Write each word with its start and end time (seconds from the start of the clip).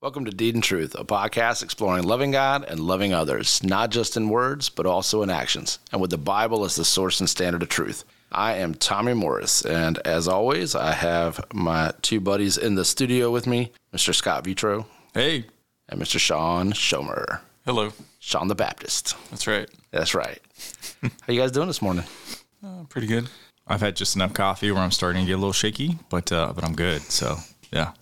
Welcome 0.00 0.26
to 0.26 0.30
Deed 0.30 0.54
and 0.54 0.62
Truth, 0.62 0.94
a 0.96 1.04
podcast 1.04 1.62
exploring 1.64 2.04
loving 2.04 2.30
God 2.30 2.64
and 2.68 2.78
loving 2.78 3.12
others, 3.12 3.64
not 3.64 3.90
just 3.90 4.16
in 4.16 4.28
words, 4.28 4.68
but 4.68 4.86
also 4.86 5.22
in 5.24 5.30
actions, 5.30 5.80
and 5.90 6.00
with 6.00 6.10
the 6.10 6.18
Bible 6.18 6.64
as 6.64 6.76
the 6.76 6.84
source 6.84 7.18
and 7.18 7.28
standard 7.28 7.62
of 7.64 7.68
truth. 7.68 8.04
I 8.30 8.54
am 8.58 8.74
Tommy 8.74 9.12
Morris, 9.14 9.62
and 9.64 9.98
as 10.06 10.28
always, 10.28 10.76
I 10.76 10.92
have 10.92 11.44
my 11.52 11.92
two 12.00 12.20
buddies 12.20 12.56
in 12.56 12.76
the 12.76 12.84
studio 12.84 13.32
with 13.32 13.48
me, 13.48 13.72
Mr. 13.92 14.14
Scott 14.14 14.44
Vitro 14.44 14.86
Hey. 15.14 15.46
and 15.88 16.00
Mr. 16.00 16.20
Sean 16.20 16.72
Schomer. 16.74 17.40
Hello. 17.64 17.92
Sean 18.20 18.46
the 18.46 18.54
Baptist. 18.54 19.16
That's 19.30 19.48
right. 19.48 19.68
That's 19.90 20.14
right. 20.14 20.38
How 21.02 21.32
you 21.32 21.40
guys 21.40 21.50
doing 21.50 21.66
this 21.66 21.82
morning? 21.82 22.04
Uh, 22.64 22.84
pretty 22.88 23.08
good. 23.08 23.28
I've 23.66 23.80
had 23.80 23.96
just 23.96 24.14
enough 24.14 24.32
coffee 24.32 24.70
where 24.70 24.80
I'm 24.82 24.92
starting 24.92 25.22
to 25.22 25.26
get 25.26 25.32
a 25.34 25.38
little 25.38 25.52
shaky, 25.52 25.98
but 26.08 26.30
uh, 26.30 26.52
but 26.54 26.62
I'm 26.64 26.76
good. 26.76 27.02
So 27.02 27.36
yeah, 27.72 27.92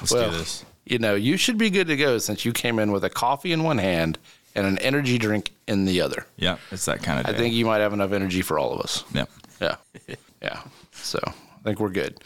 let's 0.00 0.12
Well, 0.12 0.30
do 0.30 0.38
this. 0.38 0.64
You 0.86 0.98
know, 0.98 1.14
you 1.14 1.36
should 1.36 1.58
be 1.58 1.68
good 1.68 1.88
to 1.88 1.96
go 1.96 2.18
since 2.18 2.44
you 2.44 2.52
came 2.52 2.78
in 2.78 2.92
with 2.92 3.04
a 3.04 3.10
coffee 3.10 3.52
in 3.52 3.62
one 3.64 3.78
hand 3.78 4.18
and 4.54 4.66
an 4.66 4.78
energy 4.78 5.18
drink 5.18 5.52
in 5.66 5.84
the 5.84 6.00
other. 6.00 6.26
Yeah, 6.36 6.56
it's 6.70 6.86
that 6.86 7.02
kind 7.02 7.20
of 7.20 7.26
I 7.26 7.36
think 7.36 7.54
you 7.54 7.66
might 7.66 7.80
have 7.80 7.92
enough 7.92 8.12
energy 8.12 8.40
for 8.40 8.58
all 8.58 8.72
of 8.72 8.80
us. 8.80 9.04
Yeah. 9.12 9.26
Yeah. 9.60 9.76
Yeah. 10.42 10.60
So 10.92 11.18
I 11.26 11.62
think 11.64 11.80
we're 11.80 11.88
good. 11.88 12.20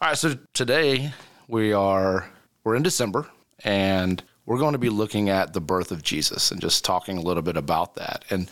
All 0.00 0.08
right. 0.08 0.16
So 0.16 0.36
today 0.52 1.12
we 1.48 1.72
are, 1.72 2.30
we're 2.62 2.76
in 2.76 2.82
December 2.82 3.26
and 3.64 4.22
we're 4.46 4.58
going 4.58 4.74
to 4.74 4.78
be 4.78 4.90
looking 4.90 5.30
at 5.30 5.52
the 5.52 5.60
birth 5.60 5.90
of 5.90 6.02
Jesus 6.02 6.50
and 6.50 6.60
just 6.60 6.84
talking 6.84 7.16
a 7.16 7.20
little 7.22 7.42
bit 7.42 7.56
about 7.56 7.94
that. 7.96 8.24
And 8.30 8.48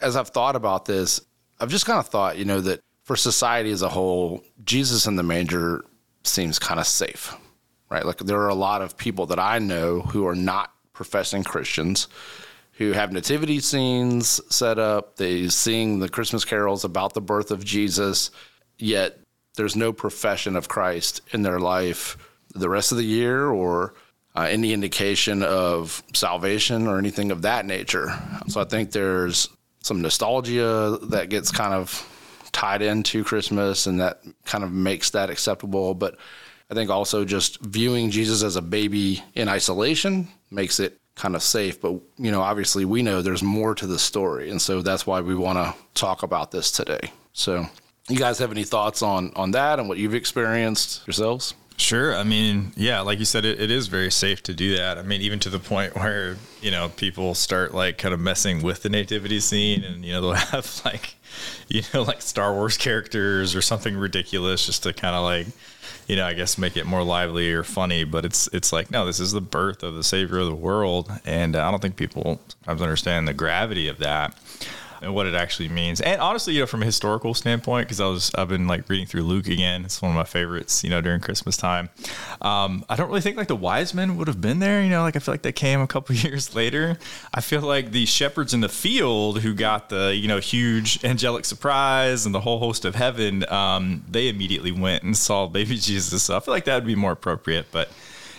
as 0.00 0.16
I've 0.16 0.30
thought 0.30 0.56
about 0.56 0.86
this, 0.86 1.20
I've 1.60 1.68
just 1.68 1.86
kind 1.86 1.98
of 1.98 2.08
thought, 2.08 2.38
you 2.38 2.44
know, 2.44 2.60
that 2.62 2.80
for 3.04 3.14
society 3.14 3.70
as 3.70 3.82
a 3.82 3.88
whole, 3.90 4.42
Jesus 4.64 5.06
in 5.06 5.16
the 5.16 5.22
manger 5.22 5.84
seems 6.24 6.58
kind 6.58 6.80
of 6.80 6.86
safe, 6.86 7.36
right? 7.94 8.04
Like 8.04 8.18
there 8.18 8.40
are 8.40 8.48
a 8.48 8.54
lot 8.54 8.82
of 8.82 8.96
people 8.96 9.26
that 9.26 9.38
I 9.38 9.60
know 9.60 10.00
who 10.00 10.26
are 10.26 10.34
not 10.34 10.72
professing 10.92 11.44
Christians 11.44 12.08
who 12.72 12.90
have 12.90 13.12
nativity 13.12 13.60
scenes 13.60 14.40
set 14.52 14.80
up. 14.80 15.16
They 15.16 15.48
sing 15.48 16.00
the 16.00 16.08
Christmas 16.08 16.44
carols 16.44 16.84
about 16.84 17.14
the 17.14 17.20
birth 17.20 17.52
of 17.52 17.64
Jesus, 17.64 18.32
yet 18.78 19.18
there's 19.56 19.76
no 19.76 19.92
profession 19.92 20.56
of 20.56 20.68
Christ 20.68 21.20
in 21.32 21.42
their 21.42 21.60
life 21.60 22.16
the 22.56 22.68
rest 22.68 22.90
of 22.90 22.98
the 22.98 23.04
year 23.04 23.46
or 23.46 23.94
uh, 24.36 24.48
any 24.50 24.72
indication 24.72 25.44
of 25.44 26.02
salvation 26.14 26.88
or 26.88 26.98
anything 26.98 27.30
of 27.30 27.42
that 27.42 27.64
nature. 27.64 28.10
So 28.48 28.60
I 28.60 28.64
think 28.64 28.90
there's 28.90 29.48
some 29.82 30.02
nostalgia 30.02 30.98
that 31.02 31.28
gets 31.28 31.52
kind 31.52 31.74
of 31.74 32.10
tied 32.50 32.82
into 32.82 33.22
Christmas 33.22 33.86
and 33.86 34.00
that 34.00 34.20
kind 34.44 34.64
of 34.64 34.72
makes 34.72 35.10
that 35.10 35.30
acceptable. 35.30 35.94
But 35.94 36.16
I 36.74 36.76
think 36.76 36.90
also 36.90 37.24
just 37.24 37.60
viewing 37.60 38.10
Jesus 38.10 38.42
as 38.42 38.56
a 38.56 38.62
baby 38.62 39.22
in 39.36 39.48
isolation 39.48 40.26
makes 40.50 40.80
it 40.80 40.98
kind 41.14 41.36
of 41.36 41.42
safe. 41.44 41.80
But, 41.80 42.00
you 42.18 42.32
know, 42.32 42.40
obviously 42.40 42.84
we 42.84 43.00
know 43.00 43.22
there's 43.22 43.44
more 43.44 43.76
to 43.76 43.86
the 43.86 43.96
story. 43.96 44.50
And 44.50 44.60
so 44.60 44.82
that's 44.82 45.06
why 45.06 45.20
we 45.20 45.36
want 45.36 45.56
to 45.56 45.72
talk 45.94 46.24
about 46.24 46.50
this 46.50 46.72
today. 46.72 47.12
So, 47.32 47.66
you 48.08 48.18
guys 48.18 48.40
have 48.40 48.50
any 48.50 48.64
thoughts 48.64 49.02
on, 49.02 49.32
on 49.36 49.52
that 49.52 49.78
and 49.78 49.88
what 49.88 49.98
you've 49.98 50.16
experienced 50.16 51.06
yourselves? 51.06 51.54
Sure. 51.76 52.16
I 52.16 52.24
mean, 52.24 52.72
yeah, 52.74 53.02
like 53.02 53.20
you 53.20 53.24
said, 53.24 53.44
it, 53.44 53.60
it 53.60 53.70
is 53.70 53.86
very 53.86 54.10
safe 54.10 54.42
to 54.44 54.52
do 54.52 54.76
that. 54.76 54.98
I 54.98 55.02
mean, 55.02 55.20
even 55.20 55.38
to 55.40 55.50
the 55.50 55.60
point 55.60 55.94
where, 56.00 56.38
you 56.60 56.72
know, 56.72 56.88
people 56.88 57.36
start 57.36 57.72
like 57.72 57.98
kind 57.98 58.12
of 58.12 58.18
messing 58.18 58.64
with 58.64 58.82
the 58.82 58.88
nativity 58.88 59.38
scene 59.38 59.84
and, 59.84 60.04
you 60.04 60.10
know, 60.10 60.20
they'll 60.22 60.32
have 60.50 60.82
like, 60.84 61.14
you 61.68 61.82
know, 61.94 62.02
like 62.02 62.20
Star 62.20 62.52
Wars 62.52 62.76
characters 62.76 63.54
or 63.54 63.62
something 63.62 63.96
ridiculous 63.96 64.66
just 64.66 64.82
to 64.82 64.92
kind 64.92 65.14
of 65.14 65.22
like, 65.22 65.46
you 66.06 66.16
know, 66.16 66.26
I 66.26 66.34
guess 66.34 66.58
make 66.58 66.76
it 66.76 66.86
more 66.86 67.02
lively 67.02 67.52
or 67.52 67.62
funny. 67.62 68.04
But 68.04 68.24
it's, 68.24 68.48
it's 68.52 68.72
like, 68.72 68.90
no, 68.90 69.06
this 69.06 69.20
is 69.20 69.32
the 69.32 69.40
birth 69.40 69.82
of 69.82 69.94
the 69.94 70.04
savior 70.04 70.38
of 70.38 70.46
the 70.46 70.54
world. 70.54 71.10
And 71.24 71.56
I 71.56 71.70
don't 71.70 71.80
think 71.80 71.96
people 71.96 72.40
sometimes 72.64 72.82
understand 72.82 73.28
the 73.28 73.34
gravity 73.34 73.88
of 73.88 73.98
that 73.98 74.36
and 75.04 75.14
what 75.14 75.26
it 75.26 75.34
actually 75.34 75.68
means. 75.68 76.00
And 76.00 76.20
honestly, 76.20 76.54
you 76.54 76.60
know, 76.60 76.66
from 76.66 76.82
a 76.82 76.86
historical 76.86 77.34
standpoint, 77.34 77.86
because 77.86 78.00
I 78.00 78.06
was 78.06 78.30
I've 78.34 78.48
been 78.48 78.66
like 78.66 78.88
reading 78.88 79.06
through 79.06 79.22
Luke 79.22 79.48
again. 79.48 79.84
It's 79.84 80.02
one 80.02 80.10
of 80.10 80.16
my 80.16 80.24
favorites, 80.24 80.82
you 80.82 80.90
know, 80.90 81.00
during 81.00 81.20
Christmas 81.20 81.56
time. 81.56 81.90
Um, 82.40 82.84
I 82.88 82.96
don't 82.96 83.08
really 83.08 83.20
think 83.20 83.36
like 83.36 83.48
the 83.48 83.56
wise 83.56 83.94
men 83.94 84.16
would 84.16 84.28
have 84.28 84.40
been 84.40 84.58
there. 84.58 84.82
You 84.82 84.90
know, 84.90 85.02
like 85.02 85.16
I 85.16 85.18
feel 85.18 85.32
like 85.32 85.42
they 85.42 85.52
came 85.52 85.80
a 85.80 85.86
couple 85.86 86.14
years 86.16 86.54
later. 86.54 86.98
I 87.32 87.40
feel 87.40 87.60
like 87.60 87.92
the 87.92 88.06
shepherds 88.06 88.54
in 88.54 88.60
the 88.60 88.68
field 88.68 89.40
who 89.40 89.54
got 89.54 89.88
the 89.88 90.14
you 90.14 90.28
know 90.28 90.40
huge 90.40 91.04
angelic 91.04 91.44
surprise 91.44 92.26
and 92.26 92.34
the 92.34 92.40
whole 92.40 92.58
host 92.58 92.84
of 92.84 92.94
heaven, 92.94 93.48
um, 93.50 94.04
they 94.08 94.28
immediately 94.28 94.72
went 94.72 95.02
and 95.04 95.16
saw 95.16 95.46
baby 95.46 95.76
Jesus. 95.78 96.22
So 96.22 96.36
I 96.36 96.40
feel 96.40 96.54
like 96.54 96.64
that 96.64 96.74
would 96.74 96.86
be 96.86 96.96
more 96.96 97.12
appropriate, 97.12 97.66
but. 97.70 97.88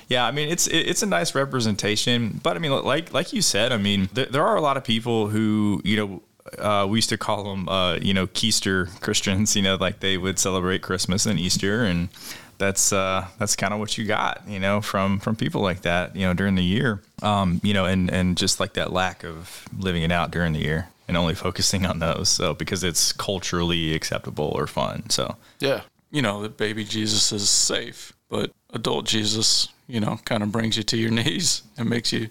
Yeah, 0.07 0.25
I 0.25 0.31
mean 0.31 0.49
it's 0.49 0.67
it's 0.67 1.01
a 1.01 1.07
nice 1.07 1.33
representation, 1.33 2.39
but 2.43 2.55
I 2.55 2.59
mean 2.59 2.71
like 2.71 3.11
like 3.11 3.33
you 3.33 3.41
said, 3.41 3.71
I 3.71 3.77
mean 3.77 4.07
there, 4.13 4.27
there 4.27 4.45
are 4.45 4.55
a 4.55 4.61
lot 4.61 4.77
of 4.77 4.83
people 4.83 5.29
who 5.29 5.81
you 5.83 5.97
know 5.97 6.21
uh, 6.59 6.85
we 6.89 6.97
used 6.97 7.09
to 7.09 7.17
call 7.17 7.43
them, 7.43 7.67
uh, 7.69 7.95
you 7.95 8.13
know, 8.13 8.27
Chreaster 8.27 8.87
Christians. 9.01 9.55
You 9.55 9.61
know, 9.61 9.75
like 9.75 9.99
they 9.99 10.17
would 10.17 10.39
celebrate 10.39 10.81
Christmas 10.81 11.25
and 11.25 11.39
Easter, 11.39 11.83
and 11.83 12.09
that's 12.57 12.93
uh, 12.93 13.27
that's 13.39 13.55
kind 13.55 13.73
of 13.73 13.79
what 13.79 13.97
you 13.97 14.05
got, 14.05 14.43
you 14.47 14.59
know, 14.59 14.81
from 14.81 15.19
from 15.19 15.35
people 15.35 15.61
like 15.61 15.81
that, 15.81 16.15
you 16.15 16.21
know, 16.25 16.33
during 16.33 16.55
the 16.55 16.63
year. 16.63 17.01
Um, 17.21 17.59
you 17.63 17.73
know, 17.73 17.85
and 17.85 18.09
and 18.11 18.37
just 18.37 18.59
like 18.59 18.73
that 18.73 18.91
lack 18.93 19.23
of 19.23 19.65
living 19.77 20.03
it 20.03 20.11
out 20.11 20.31
during 20.31 20.53
the 20.53 20.59
year 20.59 20.87
and 21.07 21.17
only 21.17 21.35
focusing 21.35 21.85
on 21.85 21.99
those. 21.99 22.29
So 22.29 22.53
because 22.53 22.83
it's 22.83 23.11
culturally 23.13 23.93
acceptable 23.93 24.51
or 24.55 24.65
fun. 24.67 25.09
So 25.09 25.35
Yeah. 25.59 25.81
you 26.11 26.21
know 26.21 26.41
that 26.43 26.57
baby 26.57 26.83
Jesus 26.83 27.31
is 27.31 27.47
safe, 27.49 28.13
but 28.29 28.51
adult 28.73 29.05
Jesus, 29.05 29.67
you 29.87 29.99
know, 29.99 30.19
kind 30.25 30.41
of 30.43 30.51
brings 30.51 30.77
you 30.77 30.83
to 30.83 30.97
your 30.97 31.11
knees 31.11 31.61
and 31.77 31.89
makes 31.89 32.11
you. 32.13 32.27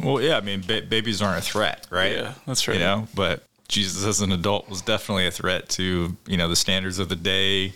Well, 0.00 0.22
yeah, 0.22 0.36
I 0.36 0.40
mean, 0.40 0.62
ba- 0.66 0.82
babies 0.82 1.20
aren't 1.22 1.38
a 1.38 1.42
threat, 1.42 1.86
right? 1.90 2.12
Yeah, 2.12 2.34
that's 2.46 2.66
right. 2.68 2.74
You 2.74 2.80
know, 2.80 3.08
but 3.14 3.42
Jesus 3.68 4.04
as 4.04 4.20
an 4.20 4.32
adult 4.32 4.68
was 4.68 4.82
definitely 4.82 5.26
a 5.26 5.30
threat 5.30 5.68
to 5.70 6.16
you 6.26 6.36
know 6.36 6.48
the 6.48 6.56
standards 6.56 6.98
of 6.98 7.08
the 7.08 7.16
day, 7.16 7.74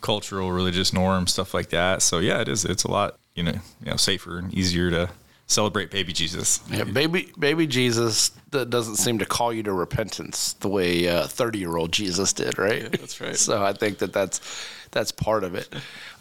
cultural, 0.00 0.52
religious 0.52 0.92
norms, 0.92 1.32
stuff 1.32 1.54
like 1.54 1.70
that. 1.70 2.02
So 2.02 2.18
yeah, 2.18 2.40
it 2.40 2.48
is. 2.48 2.64
It's 2.64 2.84
a 2.84 2.90
lot 2.90 3.18
you 3.34 3.42
know 3.42 3.52
you 3.82 3.90
know 3.90 3.96
safer 3.96 4.38
and 4.38 4.52
easier 4.52 4.90
to 4.90 5.10
celebrate 5.46 5.90
baby 5.90 6.12
Jesus. 6.12 6.60
Yeah, 6.70 6.84
baby, 6.84 7.32
baby 7.38 7.66
Jesus 7.66 8.30
that 8.50 8.70
doesn't 8.70 8.96
seem 8.96 9.18
to 9.18 9.26
call 9.26 9.52
you 9.52 9.62
to 9.64 9.72
repentance 9.72 10.52
the 10.54 10.68
way 10.68 11.06
thirty-year-old 11.26 11.92
Jesus 11.92 12.32
did, 12.32 12.58
right? 12.58 12.82
Yeah, 12.82 12.88
that's 12.88 13.20
right. 13.20 13.36
so 13.36 13.62
I 13.62 13.72
think 13.72 13.98
that 13.98 14.12
that's 14.12 14.40
that's 14.90 15.12
part 15.12 15.44
of 15.44 15.54
it. 15.54 15.68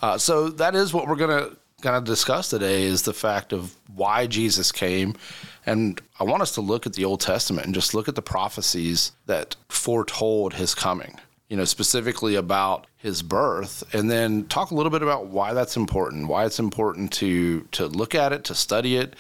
Uh, 0.01 0.17
so 0.17 0.49
that 0.49 0.75
is 0.75 0.93
what 0.93 1.07
we're 1.07 1.15
gonna 1.15 1.49
kind 1.81 1.95
of 1.95 2.03
discuss 2.03 2.49
today 2.49 2.83
is 2.83 3.03
the 3.03 3.13
fact 3.13 3.53
of 3.53 3.75
why 3.93 4.27
Jesus 4.27 4.71
came, 4.71 5.15
and 5.65 6.01
I 6.19 6.23
want 6.23 6.41
us 6.41 6.53
to 6.53 6.61
look 6.61 6.85
at 6.85 6.93
the 6.93 7.05
Old 7.05 7.21
Testament 7.21 7.65
and 7.65 7.75
just 7.75 7.93
look 7.93 8.07
at 8.07 8.15
the 8.15 8.21
prophecies 8.21 9.11
that 9.25 9.55
foretold 9.67 10.53
His 10.53 10.75
coming. 10.75 11.19
You 11.47 11.57
know, 11.57 11.65
specifically 11.65 12.35
about 12.35 12.85
his 12.95 13.23
birth, 13.23 13.83
and 13.91 14.11
then 14.11 14.45
talk 14.45 14.69
a 14.69 14.75
little 14.75 14.91
bit 14.91 15.01
about 15.01 15.27
why 15.27 15.53
that's 15.53 15.75
important, 15.75 16.27
why 16.27 16.45
it's 16.45 16.59
important 16.59 17.11
to 17.13 17.61
to 17.71 17.87
look 17.87 18.13
at 18.13 18.33
it, 18.33 18.43
to 18.43 18.53
study 18.53 18.97
it, 18.97 19.15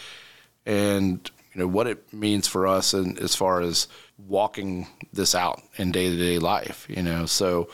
and 0.63 1.31
you 1.53 1.59
know 1.59 1.67
what 1.67 1.87
it 1.87 2.13
means 2.13 2.47
for 2.47 2.67
us 2.67 2.93
and 2.93 3.17
as 3.19 3.35
far 3.35 3.61
as 3.61 3.87
walking 4.27 4.87
this 5.13 5.33
out 5.33 5.61
in 5.77 5.91
day-to-day 5.91 6.37
life 6.37 6.85
you 6.89 7.01
know 7.01 7.25
so 7.25 7.67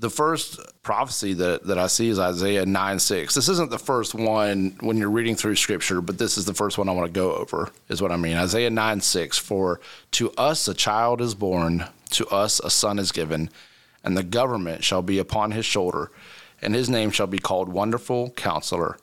the 0.00 0.10
first 0.10 0.58
prophecy 0.82 1.34
that, 1.34 1.64
that 1.64 1.78
I 1.78 1.86
see 1.86 2.08
is 2.08 2.18
Isaiah 2.18 2.64
9 2.64 2.98
6. 2.98 3.34
This 3.34 3.48
isn't 3.50 3.70
the 3.70 3.78
first 3.78 4.14
one 4.14 4.76
when 4.80 4.96
you're 4.96 5.10
reading 5.10 5.36
through 5.36 5.56
scripture, 5.56 6.00
but 6.00 6.16
this 6.16 6.38
is 6.38 6.46
the 6.46 6.54
first 6.54 6.78
one 6.78 6.88
I 6.88 6.92
want 6.92 7.06
to 7.06 7.12
go 7.12 7.34
over, 7.34 7.70
is 7.88 8.00
what 8.00 8.10
I 8.10 8.16
mean. 8.16 8.38
Isaiah 8.38 8.70
9 8.70 9.02
6 9.02 9.36
For 9.36 9.78
to 10.12 10.30
us 10.32 10.66
a 10.66 10.74
child 10.74 11.20
is 11.20 11.34
born, 11.34 11.84
to 12.12 12.26
us 12.28 12.60
a 12.60 12.70
son 12.70 12.98
is 12.98 13.12
given, 13.12 13.50
and 14.02 14.16
the 14.16 14.22
government 14.22 14.84
shall 14.84 15.02
be 15.02 15.18
upon 15.18 15.50
his 15.50 15.66
shoulder, 15.66 16.10
and 16.62 16.74
his 16.74 16.88
name 16.88 17.10
shall 17.10 17.26
be 17.26 17.38
called 17.38 17.68
Wonderful 17.68 18.30
Counselor, 18.30 18.96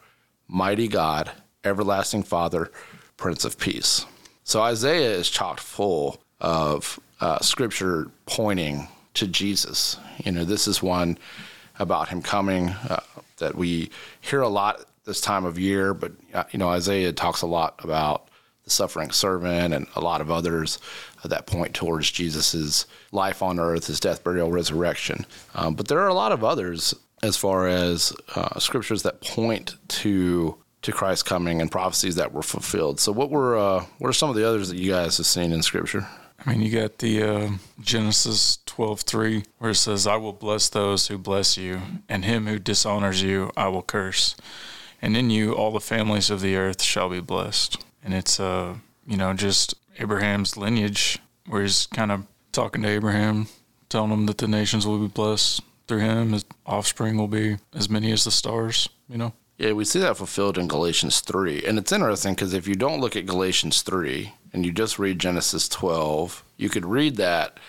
Mighty 0.47 0.87
God, 0.87 1.31
Everlasting 1.63 2.23
Father, 2.23 2.71
Prince 3.17 3.45
of 3.45 3.59
Peace. 3.59 4.05
So 4.43 4.61
Isaiah 4.61 5.11
is 5.11 5.29
chock 5.29 5.59
full 5.59 6.19
of 6.39 6.99
uh, 7.21 7.39
scripture 7.39 8.09
pointing 8.25 8.87
to 9.17 9.27
Jesus. 9.27 9.97
You 10.23 10.31
know, 10.31 10.45
this 10.45 10.67
is 10.67 10.81
one 10.81 11.17
about 11.79 12.09
him 12.09 12.21
coming 12.21 12.69
uh, 12.69 13.01
that 13.37 13.55
we 13.55 13.91
hear 14.21 14.41
a 14.41 14.47
lot 14.47 14.85
this 15.05 15.21
time 15.21 15.45
of 15.45 15.57
year, 15.57 15.93
but, 15.93 16.11
uh, 16.33 16.43
you 16.51 16.59
know, 16.59 16.69
Isaiah 16.69 17.13
talks 17.13 17.41
a 17.41 17.47
lot 17.47 17.75
about 17.83 18.27
the 18.63 18.69
suffering 18.69 19.11
servant 19.11 19.73
and 19.73 19.87
a 19.95 20.01
lot 20.01 20.19
of 20.19 20.29
others 20.29 20.79
that 21.23 21.47
point 21.47 21.73
towards 21.73 22.11
Jesus's 22.11 22.85
life 23.11 23.41
on 23.41 23.59
earth, 23.59 23.87
his 23.87 23.99
death, 23.99 24.23
burial, 24.23 24.51
resurrection. 24.51 25.25
Um, 25.55 25.75
but 25.75 25.87
there 25.87 25.99
are 25.99 26.07
a 26.07 26.13
lot 26.13 26.31
of 26.31 26.43
others 26.43 26.93
as 27.23 27.37
far 27.37 27.67
as 27.67 28.13
uh, 28.35 28.59
scriptures 28.59 29.03
that 29.03 29.21
point 29.21 29.75
to 29.87 30.57
to 30.83 30.91
Christ's 30.91 31.23
coming 31.23 31.59
and 31.59 31.71
prophecies 31.71 32.15
that 32.15 32.31
were 32.31 32.43
fulfilled. 32.43 32.99
So, 32.99 33.11
what 33.11 33.31
were 33.31 33.57
uh, 33.57 33.85
what 33.97 34.09
are 34.09 34.13
some 34.13 34.29
of 34.29 34.35
the 34.35 34.47
others 34.47 34.69
that 34.69 34.77
you 34.77 34.91
guys 34.91 35.17
have 35.17 35.25
seen 35.25 35.51
in 35.51 35.63
Scripture? 35.63 36.07
I 36.47 36.51
mean, 36.51 36.61
you 36.61 36.71
got 36.71 36.99
the 36.99 37.21
uh, 37.21 37.49
Genesis 37.79 38.59
twelve 38.65 39.01
three, 39.01 39.43
where 39.59 39.71
it 39.71 39.75
says, 39.75 40.07
"I 40.07 40.15
will 40.15 40.33
bless 40.33 40.69
those 40.69 41.07
who 41.07 41.17
bless 41.17 41.57
you, 41.57 41.81
and 42.07 42.25
him 42.25 42.47
who 42.47 42.57
dishonors 42.57 43.21
you, 43.21 43.51
I 43.55 43.67
will 43.67 43.83
curse." 43.83 44.35
and 45.01 45.15
in 45.15 45.29
you 45.29 45.53
all 45.53 45.71
the 45.71 45.79
families 45.79 46.29
of 46.29 46.41
the 46.41 46.55
earth 46.55 46.81
shall 46.81 47.09
be 47.09 47.19
blessed. 47.19 47.83
And 48.03 48.13
it's 48.13 48.39
uh, 48.39 48.75
you 49.05 49.17
know, 49.17 49.33
just 49.33 49.75
Abraham's 49.99 50.57
lineage 50.57 51.19
where 51.47 51.61
he's 51.61 51.85
kind 51.87 52.11
of 52.11 52.25
talking 52.51 52.81
to 52.83 52.89
Abraham, 52.89 53.47
telling 53.89 54.11
him 54.11 54.25
that 54.25 54.37
the 54.37 54.47
nations 54.47 54.85
will 54.85 54.99
be 54.99 55.07
blessed 55.07 55.61
through 55.87 55.99
him, 55.99 56.33
his 56.33 56.45
offspring 56.65 57.17
will 57.17 57.27
be 57.27 57.57
as 57.73 57.89
many 57.89 58.11
as 58.11 58.25
the 58.25 58.31
stars, 58.31 58.89
you 59.07 59.17
know. 59.17 59.33
Yeah, 59.57 59.71
we 59.71 59.85
see 59.85 59.99
that 59.99 60.17
fulfilled 60.17 60.59
in 60.59 60.67
Galatians 60.67 61.19
3. 61.21 61.63
And 61.65 61.79
it's 61.79 61.91
interesting 61.91 62.35
because 62.35 62.53
if 62.53 62.67
you 62.67 62.75
don't 62.75 63.01
look 63.01 63.15
at 63.15 63.25
Galatians 63.25 63.81
3 63.81 64.31
and 64.53 64.63
you 64.63 64.71
just 64.71 64.99
read 64.99 65.17
Genesis 65.17 65.67
12, 65.67 66.43
you 66.57 66.69
could 66.69 66.85
read 66.85 67.15
that 67.15 67.59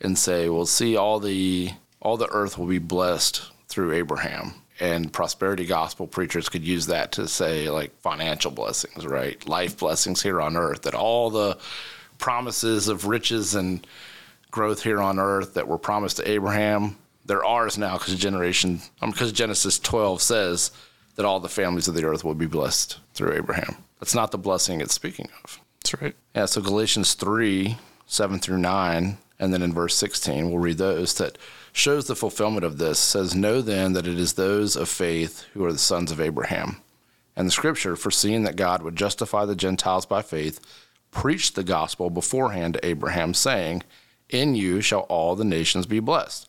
and 0.00 0.18
say, 0.18 0.50
well, 0.50 0.66
see, 0.66 0.96
all 0.96 1.18
the 1.18 1.70
all 2.00 2.16
the 2.16 2.28
earth 2.28 2.58
will 2.58 2.66
be 2.66 2.78
blessed 2.78 3.50
through 3.66 3.92
Abraham. 3.92 4.54
And 4.78 5.12
prosperity 5.12 5.66
gospel 5.66 6.06
preachers 6.06 6.48
could 6.48 6.64
use 6.64 6.86
that 6.86 7.12
to 7.12 7.26
say, 7.26 7.68
like, 7.68 7.98
financial 8.00 8.52
blessings, 8.52 9.04
right? 9.04 9.44
Life 9.48 9.78
blessings 9.78 10.22
here 10.22 10.40
on 10.40 10.56
earth, 10.56 10.82
that 10.82 10.94
all 10.94 11.30
the 11.30 11.58
promises 12.18 12.86
of 12.86 13.06
riches 13.06 13.56
and 13.56 13.84
growth 14.52 14.84
here 14.84 15.00
on 15.00 15.18
earth 15.18 15.54
that 15.54 15.66
were 15.66 15.78
promised 15.78 16.18
to 16.18 16.30
Abraham, 16.30 16.96
they're 17.24 17.44
ours 17.44 17.76
now 17.76 17.98
because 17.98 18.14
generation, 18.14 18.80
because 19.00 19.30
um, 19.30 19.34
Genesis 19.34 19.80
12 19.80 20.22
says 20.22 20.70
that 21.18 21.26
all 21.26 21.40
the 21.40 21.48
families 21.48 21.88
of 21.88 21.96
the 21.96 22.04
earth 22.04 22.22
will 22.22 22.36
be 22.36 22.46
blessed 22.46 23.00
through 23.12 23.32
Abraham. 23.32 23.74
That's 23.98 24.14
not 24.14 24.30
the 24.30 24.38
blessing 24.38 24.80
it's 24.80 24.94
speaking 24.94 25.28
of. 25.42 25.60
That's 25.80 26.00
right. 26.00 26.14
Yeah, 26.32 26.44
so 26.44 26.60
Galatians 26.60 27.14
3, 27.14 27.76
7 28.06 28.38
through 28.38 28.58
9, 28.58 29.18
and 29.40 29.52
then 29.52 29.60
in 29.60 29.72
verse 29.74 29.96
16, 29.96 30.48
we'll 30.48 30.60
read 30.60 30.78
those 30.78 31.14
that 31.14 31.36
shows 31.72 32.06
the 32.06 32.14
fulfillment 32.14 32.64
of 32.64 32.78
this 32.78 33.00
says, 33.00 33.34
Know 33.34 33.60
then 33.60 33.94
that 33.94 34.06
it 34.06 34.16
is 34.16 34.34
those 34.34 34.76
of 34.76 34.88
faith 34.88 35.44
who 35.54 35.64
are 35.64 35.72
the 35.72 35.78
sons 35.78 36.12
of 36.12 36.20
Abraham. 36.20 36.76
And 37.34 37.48
the 37.48 37.52
scripture, 37.52 37.96
foreseeing 37.96 38.44
that 38.44 38.54
God 38.54 38.84
would 38.84 38.94
justify 38.94 39.44
the 39.44 39.56
Gentiles 39.56 40.06
by 40.06 40.22
faith, 40.22 40.60
preached 41.10 41.56
the 41.56 41.64
gospel 41.64 42.10
beforehand 42.10 42.74
to 42.74 42.86
Abraham, 42.86 43.34
saying, 43.34 43.82
In 44.28 44.54
you 44.54 44.80
shall 44.82 45.00
all 45.00 45.34
the 45.34 45.44
nations 45.44 45.86
be 45.86 45.98
blessed. 45.98 46.48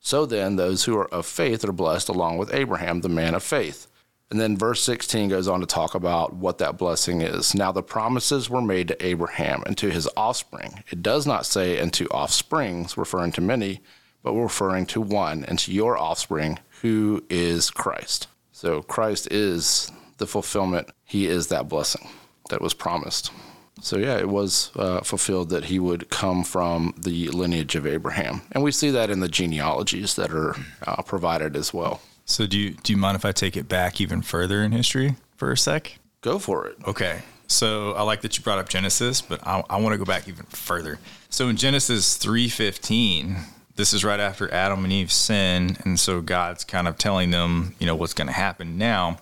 So 0.00 0.24
then, 0.24 0.56
those 0.56 0.84
who 0.84 0.96
are 0.96 1.12
of 1.12 1.26
faith 1.26 1.68
are 1.68 1.72
blessed 1.72 2.08
along 2.08 2.38
with 2.38 2.54
Abraham, 2.54 3.02
the 3.02 3.10
man 3.10 3.34
of 3.34 3.42
faith. 3.42 3.88
And 4.30 4.40
then 4.40 4.56
verse 4.56 4.82
16 4.82 5.28
goes 5.28 5.46
on 5.46 5.60
to 5.60 5.66
talk 5.66 5.94
about 5.94 6.34
what 6.34 6.58
that 6.58 6.76
blessing 6.76 7.20
is. 7.20 7.54
Now, 7.54 7.70
the 7.70 7.82
promises 7.82 8.50
were 8.50 8.60
made 8.60 8.88
to 8.88 9.06
Abraham 9.06 9.62
and 9.66 9.78
to 9.78 9.90
his 9.90 10.08
offspring. 10.16 10.82
It 10.90 11.00
does 11.00 11.26
not 11.26 11.46
say, 11.46 11.78
and 11.78 11.92
to 11.92 12.08
offsprings, 12.08 12.96
referring 12.96 13.32
to 13.32 13.40
many, 13.40 13.80
but 14.24 14.34
referring 14.34 14.86
to 14.86 15.00
one, 15.00 15.44
and 15.44 15.58
to 15.60 15.72
your 15.72 15.96
offspring, 15.96 16.58
who 16.82 17.24
is 17.30 17.70
Christ. 17.70 18.26
So 18.50 18.82
Christ 18.82 19.30
is 19.30 19.92
the 20.18 20.26
fulfillment. 20.26 20.90
He 21.04 21.26
is 21.26 21.46
that 21.48 21.68
blessing 21.68 22.08
that 22.50 22.60
was 22.60 22.74
promised. 22.74 23.30
So 23.80 23.98
yeah, 23.98 24.16
it 24.16 24.28
was 24.28 24.72
uh, 24.74 25.02
fulfilled 25.02 25.50
that 25.50 25.66
he 25.66 25.78
would 25.78 26.08
come 26.08 26.42
from 26.42 26.94
the 26.96 27.28
lineage 27.28 27.76
of 27.76 27.86
Abraham, 27.86 28.42
and 28.52 28.64
we 28.64 28.72
see 28.72 28.90
that 28.90 29.10
in 29.10 29.20
the 29.20 29.28
genealogies 29.28 30.16
that 30.16 30.32
are 30.32 30.56
uh, 30.86 31.02
provided 31.02 31.54
as 31.54 31.74
well. 31.74 32.00
So 32.26 32.46
do 32.46 32.58
you 32.58 32.70
do 32.72 32.92
you 32.92 32.98
mind 32.98 33.16
if 33.16 33.24
I 33.24 33.32
take 33.32 33.56
it 33.56 33.68
back 33.68 34.00
even 34.00 34.20
further 34.20 34.62
in 34.62 34.72
history 34.72 35.14
for 35.36 35.52
a 35.52 35.56
sec? 35.56 35.98
Go 36.20 36.38
for 36.38 36.66
it. 36.66 36.76
Okay. 36.86 37.22
So 37.46 37.92
I 37.92 38.02
like 38.02 38.22
that 38.22 38.36
you 38.36 38.42
brought 38.42 38.58
up 38.58 38.68
Genesis, 38.68 39.22
but 39.22 39.46
I, 39.46 39.62
I 39.70 39.80
want 39.80 39.94
to 39.94 39.98
go 39.98 40.04
back 40.04 40.26
even 40.26 40.44
further. 40.46 40.98
So 41.30 41.48
in 41.48 41.56
Genesis 41.56 42.16
three 42.16 42.48
fifteen, 42.48 43.36
this 43.76 43.92
is 43.92 44.04
right 44.04 44.18
after 44.18 44.52
Adam 44.52 44.82
and 44.82 44.92
Eve 44.92 45.12
sin, 45.12 45.76
and 45.84 46.00
so 46.00 46.20
God's 46.20 46.64
kind 46.64 46.88
of 46.88 46.98
telling 46.98 47.30
them, 47.30 47.76
you 47.78 47.86
know, 47.86 47.94
what's 47.94 48.14
going 48.14 48.26
to 48.26 48.32
happen 48.32 48.76
now. 48.76 49.18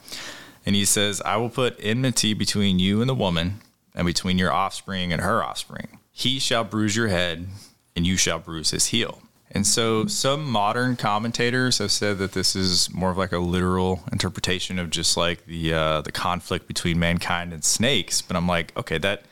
And 0.64 0.74
he 0.74 0.86
says, 0.86 1.20
I 1.26 1.36
will 1.36 1.50
put 1.50 1.76
enmity 1.78 2.32
between 2.32 2.78
you 2.78 3.02
and 3.02 3.10
the 3.10 3.14
woman, 3.14 3.60
and 3.94 4.06
between 4.06 4.38
your 4.38 4.50
offspring 4.50 5.12
and 5.12 5.20
her 5.20 5.44
offspring. 5.44 5.98
He 6.10 6.38
shall 6.38 6.64
bruise 6.64 6.96
your 6.96 7.08
head, 7.08 7.48
and 7.94 8.06
you 8.06 8.16
shall 8.16 8.38
bruise 8.38 8.70
his 8.70 8.86
heel. 8.86 9.20
And 9.54 9.64
so 9.66 10.06
some 10.06 10.50
modern 10.50 10.96
commentators 10.96 11.78
have 11.78 11.92
said 11.92 12.18
that 12.18 12.32
this 12.32 12.56
is 12.56 12.92
more 12.92 13.10
of 13.10 13.16
like 13.16 13.32
a 13.32 13.38
literal 13.38 14.02
interpretation 14.10 14.80
of 14.80 14.90
just 14.90 15.16
like 15.16 15.46
the 15.46 15.72
uh, 15.72 16.00
the 16.02 16.12
conflict 16.12 16.66
between 16.66 16.98
mankind 16.98 17.52
and 17.52 17.64
snakes. 17.64 18.20
But 18.20 18.36
I'm 18.36 18.48
like, 18.48 18.76
okay, 18.76 18.98
that 18.98 19.22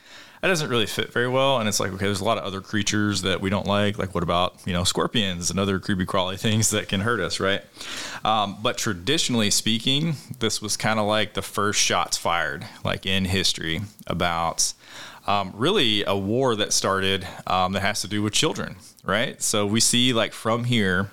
that 0.43 0.49
doesn't 0.49 0.69
really 0.69 0.85
fit 0.85 1.13
very 1.13 1.29
well. 1.29 1.59
And 1.59 1.69
it's 1.69 1.79
like, 1.79 1.93
okay, 1.93 2.05
there's 2.05 2.19
a 2.19 2.25
lot 2.25 2.37
of 2.37 2.43
other 2.43 2.59
creatures 2.59 3.21
that 3.21 3.39
we 3.39 3.49
don't 3.49 3.65
like. 3.65 3.97
Like, 3.97 4.13
what 4.13 4.23
about, 4.23 4.55
you 4.65 4.73
know, 4.73 4.83
scorpions 4.83 5.49
and 5.49 5.57
other 5.57 5.79
creepy 5.79 6.05
crawly 6.05 6.35
things 6.35 6.69
that 6.71 6.89
can 6.89 6.99
hurt 6.99 7.21
us, 7.21 7.39
right? 7.39 7.61
Um, 8.25 8.57
but 8.61 8.77
traditionally 8.77 9.49
speaking, 9.49 10.15
this 10.39 10.61
was 10.61 10.75
kind 10.75 10.99
of 10.99 11.05
like 11.05 11.33
the 11.33 11.41
first 11.41 11.79
shots 11.79 12.17
fired, 12.17 12.67
like 12.83 13.05
in 13.05 13.23
history, 13.23 13.83
about 14.05 14.73
um, 15.27 15.53
really 15.55 16.03
a 16.05 16.17
war 16.17 16.55
that 16.55 16.73
started 16.73 17.27
um, 17.47 17.73
that 17.73 17.81
has 17.81 18.01
to 18.01 18.07
do 18.07 18.21
with 18.21 18.33
children, 18.33 18.75
right? 19.03 19.41
So 19.41 19.65
we 19.65 19.79
see, 19.79 20.13
like, 20.13 20.33
from 20.33 20.65
here, 20.65 21.11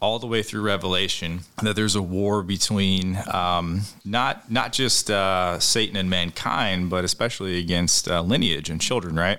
all 0.00 0.18
the 0.18 0.26
way 0.26 0.42
through 0.42 0.60
Revelation 0.60 1.40
that 1.62 1.74
there's 1.74 1.96
a 1.96 2.02
war 2.02 2.42
between 2.42 3.18
um, 3.32 3.82
not 4.04 4.50
not 4.50 4.72
just 4.72 5.10
uh, 5.10 5.58
Satan 5.58 5.96
and 5.96 6.10
mankind, 6.10 6.90
but 6.90 7.04
especially 7.04 7.58
against 7.58 8.08
uh, 8.08 8.20
lineage 8.20 8.68
and 8.68 8.80
children, 8.80 9.16
right? 9.16 9.38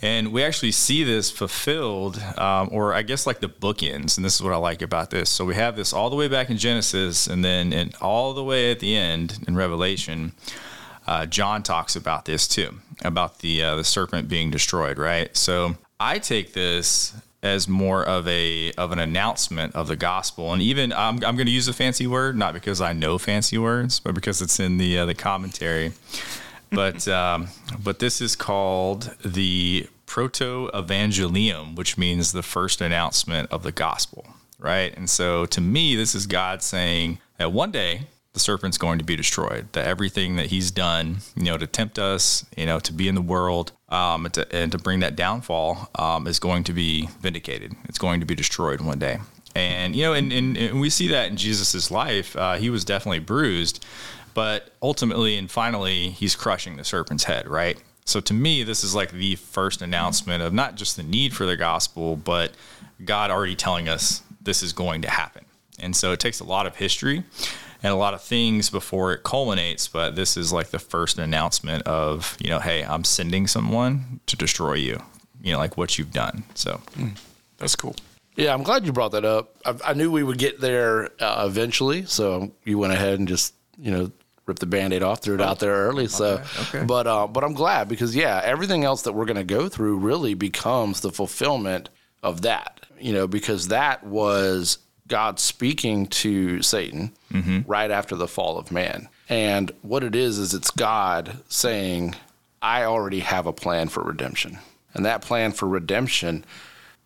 And 0.00 0.32
we 0.32 0.42
actually 0.42 0.72
see 0.72 1.04
this 1.04 1.30
fulfilled, 1.30 2.20
um, 2.36 2.70
or 2.72 2.92
I 2.92 3.02
guess 3.02 3.24
like 3.24 3.38
the 3.38 3.48
bookends. 3.48 4.16
And 4.16 4.24
this 4.24 4.34
is 4.34 4.42
what 4.42 4.52
I 4.52 4.56
like 4.56 4.82
about 4.82 5.10
this. 5.10 5.30
So 5.30 5.44
we 5.44 5.54
have 5.54 5.76
this 5.76 5.92
all 5.92 6.10
the 6.10 6.16
way 6.16 6.26
back 6.26 6.50
in 6.50 6.58
Genesis, 6.58 7.28
and 7.28 7.44
then 7.44 7.92
all 8.00 8.34
the 8.34 8.42
way 8.42 8.72
at 8.72 8.80
the 8.80 8.96
end 8.96 9.38
in 9.46 9.54
Revelation. 9.54 10.32
Uh, 11.06 11.26
John 11.26 11.62
talks 11.62 11.96
about 11.96 12.24
this 12.24 12.46
too, 12.46 12.78
about 13.02 13.40
the 13.40 13.62
uh, 13.62 13.76
the 13.76 13.84
serpent 13.84 14.28
being 14.28 14.50
destroyed, 14.50 14.98
right? 14.98 15.36
So 15.36 15.76
I 15.98 16.18
take 16.18 16.52
this 16.52 17.14
as 17.42 17.66
more 17.66 18.04
of 18.04 18.26
a 18.28 18.72
of 18.72 18.92
an 18.92 18.98
announcement 18.98 19.74
of 19.74 19.88
the 19.88 19.96
gospel. 19.96 20.52
And 20.52 20.62
even 20.62 20.92
I'm, 20.92 21.16
I'm 21.24 21.36
going 21.36 21.46
to 21.46 21.52
use 21.52 21.68
a 21.68 21.72
fancy 21.72 22.06
word, 22.06 22.36
not 22.36 22.54
because 22.54 22.80
I 22.80 22.92
know 22.92 23.18
fancy 23.18 23.58
words, 23.58 23.98
but 24.00 24.14
because 24.14 24.40
it's 24.40 24.60
in 24.60 24.78
the 24.78 24.98
uh, 24.98 25.06
the 25.06 25.14
commentary. 25.14 25.92
But 26.70 27.06
um, 27.08 27.48
but 27.82 27.98
this 27.98 28.20
is 28.20 28.36
called 28.36 29.14
the 29.24 29.88
proto 30.06 30.70
evangelium, 30.72 31.74
which 31.74 31.98
means 31.98 32.32
the 32.32 32.42
first 32.42 32.80
announcement 32.80 33.50
of 33.50 33.62
the 33.62 33.72
gospel, 33.72 34.26
right? 34.58 34.94
And 34.96 35.10
so 35.10 35.46
to 35.46 35.60
me, 35.60 35.96
this 35.96 36.14
is 36.14 36.26
God 36.26 36.62
saying 36.62 37.18
that 37.38 37.52
one 37.52 37.72
day 37.72 38.02
the 38.32 38.40
serpent's 38.40 38.78
going 38.78 38.98
to 38.98 39.04
be 39.04 39.16
destroyed. 39.16 39.68
That 39.72 39.86
everything 39.86 40.36
that 40.36 40.46
he's 40.46 40.70
done, 40.70 41.18
you 41.36 41.44
know, 41.44 41.58
to 41.58 41.66
tempt 41.66 41.98
us, 41.98 42.46
you 42.56 42.66
know, 42.66 42.78
to 42.80 42.92
be 42.92 43.08
in 43.08 43.14
the 43.14 43.22
world, 43.22 43.72
um, 43.88 44.24
and, 44.24 44.34
to, 44.34 44.54
and 44.54 44.72
to 44.72 44.78
bring 44.78 45.00
that 45.00 45.16
downfall, 45.16 45.90
um, 45.96 46.26
is 46.26 46.38
going 46.38 46.64
to 46.64 46.72
be 46.72 47.08
vindicated. 47.20 47.74
It's 47.84 47.98
going 47.98 48.20
to 48.20 48.26
be 48.26 48.34
destroyed 48.34 48.80
one 48.80 48.98
day. 48.98 49.18
And 49.54 49.94
you 49.94 50.04
know, 50.04 50.14
and, 50.14 50.32
and, 50.32 50.56
and 50.56 50.80
we 50.80 50.88
see 50.88 51.08
that 51.08 51.28
in 51.28 51.36
Jesus's 51.36 51.90
life. 51.90 52.34
Uh, 52.34 52.54
he 52.54 52.70
was 52.70 52.86
definitely 52.86 53.18
bruised, 53.18 53.84
but 54.32 54.70
ultimately 54.80 55.36
and 55.36 55.50
finally, 55.50 56.10
he's 56.10 56.34
crushing 56.34 56.76
the 56.76 56.84
serpent's 56.84 57.24
head, 57.24 57.46
right? 57.46 57.78
So 58.06 58.20
to 58.20 58.34
me, 58.34 58.62
this 58.62 58.82
is 58.82 58.94
like 58.94 59.12
the 59.12 59.36
first 59.36 59.82
announcement 59.82 60.42
of 60.42 60.54
not 60.54 60.74
just 60.74 60.96
the 60.96 61.02
need 61.02 61.34
for 61.34 61.44
the 61.44 61.56
gospel, 61.56 62.16
but 62.16 62.52
God 63.04 63.30
already 63.30 63.54
telling 63.54 63.88
us 63.88 64.22
this 64.40 64.62
is 64.62 64.72
going 64.72 65.02
to 65.02 65.10
happen. 65.10 65.44
And 65.78 65.94
so 65.94 66.12
it 66.12 66.20
takes 66.20 66.40
a 66.40 66.44
lot 66.44 66.66
of 66.66 66.76
history 66.76 67.24
and 67.82 67.92
a 67.92 67.96
lot 67.96 68.14
of 68.14 68.22
things 68.22 68.70
before 68.70 69.12
it 69.12 69.22
culminates. 69.22 69.88
But 69.88 70.14
this 70.16 70.36
is 70.36 70.52
like 70.52 70.70
the 70.70 70.78
first 70.78 71.18
announcement 71.18 71.82
of, 71.84 72.36
you 72.40 72.50
know, 72.50 72.60
hey, 72.60 72.84
I'm 72.84 73.04
sending 73.04 73.46
someone 73.46 74.20
to 74.26 74.36
destroy 74.36 74.74
you, 74.74 75.02
you 75.42 75.52
know, 75.52 75.58
like 75.58 75.76
what 75.76 75.98
you've 75.98 76.12
done. 76.12 76.44
So 76.54 76.80
mm, 76.96 77.18
that's 77.58 77.76
cool. 77.76 77.96
Yeah, 78.36 78.54
I'm 78.54 78.62
glad 78.62 78.86
you 78.86 78.92
brought 78.92 79.12
that 79.12 79.24
up. 79.24 79.56
I, 79.66 79.90
I 79.90 79.92
knew 79.94 80.10
we 80.10 80.22
would 80.22 80.38
get 80.38 80.60
there 80.60 81.10
uh, 81.20 81.44
eventually. 81.46 82.06
So 82.06 82.52
you 82.64 82.78
went 82.78 82.92
ahead 82.92 83.18
and 83.18 83.28
just, 83.28 83.54
you 83.78 83.90
know, 83.90 84.10
ripped 84.46 84.60
the 84.60 84.66
band-aid 84.66 85.02
off, 85.02 85.20
threw 85.20 85.34
it 85.34 85.40
out 85.40 85.58
there 85.60 85.72
early. 85.72 86.08
So, 86.08 86.34
okay, 86.34 86.78
okay. 86.78 86.84
but 86.84 87.06
uh, 87.06 87.26
but 87.26 87.44
I'm 87.44 87.52
glad 87.52 87.88
because 87.88 88.16
yeah, 88.16 88.40
everything 88.42 88.84
else 88.84 89.02
that 89.02 89.12
we're 89.12 89.26
going 89.26 89.36
to 89.36 89.44
go 89.44 89.68
through 89.68 89.98
really 89.98 90.34
becomes 90.34 91.00
the 91.00 91.12
fulfillment 91.12 91.90
of 92.22 92.42
that. 92.42 92.80
You 92.98 93.12
know, 93.12 93.26
because 93.26 93.68
that 93.68 94.04
was 94.04 94.78
God 95.08 95.38
speaking 95.38 96.06
to 96.06 96.62
Satan 96.62 97.12
mm-hmm. 97.32 97.60
right 97.70 97.90
after 97.90 98.16
the 98.16 98.28
fall 98.28 98.58
of 98.58 98.70
man. 98.70 99.08
And 99.28 99.70
what 99.82 100.04
it 100.04 100.14
is, 100.14 100.38
is 100.38 100.54
it's 100.54 100.70
God 100.70 101.38
saying, 101.48 102.14
I 102.60 102.84
already 102.84 103.20
have 103.20 103.46
a 103.46 103.52
plan 103.52 103.88
for 103.88 104.02
redemption. 104.02 104.58
And 104.94 105.04
that 105.04 105.22
plan 105.22 105.52
for 105.52 105.66
redemption 105.66 106.44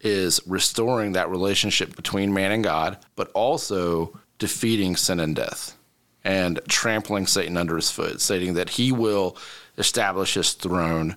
is 0.00 0.40
restoring 0.46 1.12
that 1.12 1.30
relationship 1.30 1.96
between 1.96 2.34
man 2.34 2.52
and 2.52 2.64
God, 2.64 2.98
but 3.14 3.30
also 3.32 4.18
defeating 4.38 4.96
sin 4.96 5.20
and 5.20 5.34
death 5.34 5.76
and 6.24 6.60
trampling 6.68 7.26
Satan 7.26 7.56
under 7.56 7.76
his 7.76 7.90
foot, 7.90 8.20
stating 8.20 8.54
that 8.54 8.70
he 8.70 8.92
will 8.92 9.36
establish 9.78 10.34
his 10.34 10.52
throne 10.52 11.16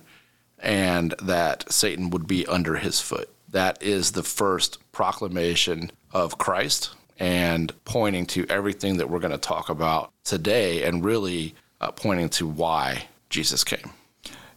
and 0.58 1.14
that 1.22 1.70
Satan 1.70 2.10
would 2.10 2.26
be 2.26 2.46
under 2.46 2.76
his 2.76 3.00
foot. 3.00 3.28
That 3.48 3.82
is 3.82 4.12
the 4.12 4.22
first 4.22 4.78
proclamation 4.92 5.90
of 6.12 6.38
Christ 6.38 6.94
and 7.18 7.72
pointing 7.84 8.26
to 8.26 8.46
everything 8.48 8.96
that 8.96 9.10
we're 9.10 9.20
going 9.20 9.30
to 9.30 9.38
talk 9.38 9.68
about 9.68 10.10
today 10.24 10.84
and 10.84 11.04
really 11.04 11.54
uh, 11.80 11.90
pointing 11.92 12.28
to 12.30 12.46
why 12.46 13.04
Jesus 13.28 13.62
came. 13.62 13.90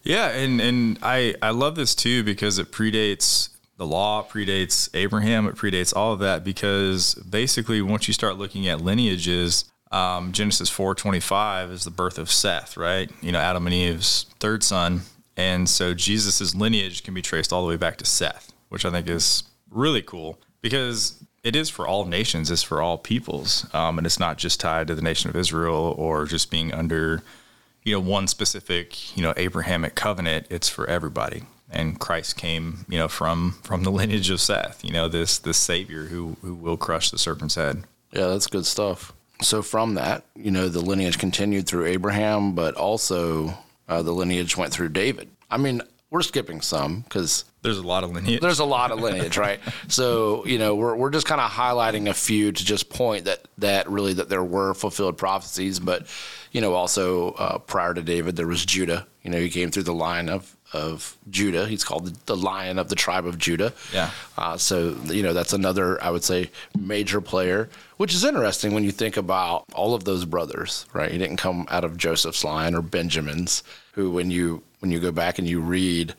Yeah, 0.03 0.29
and 0.29 0.59
and 0.59 0.99
I 1.01 1.35
I 1.41 1.51
love 1.51 1.75
this 1.75 1.95
too 1.95 2.23
because 2.23 2.57
it 2.59 2.71
predates 2.71 3.49
the 3.77 3.85
law, 3.85 4.23
predates 4.23 4.89
Abraham, 4.93 5.47
it 5.47 5.55
predates 5.55 5.95
all 5.95 6.13
of 6.13 6.19
that 6.19 6.43
because 6.43 7.15
basically 7.15 7.81
once 7.81 8.07
you 8.07 8.13
start 8.13 8.37
looking 8.37 8.67
at 8.67 8.81
lineages, 8.81 9.65
um, 9.91 10.31
Genesis 10.31 10.69
four 10.69 10.93
twenty 10.93 11.21
five 11.21 11.71
is 11.71 11.85
the 11.85 11.91
birth 11.91 12.17
of 12.17 12.29
Seth, 12.29 12.75
right? 12.75 13.09
You 13.21 13.31
know, 13.31 13.39
Adam 13.39 13.65
and 13.65 13.73
Eve's 13.73 14.25
third 14.39 14.61
son, 14.61 15.01
and 15.37 15.69
so 15.69 15.93
Jesus's 15.93 16.53
lineage 16.53 17.03
can 17.03 17.13
be 17.13 17.21
traced 17.21 17.53
all 17.53 17.63
the 17.63 17.69
way 17.69 17.77
back 17.77 17.97
to 17.97 18.05
Seth, 18.05 18.51
which 18.67 18.83
I 18.83 18.91
think 18.91 19.07
is 19.07 19.43
really 19.73 20.01
cool 20.01 20.39
because 20.61 21.23
it 21.43 21.55
is 21.55 21.69
for 21.69 21.87
all 21.87 22.05
nations, 22.05 22.49
it's 22.49 22.63
for 22.63 22.81
all 22.81 22.97
peoples, 22.97 23.67
um, 23.73 23.97
and 23.97 24.07
it's 24.07 24.19
not 24.19 24.37
just 24.37 24.59
tied 24.59 24.87
to 24.87 24.95
the 24.95 25.01
nation 25.01 25.29
of 25.29 25.35
Israel 25.35 25.93
or 25.97 26.25
just 26.25 26.49
being 26.49 26.73
under 26.73 27.21
you 27.83 27.93
know 27.93 27.99
one 27.99 28.27
specific 28.27 29.15
you 29.15 29.21
know 29.21 29.33
Abrahamic 29.35 29.95
covenant. 29.95 30.47
It's 30.49 30.69
for 30.69 30.87
everybody, 30.89 31.43
and 31.69 31.99
Christ 31.99 32.37
came 32.37 32.85
you 32.87 32.97
know 32.97 33.07
from 33.07 33.59
from 33.63 33.83
the 33.83 33.91
lineage 33.99 34.29
of 34.29 34.39
Seth. 34.39 34.83
You 34.83 34.93
know 34.93 35.07
this 35.07 35.37
this 35.37 35.57
Savior 35.57 36.05
who 36.05 36.37
who 36.41 36.55
will 36.55 36.77
crush 36.77 37.11
the 37.11 37.17
serpent's 37.17 37.55
head. 37.55 37.83
Yeah, 38.11 38.27
that's 38.27 38.47
good 38.47 38.65
stuff. 38.65 39.11
So 39.41 39.61
from 39.61 39.95
that, 39.95 40.23
you 40.35 40.51
know, 40.51 40.69
the 40.69 40.79
lineage 40.79 41.17
continued 41.17 41.67
through 41.67 41.87
Abraham, 41.87 42.53
but 42.53 42.75
also 42.75 43.57
uh, 43.89 44.01
the 44.01 44.11
lineage 44.11 44.55
went 44.55 44.71
through 44.71 44.89
David. 44.89 45.29
I 45.49 45.57
mean, 45.57 45.81
we're 46.13 46.21
skipping 46.21 46.61
some 46.61 47.01
because 47.01 47.43
there's 47.63 47.79
a 47.79 47.87
lot 47.87 48.03
of 48.03 48.11
lineage. 48.11 48.39
There's 48.39 48.59
a 48.59 48.65
lot 48.65 48.91
of 48.91 48.99
lineage, 48.99 49.35
right? 49.35 49.59
so 49.87 50.45
you 50.45 50.59
know, 50.59 50.75
we're 50.75 50.95
we're 50.95 51.09
just 51.09 51.25
kind 51.25 51.41
of 51.41 51.49
highlighting 51.49 52.07
a 52.07 52.13
few 52.13 52.51
to 52.51 52.63
just 52.63 52.87
point 52.89 53.25
that 53.25 53.47
that 53.57 53.89
really 53.89 54.13
that 54.13 54.29
there 54.29 54.43
were 54.43 54.75
fulfilled 54.75 55.17
prophecies, 55.17 55.79
but 55.79 56.05
you 56.51 56.61
know, 56.61 56.75
also 56.75 57.31
uh, 57.31 57.57
prior 57.57 57.95
to 57.95 58.03
David, 58.03 58.35
there 58.35 58.45
was 58.45 58.63
Judah. 58.63 59.07
You 59.23 59.31
know, 59.31 59.39
he 59.39 59.49
came 59.49 59.71
through 59.71 59.83
the 59.83 59.93
line 59.93 60.29
of 60.29 60.55
of 60.73 61.17
Judah. 61.29 61.67
He's 61.67 61.83
called 61.83 62.05
the, 62.05 62.17
the 62.25 62.37
Lion 62.37 62.79
of 62.79 62.89
the 62.89 62.95
tribe 62.95 63.25
of 63.25 63.37
Judah. 63.37 63.73
Yeah. 63.93 64.11
Uh, 64.37 64.57
so 64.57 64.95
you 65.05 65.23
know, 65.23 65.33
that's 65.33 65.53
another 65.53 66.03
I 66.03 66.09
would 66.09 66.23
say 66.23 66.51
major 66.77 67.21
player, 67.21 67.69
which 67.97 68.13
is 68.13 68.23
interesting 68.23 68.73
when 68.73 68.83
you 68.83 68.91
think 68.91 69.17
about 69.17 69.65
all 69.73 69.93
of 69.93 70.03
those 70.03 70.25
brothers, 70.25 70.85
right? 70.93 71.11
He 71.11 71.17
didn't 71.17 71.37
come 71.37 71.67
out 71.69 71.83
of 71.83 71.97
Joseph's 71.97 72.43
line 72.43 72.75
or 72.75 72.81
Benjamin's, 72.81 73.63
who 73.93 74.11
when 74.11 74.31
you 74.31 74.63
when 74.79 74.91
you 74.91 74.99
go 74.99 75.11
back 75.11 75.39
and 75.39 75.47
you 75.47 75.59
read 75.59 76.15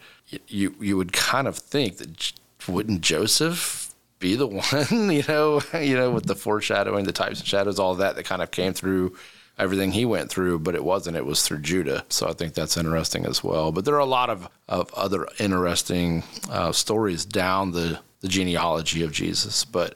you 0.48 0.74
you 0.80 0.96
would 0.96 1.12
kind 1.12 1.46
of 1.46 1.56
think 1.58 1.98
that 1.98 2.32
wouldn't 2.68 3.00
Joseph 3.00 3.94
be 4.18 4.36
the 4.36 4.46
one, 4.90 5.10
you 5.10 5.22
know, 5.28 5.60
you 5.74 5.96
know, 5.96 6.10
with 6.10 6.26
the 6.26 6.34
foreshadowing, 6.34 7.04
the 7.04 7.12
types 7.12 7.40
of 7.40 7.46
shadows, 7.46 7.78
all 7.78 7.94
that 7.96 8.16
that 8.16 8.24
kind 8.24 8.42
of 8.42 8.50
came 8.50 8.72
through 8.72 9.16
everything 9.58 9.92
he 9.92 10.04
went 10.04 10.30
through, 10.30 10.60
but 10.60 10.74
it 10.74 10.84
wasn't. 10.84 11.16
It 11.16 11.26
was 11.26 11.42
through 11.42 11.60
Judah. 11.60 12.04
So 12.08 12.28
I 12.28 12.32
think 12.32 12.54
that's 12.54 12.76
interesting 12.76 13.26
as 13.26 13.42
well. 13.42 13.72
But 13.72 13.84
there 13.84 13.94
are 13.94 14.00
a 14.00 14.04
lot 14.04 14.30
of, 14.30 14.48
of 14.68 14.92
other 14.94 15.26
interesting 15.38 16.22
uh, 16.50 16.72
stories 16.72 17.24
down 17.24 17.72
the, 17.72 17.98
the 18.20 18.28
genealogy 18.28 19.02
of 19.02 19.12
Jesus. 19.12 19.64
But 19.64 19.94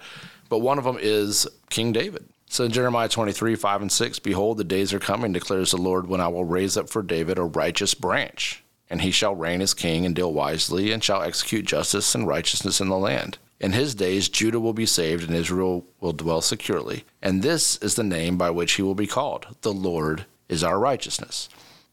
but 0.48 0.58
one 0.58 0.78
of 0.78 0.84
them 0.84 0.96
is 1.00 1.46
King 1.68 1.92
David. 1.92 2.24
So 2.50 2.64
in 2.64 2.72
Jeremiah 2.72 3.10
23, 3.10 3.56
5 3.56 3.82
and 3.82 3.92
6, 3.92 4.18
Behold, 4.20 4.56
the 4.56 4.64
days 4.64 4.94
are 4.94 4.98
coming, 4.98 5.32
declares 5.32 5.72
the 5.72 5.76
Lord, 5.76 6.08
when 6.08 6.22
I 6.22 6.28
will 6.28 6.44
raise 6.44 6.78
up 6.78 6.88
for 6.88 7.02
David 7.02 7.36
a 7.36 7.42
righteous 7.42 7.92
branch 7.92 8.64
and 8.90 9.02
he 9.02 9.10
shall 9.10 9.34
reign 9.34 9.60
as 9.60 9.74
king 9.74 10.06
and 10.06 10.14
deal 10.14 10.32
wisely, 10.32 10.92
and 10.92 11.02
shall 11.02 11.22
execute 11.22 11.66
justice 11.66 12.14
and 12.14 12.26
righteousness 12.26 12.80
in 12.80 12.88
the 12.88 12.96
land. 12.96 13.38
In 13.60 13.72
his 13.72 13.94
days, 13.94 14.28
Judah 14.28 14.60
will 14.60 14.72
be 14.72 14.86
saved, 14.86 15.24
and 15.24 15.34
Israel 15.34 15.84
will 16.00 16.12
dwell 16.12 16.40
securely. 16.40 17.04
And 17.20 17.42
this 17.42 17.76
is 17.78 17.96
the 17.96 18.04
name 18.04 18.36
by 18.36 18.50
which 18.50 18.72
he 18.72 18.82
will 18.82 18.94
be 18.94 19.06
called 19.06 19.46
The 19.62 19.72
Lord 19.72 20.26
is 20.48 20.62
our 20.62 20.78
righteousness. 20.78 21.48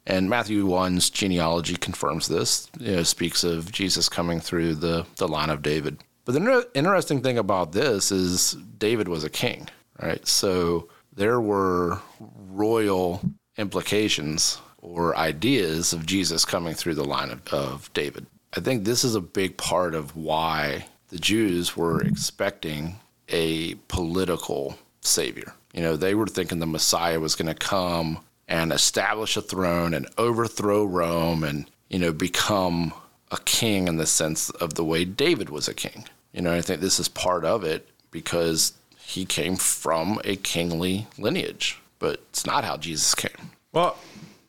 And 0.07 0.29
Matthew 0.29 0.67
1's 0.67 1.10
genealogy 1.10 1.75
confirms 1.75 2.27
this, 2.27 2.69
you 2.79 2.98
know, 2.98 3.03
speaks 3.03 3.43
of 3.43 3.72
Jesus 3.72 4.07
coming 4.07 4.39
through 4.39 4.75
the, 4.75 5.07
the 5.17 5.27
line 5.27 5.50
of 5.50 5.63
David. 5.63 5.98
But 6.25 6.34
the 6.34 6.67
interesting 6.75 7.22
thing 7.22 7.39
about 7.39 7.72
this 7.72 8.12
is 8.12 8.53
David 8.77 9.07
was 9.07 9.24
a 9.24 9.29
king, 9.29 9.67
right? 10.01 10.25
So 10.27 10.89
there 11.15 11.41
were 11.41 12.00
royal 12.19 13.22
implications 13.57 14.60
or 14.77 15.17
ideas 15.17 15.93
of 15.93 16.05
Jesus 16.05 16.45
coming 16.45 16.75
through 16.75 16.95
the 16.95 17.05
line 17.05 17.31
of, 17.31 17.48
of 17.51 17.91
David. 17.93 18.27
I 18.55 18.60
think 18.60 18.84
this 18.84 19.03
is 19.03 19.15
a 19.15 19.22
big 19.22 19.57
part 19.57 19.95
of 19.95 20.15
why 20.15 20.86
the 21.09 21.19
Jews 21.19 21.75
were 21.77 22.01
expecting 22.01 23.00
a 23.29 23.75
political 23.88 24.77
savior. 25.01 25.53
You 25.74 25.81
know, 25.81 25.95
they 25.95 26.15
were 26.15 26.27
thinking 26.27 26.59
the 26.59 26.65
Messiah 26.65 27.19
was 27.19 27.35
going 27.35 27.53
to 27.53 27.53
come 27.53 28.19
and 28.47 28.71
establish 28.71 29.35
a 29.35 29.41
throne 29.41 29.93
and 29.93 30.07
overthrow 30.17 30.85
Rome 30.85 31.43
and, 31.43 31.69
you 31.89 32.00
know, 32.00 32.13
become 32.13 32.93
a 33.31 33.38
king 33.45 33.88
in 33.88 33.97
the 33.97 34.05
sense 34.05 34.50
of 34.51 34.75
the 34.75 34.85
way 34.85 35.03
David 35.03 35.50
was 35.50 35.67
a 35.67 35.74
king. 35.74 36.05
You 36.31 36.41
know, 36.41 36.53
I 36.53 36.62
think 36.62 36.81
this 36.81 37.00
is 37.00 37.07
part 37.07 37.45
of 37.45 37.63
it 37.63 37.89
because 38.12 38.74
he 38.97 39.25
came 39.25 39.55
from 39.55 40.19
a 40.24 40.35
kingly 40.38 41.07
lineage, 41.17 41.79
but 42.00 42.21
it's 42.29 42.45
not 42.45 42.63
how 42.63 42.77
Jesus 42.77 43.15
came. 43.15 43.51
Well, 43.71 43.97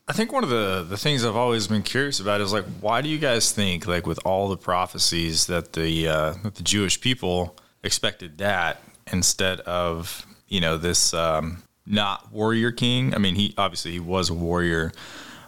I 0.09 0.13
think 0.13 0.31
one 0.31 0.43
of 0.43 0.49
the, 0.49 0.85
the 0.87 0.97
things 0.97 1.25
I've 1.25 1.35
always 1.35 1.67
been 1.67 1.83
curious 1.83 2.21
about 2.21 2.39
is 2.39 2.53
like, 2.53 2.63
why 2.79 3.01
do 3.01 3.09
you 3.09 3.17
guys 3.17 3.51
think 3.51 3.87
like 3.87 4.07
with 4.07 4.19
all 4.23 4.47
the 4.47 4.55
prophecies 4.55 5.47
that 5.47 5.73
the 5.73 6.07
uh, 6.07 6.33
that 6.43 6.55
the 6.55 6.63
Jewish 6.63 7.01
people 7.01 7.57
expected 7.83 8.37
that 8.37 8.81
instead 9.11 9.59
of 9.61 10.25
you 10.47 10.61
know 10.61 10.77
this 10.77 11.13
um, 11.13 11.61
not 11.85 12.31
warrior 12.31 12.71
king? 12.71 13.13
I 13.13 13.17
mean, 13.17 13.35
he 13.35 13.53
obviously 13.57 13.91
he 13.91 13.99
was 13.99 14.29
a 14.29 14.33
warrior 14.33 14.93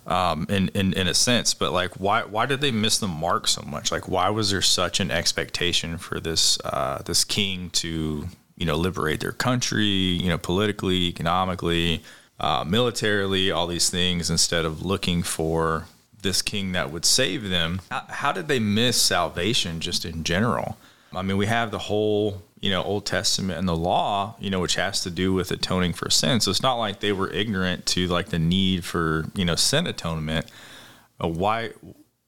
um, 0.05 0.45
in, 0.49 0.67
in 0.69 0.91
in 0.91 1.07
a 1.07 1.13
sense, 1.13 1.53
but 1.53 1.71
like, 1.71 1.93
why 1.93 2.23
why 2.23 2.45
did 2.45 2.59
they 2.59 2.71
miss 2.71 2.97
the 2.97 3.07
mark 3.07 3.47
so 3.47 3.61
much? 3.61 3.93
Like, 3.93 4.09
why 4.09 4.29
was 4.29 4.51
there 4.51 4.61
such 4.61 4.99
an 4.99 5.09
expectation 5.09 5.97
for 5.97 6.19
this 6.19 6.59
uh, 6.65 7.01
this 7.05 7.23
king 7.23 7.69
to 7.71 8.27
you 8.57 8.65
know 8.65 8.75
liberate 8.75 9.21
their 9.21 9.31
country, 9.31 9.85
you 9.85 10.27
know, 10.27 10.37
politically, 10.37 11.07
economically? 11.07 12.03
Uh, 12.39 12.63
militarily, 12.67 13.51
all 13.51 13.67
these 13.67 13.89
things, 13.89 14.29
instead 14.29 14.65
of 14.65 14.81
looking 14.81 15.23
for 15.23 15.85
this 16.21 16.41
king 16.41 16.71
that 16.73 16.91
would 16.91 17.05
save 17.05 17.49
them. 17.49 17.81
How, 17.89 18.03
how 18.09 18.31
did 18.31 18.47
they 18.47 18.59
miss 18.59 19.01
salvation 19.01 19.79
just 19.79 20.05
in 20.05 20.23
general? 20.23 20.77
I 21.13 21.21
mean, 21.21 21.37
we 21.37 21.47
have 21.47 21.71
the 21.71 21.79
whole, 21.79 22.43
you 22.59 22.69
know, 22.69 22.83
Old 22.83 23.05
Testament 23.05 23.57
and 23.57 23.67
the 23.67 23.75
law, 23.75 24.35
you 24.39 24.49
know, 24.49 24.59
which 24.59 24.75
has 24.75 25.01
to 25.03 25.09
do 25.09 25.33
with 25.33 25.51
atoning 25.51 25.93
for 25.93 26.09
sin. 26.09 26.39
So 26.39 26.51
it's 26.51 26.61
not 26.61 26.75
like 26.75 26.99
they 26.99 27.13
were 27.13 27.29
ignorant 27.31 27.85
to 27.87 28.07
like 28.07 28.27
the 28.29 28.39
need 28.39 28.85
for, 28.85 29.25
you 29.33 29.45
know, 29.45 29.55
sin 29.55 29.87
atonement. 29.87 30.45
Uh, 31.21 31.27
why 31.27 31.71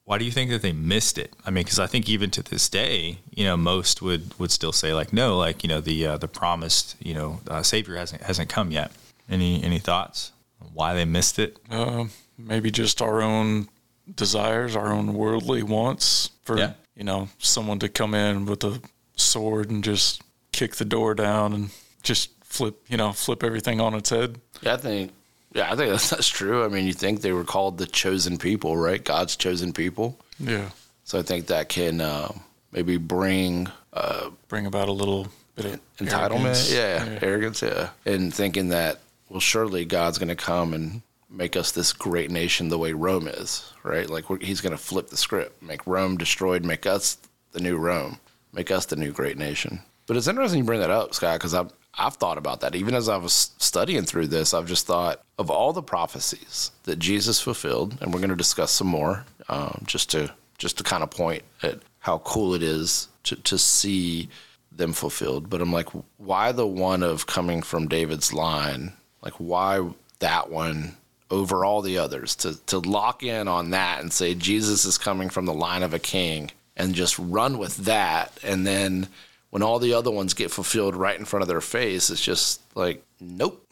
why 0.04 0.18
do 0.18 0.24
you 0.24 0.32
think 0.32 0.50
that 0.50 0.62
they 0.62 0.72
missed 0.72 1.16
it? 1.16 1.32
I 1.46 1.50
mean, 1.50 1.62
because 1.62 1.78
I 1.78 1.86
think 1.86 2.08
even 2.08 2.30
to 2.32 2.42
this 2.42 2.68
day, 2.68 3.18
you 3.30 3.44
know, 3.44 3.56
most 3.56 4.02
would 4.02 4.38
would 4.38 4.50
still 4.50 4.72
say 4.72 4.92
like, 4.92 5.12
no, 5.12 5.38
like 5.38 5.62
you 5.62 5.68
know, 5.68 5.80
the 5.80 6.06
uh, 6.06 6.18
the 6.18 6.28
promised, 6.28 6.96
you 7.00 7.14
know, 7.14 7.40
uh, 7.48 7.62
Savior 7.62 7.96
hasn't 7.96 8.22
hasn't 8.22 8.48
come 8.48 8.72
yet. 8.72 8.90
Any 9.32 9.62
any 9.64 9.78
thoughts? 9.78 10.32
Why 10.72 10.94
they 10.94 11.04
missed 11.04 11.38
it? 11.38 11.58
Uh, 11.70 12.06
maybe 12.38 12.70
just 12.70 13.02
our 13.02 13.22
own 13.22 13.68
desires, 14.14 14.76
our 14.76 14.92
own 14.92 15.14
worldly 15.14 15.62
wants 15.62 16.30
for 16.42 16.58
yeah. 16.58 16.72
you 16.94 17.04
know 17.04 17.28
someone 17.38 17.78
to 17.80 17.88
come 17.88 18.14
in 18.14 18.46
with 18.46 18.62
a 18.64 18.80
sword 19.16 19.70
and 19.70 19.82
just 19.82 20.22
kick 20.52 20.76
the 20.76 20.84
door 20.84 21.14
down 21.14 21.52
and 21.52 21.70
just 22.02 22.30
flip 22.44 22.80
you 22.88 22.96
know 22.96 23.12
flip 23.12 23.42
everything 23.42 23.80
on 23.80 23.94
its 23.94 24.10
head. 24.10 24.38
Yeah, 24.60 24.74
I 24.74 24.76
think 24.76 25.12
yeah, 25.54 25.72
I 25.72 25.76
think 25.76 25.90
that's, 25.90 26.10
that's 26.10 26.28
true. 26.28 26.64
I 26.64 26.68
mean, 26.68 26.86
you 26.86 26.92
think 26.92 27.20
they 27.20 27.32
were 27.32 27.44
called 27.44 27.78
the 27.78 27.86
chosen 27.86 28.38
people, 28.38 28.76
right? 28.76 29.02
God's 29.02 29.36
chosen 29.36 29.72
people. 29.72 30.18
Yeah. 30.38 30.70
So 31.04 31.18
I 31.18 31.22
think 31.22 31.48
that 31.48 31.68
can 31.68 32.00
uh, 32.00 32.32
maybe 32.70 32.96
bring 32.96 33.68
uh, 33.92 34.30
bring 34.48 34.66
about 34.66 34.88
a 34.88 34.92
little 34.92 35.28
bit 35.56 35.66
of 35.66 35.80
entitlement, 35.98 36.74
yeah, 36.74 37.04
yeah, 37.04 37.18
arrogance, 37.20 37.62
yeah, 37.62 37.90
and 38.06 38.32
thinking 38.32 38.68
that 38.68 39.00
well, 39.32 39.40
surely 39.40 39.86
God's 39.86 40.18
going 40.18 40.28
to 40.28 40.36
come 40.36 40.74
and 40.74 41.00
make 41.30 41.56
us 41.56 41.72
this 41.72 41.94
great 41.94 42.30
nation 42.30 42.68
the 42.68 42.76
way 42.76 42.92
Rome 42.92 43.26
is, 43.26 43.72
right? 43.82 44.08
Like 44.08 44.26
he's 44.42 44.60
going 44.60 44.76
to 44.76 44.78
flip 44.78 45.08
the 45.08 45.16
script, 45.16 45.62
make 45.62 45.86
Rome 45.86 46.18
destroyed, 46.18 46.66
make 46.66 46.84
us 46.84 47.16
the 47.52 47.60
new 47.60 47.78
Rome, 47.78 48.20
make 48.52 48.70
us 48.70 48.84
the 48.84 48.96
new 48.96 49.10
great 49.10 49.38
nation. 49.38 49.80
But 50.06 50.18
it's 50.18 50.28
interesting 50.28 50.58
you 50.58 50.64
bring 50.64 50.80
that 50.80 50.90
up, 50.90 51.14
Scott, 51.14 51.38
because 51.38 51.54
I've 51.54 51.72
I've 51.94 52.16
thought 52.16 52.36
about 52.36 52.60
that. 52.60 52.74
Even 52.74 52.94
as 52.94 53.08
I 53.08 53.16
was 53.16 53.52
studying 53.56 54.04
through 54.04 54.26
this, 54.26 54.52
I've 54.52 54.66
just 54.66 54.86
thought 54.86 55.22
of 55.38 55.50
all 55.50 55.72
the 55.72 55.82
prophecies 55.82 56.70
that 56.82 56.98
Jesus 56.98 57.40
fulfilled, 57.40 57.96
and 58.02 58.12
we're 58.12 58.20
going 58.20 58.30
to 58.30 58.36
discuss 58.36 58.70
some 58.70 58.86
more, 58.86 59.24
um, 59.48 59.82
just 59.86 60.10
to 60.10 60.30
just 60.58 60.76
to 60.76 60.84
kind 60.84 61.02
of 61.02 61.10
point 61.10 61.42
at 61.62 61.78
how 62.00 62.18
cool 62.18 62.52
it 62.52 62.62
is 62.62 63.08
to 63.22 63.36
to 63.36 63.56
see 63.56 64.28
them 64.70 64.92
fulfilled. 64.92 65.48
But 65.48 65.62
I'm 65.62 65.72
like, 65.72 65.88
why 66.18 66.52
the 66.52 66.66
one 66.66 67.02
of 67.02 67.26
coming 67.26 67.62
from 67.62 67.88
David's 67.88 68.34
line 68.34 68.92
like 69.22 69.34
why 69.34 69.88
that 70.18 70.50
one 70.50 70.96
over 71.30 71.64
all 71.64 71.80
the 71.80 71.98
others 71.98 72.36
to 72.36 72.54
to 72.66 72.78
lock 72.78 73.22
in 73.22 73.48
on 73.48 73.70
that 73.70 74.00
and 74.00 74.12
say 74.12 74.34
Jesus 74.34 74.84
is 74.84 74.98
coming 74.98 75.30
from 75.30 75.46
the 75.46 75.54
line 75.54 75.82
of 75.82 75.94
a 75.94 75.98
king 75.98 76.50
and 76.76 76.94
just 76.94 77.18
run 77.18 77.58
with 77.58 77.76
that 77.78 78.38
and 78.42 78.66
then 78.66 79.08
when 79.52 79.62
all 79.62 79.78
the 79.78 79.92
other 79.92 80.10
ones 80.10 80.32
get 80.32 80.50
fulfilled 80.50 80.96
right 80.96 81.18
in 81.18 81.26
front 81.26 81.42
of 81.42 81.48
their 81.48 81.60
face, 81.60 82.08
it's 82.08 82.22
just 82.22 82.62
like, 82.74 83.04
nope. 83.20 83.62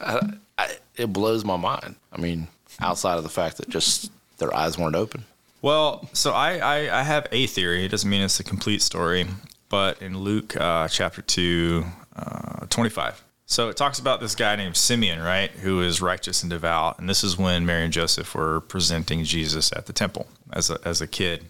I, 0.00 0.32
I, 0.58 0.76
it 0.96 1.12
blows 1.12 1.44
my 1.44 1.56
mind. 1.56 1.94
I 2.12 2.20
mean, 2.20 2.48
outside 2.80 3.16
of 3.16 3.22
the 3.22 3.28
fact 3.28 3.58
that 3.58 3.68
just 3.68 4.10
their 4.38 4.52
eyes 4.54 4.76
weren't 4.76 4.96
open. 4.96 5.24
Well, 5.62 6.08
so 6.12 6.32
I, 6.32 6.56
I, 6.56 7.00
I 7.00 7.02
have 7.04 7.28
a 7.30 7.46
theory. 7.46 7.84
It 7.84 7.90
doesn't 7.90 8.10
mean 8.10 8.20
it's 8.20 8.40
a 8.40 8.44
complete 8.44 8.82
story, 8.82 9.28
but 9.68 10.02
in 10.02 10.18
Luke 10.18 10.56
uh, 10.56 10.88
chapter 10.88 11.22
2, 11.22 11.84
uh, 12.16 12.66
25. 12.68 13.22
So 13.50 13.68
it 13.68 13.76
talks 13.76 13.98
about 13.98 14.20
this 14.20 14.36
guy 14.36 14.54
named 14.54 14.76
Simeon, 14.76 15.20
right, 15.20 15.50
who 15.50 15.82
is 15.82 16.00
righteous 16.00 16.44
and 16.44 16.50
devout. 16.50 17.00
And 17.00 17.08
this 17.08 17.24
is 17.24 17.36
when 17.36 17.66
Mary 17.66 17.82
and 17.82 17.92
Joseph 17.92 18.32
were 18.32 18.60
presenting 18.60 19.24
Jesus 19.24 19.72
at 19.72 19.86
the 19.86 19.92
temple 19.92 20.28
as 20.52 20.70
a, 20.70 20.78
as 20.84 21.00
a 21.00 21.08
kid. 21.08 21.46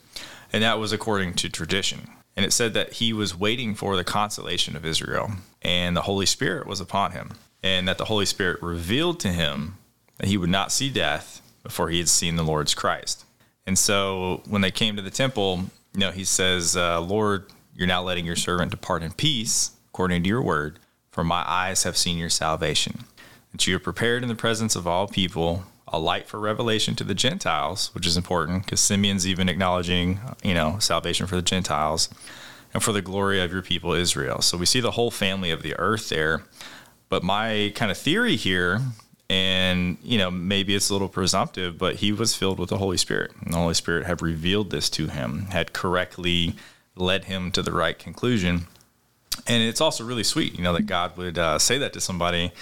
And 0.50 0.62
that 0.62 0.78
was 0.78 0.95
according 0.95 1.35
to 1.35 1.50
tradition. 1.50 2.09
And 2.35 2.47
it 2.47 2.54
said 2.54 2.73
that 2.73 2.95
he 2.95 3.12
was 3.12 3.38
waiting 3.38 3.75
for 3.75 3.97
the 3.97 4.02
consolation 4.02 4.76
of 4.76 4.87
Israel, 4.87 5.33
and 5.61 5.95
the 5.95 6.02
Holy 6.02 6.25
Spirit 6.25 6.66
was 6.66 6.80
upon 6.80 7.12
him, 7.12 7.33
and 7.62 7.87
that 7.87 7.99
the 7.99 8.07
Holy 8.07 8.25
Spirit 8.25 8.62
revealed 8.62 9.21
to 9.21 9.28
him 9.28 9.76
that 10.16 10.28
he 10.28 10.38
would 10.38 10.49
not 10.49 10.73
see 10.73 10.88
death 10.88 11.42
before 11.62 11.90
he 11.90 11.99
had 11.99 12.09
seen 12.09 12.37
the 12.37 12.42
Lord's 12.42 12.75
Christ. 12.75 13.26
And 13.66 13.78
so 13.78 14.42
when 14.49 14.62
they 14.62 14.71
came 14.71 14.97
to 14.97 15.02
the 15.02 15.11
temple, 15.11 15.64
you 15.92 16.00
know, 16.00 16.12
he 16.12 16.25
says, 16.25 16.78
uh, 16.78 16.99
Lord, 16.99 17.45
you're 17.75 17.87
now 17.87 18.02
letting 18.02 18.25
your 18.25 18.37
servant 18.37 18.71
depart 18.71 19.02
in 19.02 19.12
peace, 19.12 19.73
according 19.88 20.23
to 20.23 20.28
your 20.30 20.40
word, 20.40 20.78
for 21.11 21.25
my 21.25 21.45
eyes 21.47 21.83
have 21.83 21.97
seen 21.97 22.19
your 22.19 22.31
salvation, 22.31 23.05
that 23.52 23.67
you 23.67 23.75
have 23.75 23.83
prepared 23.83 24.23
in 24.23 24.29
the 24.29 24.35
presence 24.35 24.76
of 24.76 24.87
all 24.87 25.09
people 25.09 25.64
a 25.88 25.99
light 25.99 26.29
for 26.29 26.38
revelation 26.38 26.95
to 26.95 27.05
the 27.05 27.14
Gentiles, 27.14 27.93
which 27.95 28.07
is 28.07 28.17
important 28.17 28.64
because 28.64 28.81
Simeon's 28.81 29.26
even 29.26 29.49
acknowledging, 29.49 30.21
you 30.43 30.55
know, 30.55 30.79
salvation 30.79 31.26
for 31.26 31.37
the 31.37 31.43
Gentiles 31.43 32.09
and 32.73 32.83
for 32.83 32.93
the 32.93 33.02
glory 33.02 33.40
of 33.40 33.52
your 33.52 33.62
people 33.62 33.93
Israel. 33.93 34.40
So 34.40 34.57
we 34.57 34.67
see 34.67 34.81
the 34.81 34.93
whole 34.93 35.11
family 35.11 35.50
of 35.50 35.62
the 35.62 35.76
earth 35.79 36.09
there. 36.09 36.45
But 37.09 37.25
my 37.25 37.73
kind 37.75 37.90
of 37.90 37.99
theory 37.99 38.37
here, 38.37 38.81
and 39.29 39.99
you 40.02 40.17
know, 40.17 40.31
maybe 40.31 40.76
it's 40.76 40.90
a 40.90 40.93
little 40.93 41.09
presumptive, 41.09 41.76
but 41.76 41.97
he 41.97 42.12
was 42.12 42.37
filled 42.37 42.61
with 42.61 42.69
the 42.69 42.79
Holy 42.79 42.97
Spirit. 42.97 43.33
And 43.40 43.52
the 43.52 43.59
Holy 43.59 43.75
Spirit 43.75 44.07
had 44.07 44.23
revealed 44.23 44.71
this 44.71 44.88
to 44.90 45.09
him, 45.09 45.47
had 45.47 45.73
correctly 45.73 46.55
led 46.95 47.25
him 47.25 47.50
to 47.52 47.62
the 47.62 47.73
right 47.73 47.99
conclusion. 47.99 48.67
And 49.47 49.63
it's 49.63 49.81
also 49.81 50.05
really 50.05 50.25
sweet, 50.25 50.57
you 50.57 50.63
know, 50.63 50.73
that 50.73 50.87
God 50.87 51.17
would 51.17 51.39
uh, 51.39 51.59
say 51.59 51.79
that 51.79 51.93
to 51.95 52.01
somebody 52.01 52.53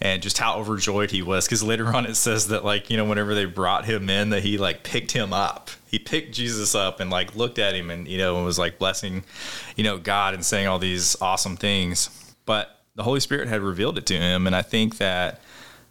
and 0.00 0.22
just 0.22 0.38
how 0.38 0.58
overjoyed 0.58 1.10
he 1.10 1.22
was 1.22 1.46
because 1.46 1.62
later 1.62 1.86
on 1.94 2.04
it 2.04 2.14
says 2.14 2.48
that 2.48 2.64
like 2.64 2.90
you 2.90 2.96
know 2.96 3.04
whenever 3.04 3.34
they 3.34 3.46
brought 3.46 3.86
him 3.86 4.10
in 4.10 4.30
that 4.30 4.42
he 4.42 4.58
like 4.58 4.82
picked 4.82 5.12
him 5.12 5.32
up. 5.32 5.70
He 5.86 5.98
picked 5.98 6.34
jesus 6.34 6.74
up 6.74 7.00
and 7.00 7.10
like 7.10 7.34
looked 7.34 7.58
at 7.58 7.74
him 7.74 7.90
and 7.90 8.06
you 8.06 8.18
know 8.18 8.36
and 8.36 8.44
was 8.44 8.58
like 8.58 8.78
blessing 8.78 9.24
you 9.74 9.84
know 9.84 9.96
god 9.96 10.34
and 10.34 10.44
saying 10.44 10.66
all 10.66 10.78
these 10.78 11.16
awesome 11.22 11.56
things. 11.56 12.34
But 12.44 12.76
the 12.94 13.04
holy 13.04 13.20
spirit 13.20 13.48
had 13.48 13.60
revealed 13.60 13.98
it 13.98 14.06
to 14.06 14.14
him 14.14 14.46
and 14.46 14.56
i 14.56 14.62
think 14.62 14.96
that 14.96 15.40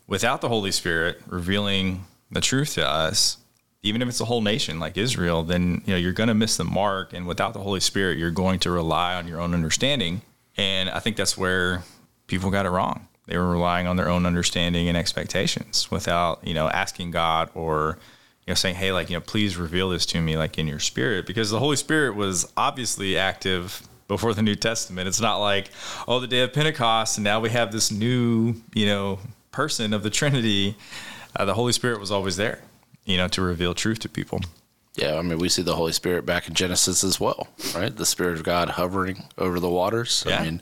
without 0.07 0.41
the 0.41 0.49
holy 0.49 0.71
spirit 0.71 1.21
revealing 1.27 2.03
the 2.31 2.41
truth 2.41 2.73
to 2.73 2.87
us 2.87 3.37
even 3.85 4.01
if 4.01 4.09
it's 4.09 4.19
a 4.19 4.25
whole 4.25 4.41
nation 4.41 4.79
like 4.79 4.97
israel 4.97 5.43
then 5.43 5.81
you 5.85 5.93
know 5.93 5.97
you're 5.97 6.11
going 6.11 6.27
to 6.27 6.33
miss 6.33 6.57
the 6.57 6.63
mark 6.63 7.13
and 7.13 7.25
without 7.25 7.53
the 7.53 7.59
holy 7.59 7.79
spirit 7.79 8.17
you're 8.17 8.31
going 8.31 8.59
to 8.59 8.69
rely 8.71 9.13
on 9.15 9.27
your 9.27 9.39
own 9.39 9.53
understanding 9.53 10.21
and 10.57 10.89
i 10.89 10.99
think 10.99 11.15
that's 11.15 11.37
where 11.37 11.83
people 12.27 12.49
got 12.51 12.65
it 12.65 12.69
wrong 12.69 13.07
they 13.27 13.37
were 13.37 13.49
relying 13.49 13.87
on 13.87 13.95
their 13.95 14.09
own 14.09 14.25
understanding 14.25 14.87
and 14.87 14.97
expectations 14.97 15.89
without, 15.89 16.45
you 16.45 16.53
know, 16.53 16.69
asking 16.69 17.11
God 17.11 17.49
or, 17.55 17.97
you 18.45 18.51
know, 18.51 18.55
saying, 18.55 18.75
hey, 18.75 18.91
like, 18.91 19.09
you 19.09 19.15
know, 19.15 19.21
please 19.21 19.57
reveal 19.57 19.89
this 19.89 20.05
to 20.07 20.21
me, 20.21 20.37
like 20.37 20.57
in 20.59 20.67
your 20.67 20.79
spirit, 20.79 21.25
because 21.25 21.49
the 21.49 21.59
Holy 21.59 21.75
Spirit 21.75 22.15
was 22.15 22.51
obviously 22.55 23.17
active 23.17 23.81
before 24.07 24.35
the 24.35 24.43
New 24.43 24.55
Testament. 24.55 25.07
It's 25.07 25.21
not 25.21 25.37
like, 25.37 25.69
oh, 26.07 26.19
the 26.19 26.27
day 26.27 26.41
of 26.41 26.53
Pentecost, 26.53 27.17
and 27.17 27.23
now 27.23 27.39
we 27.39 27.49
have 27.49 27.71
this 27.71 27.91
new, 27.91 28.55
you 28.73 28.85
know, 28.85 29.19
person 29.51 29.93
of 29.93 30.03
the 30.03 30.11
Trinity. 30.11 30.75
Uh, 31.35 31.45
the 31.45 31.55
Holy 31.55 31.73
Spirit 31.73 31.99
was 31.99 32.11
always 32.11 32.37
there, 32.37 32.61
you 33.05 33.17
know, 33.17 33.27
to 33.29 33.41
reveal 33.41 33.73
truth 33.73 33.99
to 33.99 34.09
people. 34.09 34.41
Yeah, 34.95 35.17
I 35.17 35.21
mean, 35.21 35.39
we 35.39 35.49
see 35.49 35.61
the 35.61 35.75
Holy 35.75 35.91
Spirit 35.91 36.25
back 36.25 36.47
in 36.47 36.53
Genesis 36.53 37.03
as 37.03 37.19
well, 37.19 37.47
right? 37.75 37.95
The 37.95 38.05
Spirit 38.05 38.35
of 38.35 38.43
God 38.43 38.69
hovering 38.69 39.23
over 39.37 39.59
the 39.59 39.69
waters. 39.69 40.23
Yeah. 40.27 40.39
I 40.39 40.43
mean, 40.43 40.61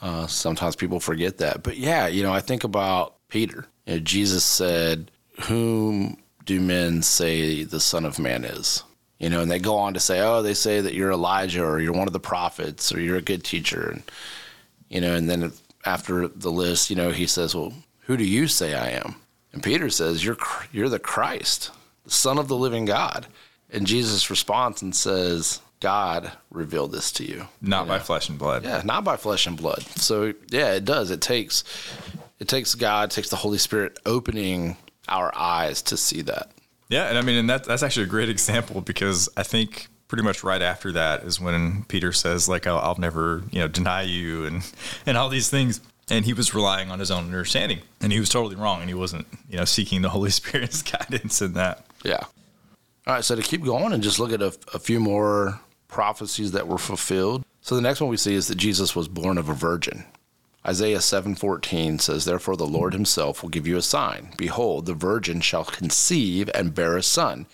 uh, 0.00 0.26
sometimes 0.26 0.76
people 0.76 1.00
forget 1.00 1.38
that. 1.38 1.62
But 1.62 1.76
yeah, 1.76 2.06
you 2.06 2.22
know, 2.22 2.32
I 2.32 2.40
think 2.40 2.64
about 2.64 3.14
Peter. 3.28 3.66
You 3.86 3.94
know, 3.94 4.00
Jesus 4.00 4.44
said, 4.44 5.10
Whom 5.44 6.16
do 6.44 6.60
men 6.60 7.02
say 7.02 7.64
the 7.64 7.80
Son 7.80 8.04
of 8.04 8.18
Man 8.18 8.44
is? 8.44 8.84
You 9.18 9.30
know, 9.30 9.40
and 9.40 9.50
they 9.50 9.58
go 9.58 9.76
on 9.76 9.94
to 9.94 10.00
say, 10.00 10.20
Oh, 10.20 10.42
they 10.42 10.54
say 10.54 10.80
that 10.80 10.94
you're 10.94 11.10
Elijah 11.10 11.64
or 11.64 11.80
you're 11.80 11.92
one 11.92 12.06
of 12.06 12.12
the 12.12 12.20
prophets 12.20 12.94
or 12.94 13.00
you're 13.00 13.16
a 13.16 13.22
good 13.22 13.42
teacher. 13.42 13.90
And, 13.90 14.02
you 14.88 15.00
know, 15.00 15.14
and 15.14 15.28
then 15.28 15.52
after 15.84 16.28
the 16.28 16.52
list, 16.52 16.90
you 16.90 16.96
know, 16.96 17.10
he 17.10 17.26
says, 17.26 17.54
Well, 17.54 17.72
who 18.00 18.16
do 18.16 18.24
you 18.24 18.46
say 18.46 18.74
I 18.74 18.90
am? 18.90 19.16
And 19.56 19.62
Peter 19.62 19.88
says, 19.88 20.22
You're, 20.22 20.36
you're 20.70 20.90
the 20.90 20.98
Christ, 20.98 21.70
the 22.04 22.10
Son 22.10 22.36
of 22.36 22.46
the 22.46 22.56
living 22.56 22.84
God. 22.84 23.26
And 23.70 23.86
Jesus 23.86 24.28
responds 24.28 24.82
and 24.82 24.94
says, 24.94 25.62
God 25.80 26.30
revealed 26.50 26.92
this 26.92 27.10
to 27.12 27.24
you. 27.24 27.48
Not 27.62 27.84
you 27.84 27.88
by 27.88 27.98
flesh 28.00 28.28
and 28.28 28.38
blood. 28.38 28.64
Yeah, 28.64 28.82
not 28.84 29.02
by 29.02 29.16
flesh 29.16 29.46
and 29.46 29.56
blood. 29.56 29.80
So 29.96 30.34
yeah, 30.50 30.74
it 30.74 30.84
does. 30.84 31.10
It 31.10 31.22
takes 31.22 31.64
it 32.38 32.48
takes 32.48 32.74
God, 32.74 33.10
it 33.10 33.14
takes 33.14 33.30
the 33.30 33.36
Holy 33.36 33.56
Spirit 33.56 33.98
opening 34.04 34.76
our 35.08 35.34
eyes 35.34 35.80
to 35.84 35.96
see 35.96 36.20
that. 36.20 36.50
Yeah, 36.90 37.04
and 37.04 37.16
I 37.16 37.22
mean, 37.22 37.36
and 37.36 37.48
that 37.48 37.64
that's 37.64 37.82
actually 37.82 38.02
a 38.04 38.10
great 38.10 38.28
example 38.36 38.82
because 38.82 39.26
I 39.38 39.42
think 39.42 39.88
pretty 40.06 40.22
much 40.22 40.44
right 40.44 40.60
after 40.60 40.92
that 40.92 41.22
is 41.22 41.40
when 41.40 41.84
Peter 41.84 42.12
says, 42.12 42.46
like, 42.46 42.66
I'll, 42.66 42.78
I'll 42.78 42.98
never, 42.98 43.42
you 43.50 43.60
know, 43.60 43.68
deny 43.68 44.02
you 44.02 44.44
and 44.44 44.70
and 45.06 45.16
all 45.16 45.30
these 45.30 45.48
things. 45.48 45.80
And 46.08 46.24
he 46.24 46.32
was 46.32 46.54
relying 46.54 46.90
on 46.90 47.00
his 47.00 47.10
own 47.10 47.24
understanding, 47.24 47.80
and 48.00 48.12
he 48.12 48.20
was 48.20 48.28
totally 48.28 48.54
wrong, 48.54 48.80
and 48.80 48.88
he 48.88 48.94
wasn't, 48.94 49.26
you 49.50 49.56
know, 49.56 49.64
seeking 49.64 50.02
the 50.02 50.10
Holy 50.10 50.30
Spirit's 50.40 50.82
guidance 50.82 51.42
in 51.42 51.54
that. 51.54 51.84
Yeah. 52.04 52.24
All 53.06 53.14
right, 53.14 53.24
so 53.24 53.34
to 53.36 53.42
keep 53.42 53.64
going 53.64 53.92
and 53.92 54.02
just 54.02 54.18
look 54.18 54.32
at 54.32 54.42
a, 54.42 54.56
a 54.74 54.78
few 54.78 55.00
more 55.00 55.60
prophecies 55.88 56.52
that 56.52 56.68
were 56.68 56.78
fulfilled. 56.78 57.44
So 57.60 57.74
the 57.74 57.82
next 57.82 58.00
one 58.00 58.10
we 58.10 58.16
see 58.16 58.34
is 58.34 58.48
that 58.48 58.56
Jesus 58.56 58.94
was 58.94 59.08
born 59.08 59.38
of 59.38 59.48
a 59.48 59.54
virgin. 59.54 60.04
Isaiah 60.66 60.98
7:14 60.98 62.00
says, 62.00 62.24
"Therefore 62.24 62.56
the 62.56 62.66
Lord 62.66 62.92
himself 62.92 63.42
will 63.42 63.50
give 63.50 63.68
you 63.68 63.76
a 63.76 63.82
sign. 63.82 64.32
Behold, 64.36 64.86
the 64.86 64.94
virgin 64.94 65.40
shall 65.40 65.64
conceive 65.64 66.50
and 66.54 66.74
bear 66.74 66.96
a 66.96 67.02
son, 67.02 67.46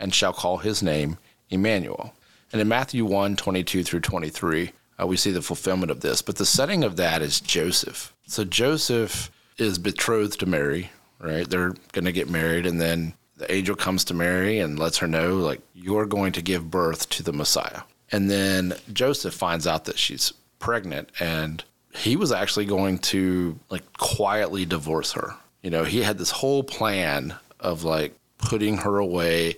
and 0.00 0.12
shall 0.12 0.32
call 0.32 0.58
his 0.58 0.82
name 0.82 1.18
Emmanuel." 1.48 2.12
And 2.52 2.60
in 2.60 2.66
Matthew 2.66 3.04
1:22 3.04 3.84
through 3.84 4.00
23, 4.00 4.72
uh, 5.00 5.06
we 5.06 5.16
see 5.16 5.30
the 5.30 5.42
fulfillment 5.42 5.90
of 5.90 6.00
this. 6.00 6.22
But 6.22 6.36
the 6.36 6.46
setting 6.46 6.84
of 6.84 6.96
that 6.96 7.22
is 7.22 7.40
Joseph. 7.40 8.14
So 8.26 8.44
Joseph 8.44 9.30
is 9.58 9.78
betrothed 9.78 10.40
to 10.40 10.46
Mary, 10.46 10.90
right? 11.18 11.48
They're 11.48 11.74
going 11.92 12.04
to 12.04 12.12
get 12.12 12.28
married, 12.28 12.66
and 12.66 12.80
then 12.80 13.14
the 13.36 13.52
angel 13.52 13.76
comes 13.76 14.04
to 14.04 14.14
Mary 14.14 14.58
and 14.58 14.78
lets 14.78 14.98
her 14.98 15.06
know, 15.06 15.36
like, 15.36 15.60
you're 15.74 16.06
going 16.06 16.32
to 16.32 16.42
give 16.42 16.70
birth 16.70 17.08
to 17.10 17.22
the 17.22 17.32
Messiah. 17.32 17.82
And 18.12 18.30
then 18.30 18.74
Joseph 18.92 19.34
finds 19.34 19.66
out 19.66 19.84
that 19.86 19.98
she's 19.98 20.32
pregnant, 20.58 21.10
and 21.20 21.62
he 21.94 22.16
was 22.16 22.32
actually 22.32 22.66
going 22.66 22.98
to, 22.98 23.58
like, 23.68 23.92
quietly 23.98 24.64
divorce 24.64 25.12
her. 25.12 25.34
You 25.62 25.70
know, 25.70 25.84
he 25.84 26.02
had 26.02 26.18
this 26.18 26.30
whole 26.30 26.62
plan 26.62 27.34
of, 27.60 27.84
like, 27.84 28.14
putting 28.38 28.78
her 28.78 28.98
away, 28.98 29.56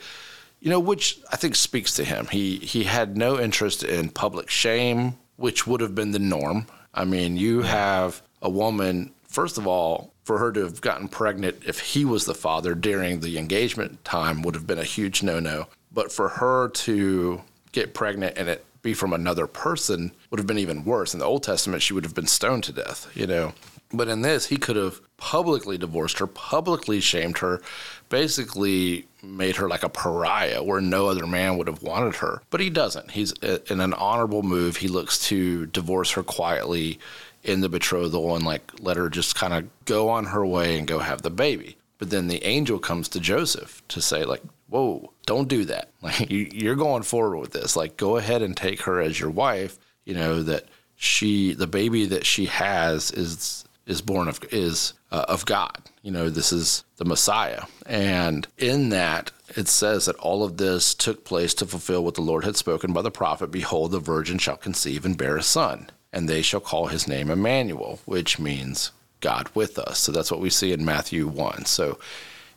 you 0.61 0.71
know, 0.71 0.81
which 0.81 1.21
I 1.31 1.37
think 1.37 1.55
speaks 1.55 1.95
to 1.95 2.05
him. 2.05 2.27
He, 2.27 2.57
he 2.59 2.85
had 2.85 3.17
no 3.17 3.39
interest 3.39 3.83
in 3.85 4.09
public 4.09 4.49
shame, 4.51 5.19
which 5.39 5.67
would 5.67 5.81
have 5.81 5.95
been 5.95 6.11
the 6.11 6.19
norm. 6.19 6.67
I 6.93 7.07
mean, 7.07 7.39
you 7.39 7.63
have 7.63 8.21
a 8.43 8.51
woman, 8.51 9.13
first 9.27 9.57
of 9.57 9.67
all, 9.67 10.13
for 10.25 10.37
her 10.39 10.53
to 10.53 10.61
have 10.61 10.83
gotten 10.83 11.09
pregnant 11.09 11.63
if 11.67 11.81
he 11.81 12.05
was 12.05 12.27
the 12.27 12.35
father 12.35 12.75
during 12.75 13.21
the 13.21 13.39
engagement 13.39 14.05
time 14.05 14.43
would 14.43 14.55
have 14.55 14.67
been 14.67 14.79
a 14.79 14.85
huge 14.85 15.23
no-no. 15.23 15.69
But 15.91 16.13
for 16.13 16.29
her 16.29 16.69
to 16.69 17.41
get 17.73 17.95
pregnant 17.95 18.37
and 18.37 18.49
it 18.49 18.65
be 18.83 18.95
from 18.95 19.13
another 19.13 19.47
person 19.47 20.13
would 20.31 20.39
have 20.39 20.47
been 20.47 20.59
even 20.59 20.85
worse. 20.85 21.15
In 21.15 21.21
the 21.21 21.27
Old 21.27 21.45
Testament, 21.45 21.83
she 21.83 21.95
would 21.95 22.05
have 22.05 22.15
been 22.15 22.27
stoned 22.27 22.65
to 22.65 22.73
death, 22.73 23.09
you 23.15 23.27
know. 23.27 23.55
But 23.93 24.09
in 24.09 24.21
this, 24.21 24.47
he 24.47 24.59
could 24.59 24.77
have 24.77 25.01
publicly 25.17 25.79
divorced 25.79 26.19
her, 26.19 26.27
publicly 26.27 27.01
shamed 27.01 27.39
her, 27.39 27.63
basically 28.09 29.07
made 29.23 29.57
her 29.57 29.69
like 29.69 29.83
a 29.83 29.89
pariah 29.89 30.63
where 30.63 30.81
no 30.81 31.09
other 31.09 31.27
man 31.27 31.57
would 31.57 31.67
have 31.67 31.83
wanted 31.83 32.17
her. 32.17 32.43
But 32.51 32.61
he 32.61 32.71
doesn't. 32.71 33.13
He's 33.13 33.33
uh, 33.43 33.59
in 33.69 33.81
an 33.81 33.95
honorable 33.95 34.43
move. 34.43 34.77
He 34.77 34.89
looks 34.89 35.19
to 35.29 35.67
divorce 35.67 36.13
her 36.13 36.23
quietly 36.23 36.99
in 37.43 37.61
the 37.61 37.69
betrothal 37.69 38.35
and 38.35 38.45
like 38.45 38.73
let 38.81 38.97
her 38.97 39.09
just 39.09 39.35
kind 39.35 39.55
of 39.55 39.69
go 39.85 40.09
on 40.09 40.27
her 40.27 40.45
way 40.45 40.79
and 40.79 40.87
go 40.87 40.99
have 40.99 41.23
the 41.23 41.31
baby. 41.31 41.77
But 41.99 42.11
then 42.11 42.29
the 42.29 42.45
angel 42.45 42.79
comes 42.79 43.09
to 43.09 43.21
Joseph 43.21 43.83
to 43.89 44.01
say 44.01 44.25
like, 44.25 44.43
"Whoa, 44.69 45.13
don't 45.27 45.49
do 45.49 45.65
that. 45.67 45.89
Like 46.01 46.31
you, 46.31 46.49
you're 46.53 46.77
going 46.77 47.03
forward 47.03 47.39
with 47.39 47.53
this. 47.53 47.75
Like 47.75 47.97
go 47.97 48.19
ahead 48.19 48.41
and 48.41 48.57
take 48.57 48.83
her 48.83 49.01
as 49.01 49.19
your 49.19 49.31
wife. 49.31 49.79
You 50.05 50.15
know 50.15 50.43
that 50.45 50.67
she, 50.95 51.55
the 51.55 51.67
baby 51.67 52.07
that 52.07 52.25
she 52.25 52.47
has 52.47 53.11
is 53.11 53.65
is 53.89 54.01
born 54.01 54.29
of 54.29 54.39
is 54.53 54.93
uh, 55.11 55.25
of 55.29 55.45
God. 55.47 55.83
You 56.03 56.13
know, 56.13 56.31
this 56.31 56.53
is 56.53 56.85
the 56.99 57.05
Messiah, 57.05 57.63
and 57.87 58.47
in 58.57 58.91
that 58.91 59.33
it 59.57 59.67
says 59.67 60.05
that 60.05 60.17
all 60.17 60.45
of 60.45 60.59
this 60.59 60.95
took 60.95 61.25
place 61.25 61.55
to 61.55 61.67
fulfill 61.67 62.05
what 62.05 62.15
the 62.15 62.21
Lord 62.21 62.45
had 62.45 62.57
spoken 62.57 62.93
by 62.93 63.03
the 63.03 63.11
prophet. 63.11 63.51
Behold, 63.51 63.91
the 63.91 63.99
virgin 63.99 64.39
shall 64.39 64.57
conceive 64.57 65.05
and 65.05 65.17
bear 65.17 65.37
a 65.37 65.43
son, 65.43 65.91
and 66.13 66.29
they 66.29 66.43
shall 66.43 66.61
call 66.61 66.87
his 66.87 67.09
name 67.09 67.31
Emmanuel, 67.31 67.99
which 68.05 68.39
means 68.39 68.93
God 69.21 69.49
with 69.55 69.79
us. 69.79 69.99
So 69.99 70.13
that's 70.13 70.31
what 70.31 70.41
we 70.41 70.51
see 70.51 70.73
in 70.73 70.85
Matthew 70.85 71.27
one. 71.27 71.65
So 71.65 71.99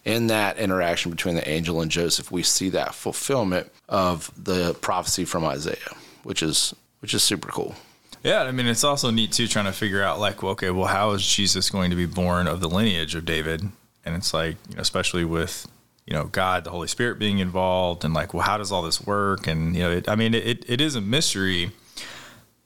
in 0.03 0.27
that 0.27 0.57
interaction 0.57 1.11
between 1.11 1.35
the 1.35 1.49
angel 1.49 1.81
and 1.81 1.89
Joseph, 1.89 2.31
we 2.31 2.43
see 2.43 2.69
that 2.69 2.93
fulfillment 2.93 3.71
of 3.87 4.31
the 4.41 4.73
prophecy 4.75 5.25
from 5.25 5.45
Isaiah, 5.45 5.95
which 6.23 6.43
is 6.43 6.75
which 6.99 7.13
is 7.13 7.23
super 7.23 7.49
cool. 7.49 7.75
Yeah, 8.23 8.43
I 8.43 8.51
mean, 8.51 8.67
it's 8.67 8.83
also 8.83 9.09
neat 9.09 9.31
too, 9.31 9.47
trying 9.47 9.65
to 9.65 9.71
figure 9.71 10.03
out 10.03 10.19
like, 10.19 10.43
well, 10.43 10.51
okay, 10.51 10.69
well, 10.69 10.87
how 10.87 11.11
is 11.11 11.25
Jesus 11.25 11.69
going 11.69 11.89
to 11.89 11.95
be 11.95 12.05
born 12.05 12.47
of 12.47 12.59
the 12.59 12.69
lineage 12.69 13.15
of 13.15 13.25
David? 13.25 13.63
And 14.05 14.15
it's 14.15 14.33
like, 14.33 14.57
you 14.69 14.75
know, 14.75 14.81
especially 14.81 15.25
with 15.25 15.67
you 16.05 16.13
know 16.13 16.25
God, 16.25 16.63
the 16.63 16.71
Holy 16.71 16.87
Spirit 16.87 17.19
being 17.19 17.39
involved, 17.39 18.03
and 18.03 18.13
like, 18.13 18.33
well, 18.33 18.43
how 18.43 18.57
does 18.57 18.71
all 18.71 18.81
this 18.81 19.01
work? 19.01 19.47
And 19.47 19.75
you 19.75 19.83
know, 19.83 19.91
it, 19.91 20.09
I 20.09 20.15
mean, 20.15 20.33
it, 20.33 20.65
it 20.67 20.81
is 20.81 20.95
a 20.95 21.01
mystery, 21.01 21.71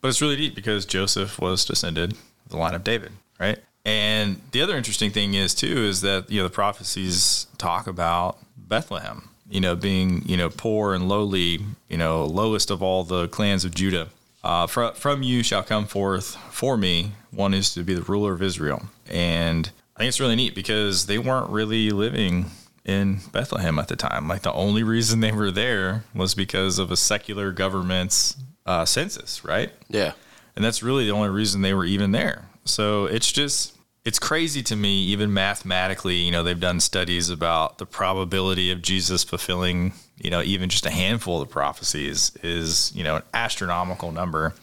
but 0.01 0.09
it's 0.09 0.21
really 0.21 0.37
neat 0.37 0.55
because 0.55 0.85
Joseph 0.85 1.39
was 1.39 1.63
descended 1.65 2.15
the 2.49 2.57
line 2.57 2.73
of 2.75 2.83
David, 2.83 3.11
right? 3.39 3.59
And 3.85 4.41
the 4.51 4.61
other 4.61 4.75
interesting 4.75 5.11
thing 5.11 5.35
is 5.35 5.53
too 5.53 5.77
is 5.85 6.01
that 6.01 6.29
you 6.29 6.39
know 6.39 6.47
the 6.47 6.53
prophecies 6.53 7.47
talk 7.57 7.87
about 7.87 8.37
Bethlehem, 8.57 9.29
you 9.49 9.61
know, 9.61 9.75
being 9.75 10.27
you 10.27 10.37
know 10.37 10.49
poor 10.49 10.93
and 10.93 11.07
lowly, 11.07 11.59
you 11.87 11.97
know, 11.97 12.25
lowest 12.25 12.71
of 12.71 12.81
all 12.81 13.03
the 13.03 13.27
clans 13.27 13.63
of 13.63 13.73
Judah. 13.73 14.09
Uh, 14.45 14.67
from 14.67 14.93
from 14.93 15.23
you 15.23 15.41
shall 15.41 15.63
come 15.63 15.87
forth 15.87 16.35
for 16.51 16.77
me 16.77 17.13
one 17.31 17.51
is 17.51 17.73
to 17.73 17.83
be 17.83 17.95
the 17.95 18.03
ruler 18.03 18.31
of 18.33 18.43
Israel, 18.43 18.83
and 19.07 19.71
I 19.95 19.99
think 19.99 20.09
it's 20.09 20.19
really 20.19 20.35
neat 20.35 20.53
because 20.53 21.07
they 21.07 21.17
weren't 21.17 21.49
really 21.49 21.89
living 21.89 22.51
in 22.85 23.21
Bethlehem 23.31 23.79
at 23.79 23.87
the 23.87 23.95
time. 23.95 24.27
Like 24.27 24.43
the 24.43 24.53
only 24.53 24.83
reason 24.83 25.19
they 25.19 25.31
were 25.31 25.49
there 25.49 26.03
was 26.13 26.35
because 26.35 26.77
of 26.77 26.91
a 26.91 26.95
secular 26.95 27.51
government's 27.51 28.37
uh, 28.67 28.85
census, 28.85 29.43
right? 29.43 29.71
Yeah. 29.89 30.13
And 30.55 30.63
that's 30.63 30.83
really 30.83 31.05
the 31.05 31.11
only 31.11 31.29
reason 31.29 31.63
they 31.63 31.73
were 31.73 31.83
even 31.83 32.11
there. 32.11 32.45
So 32.65 33.05
it's 33.05 33.31
just 33.31 33.74
it's 34.05 34.19
crazy 34.19 34.61
to 34.61 34.75
me, 34.75 34.99
even 35.05 35.33
mathematically. 35.33 36.15
You 36.15 36.31
know, 36.31 36.43
they've 36.43 36.59
done 36.59 36.79
studies 36.79 37.29
about 37.29 37.79
the 37.79 37.87
probability 37.87 38.71
of 38.71 38.83
Jesus 38.83 39.23
fulfilling, 39.23 39.93
you 40.21 40.29
know, 40.29 40.43
even 40.43 40.69
just 40.69 40.85
a 40.85 40.91
handful 40.91 41.41
of 41.41 41.47
the 41.47 41.51
prophecies 41.51 42.31
is, 42.43 42.91
you 42.95 43.03
know, 43.03 43.17
an 43.17 43.23
astronomical 43.33 44.11
number. 44.11 44.53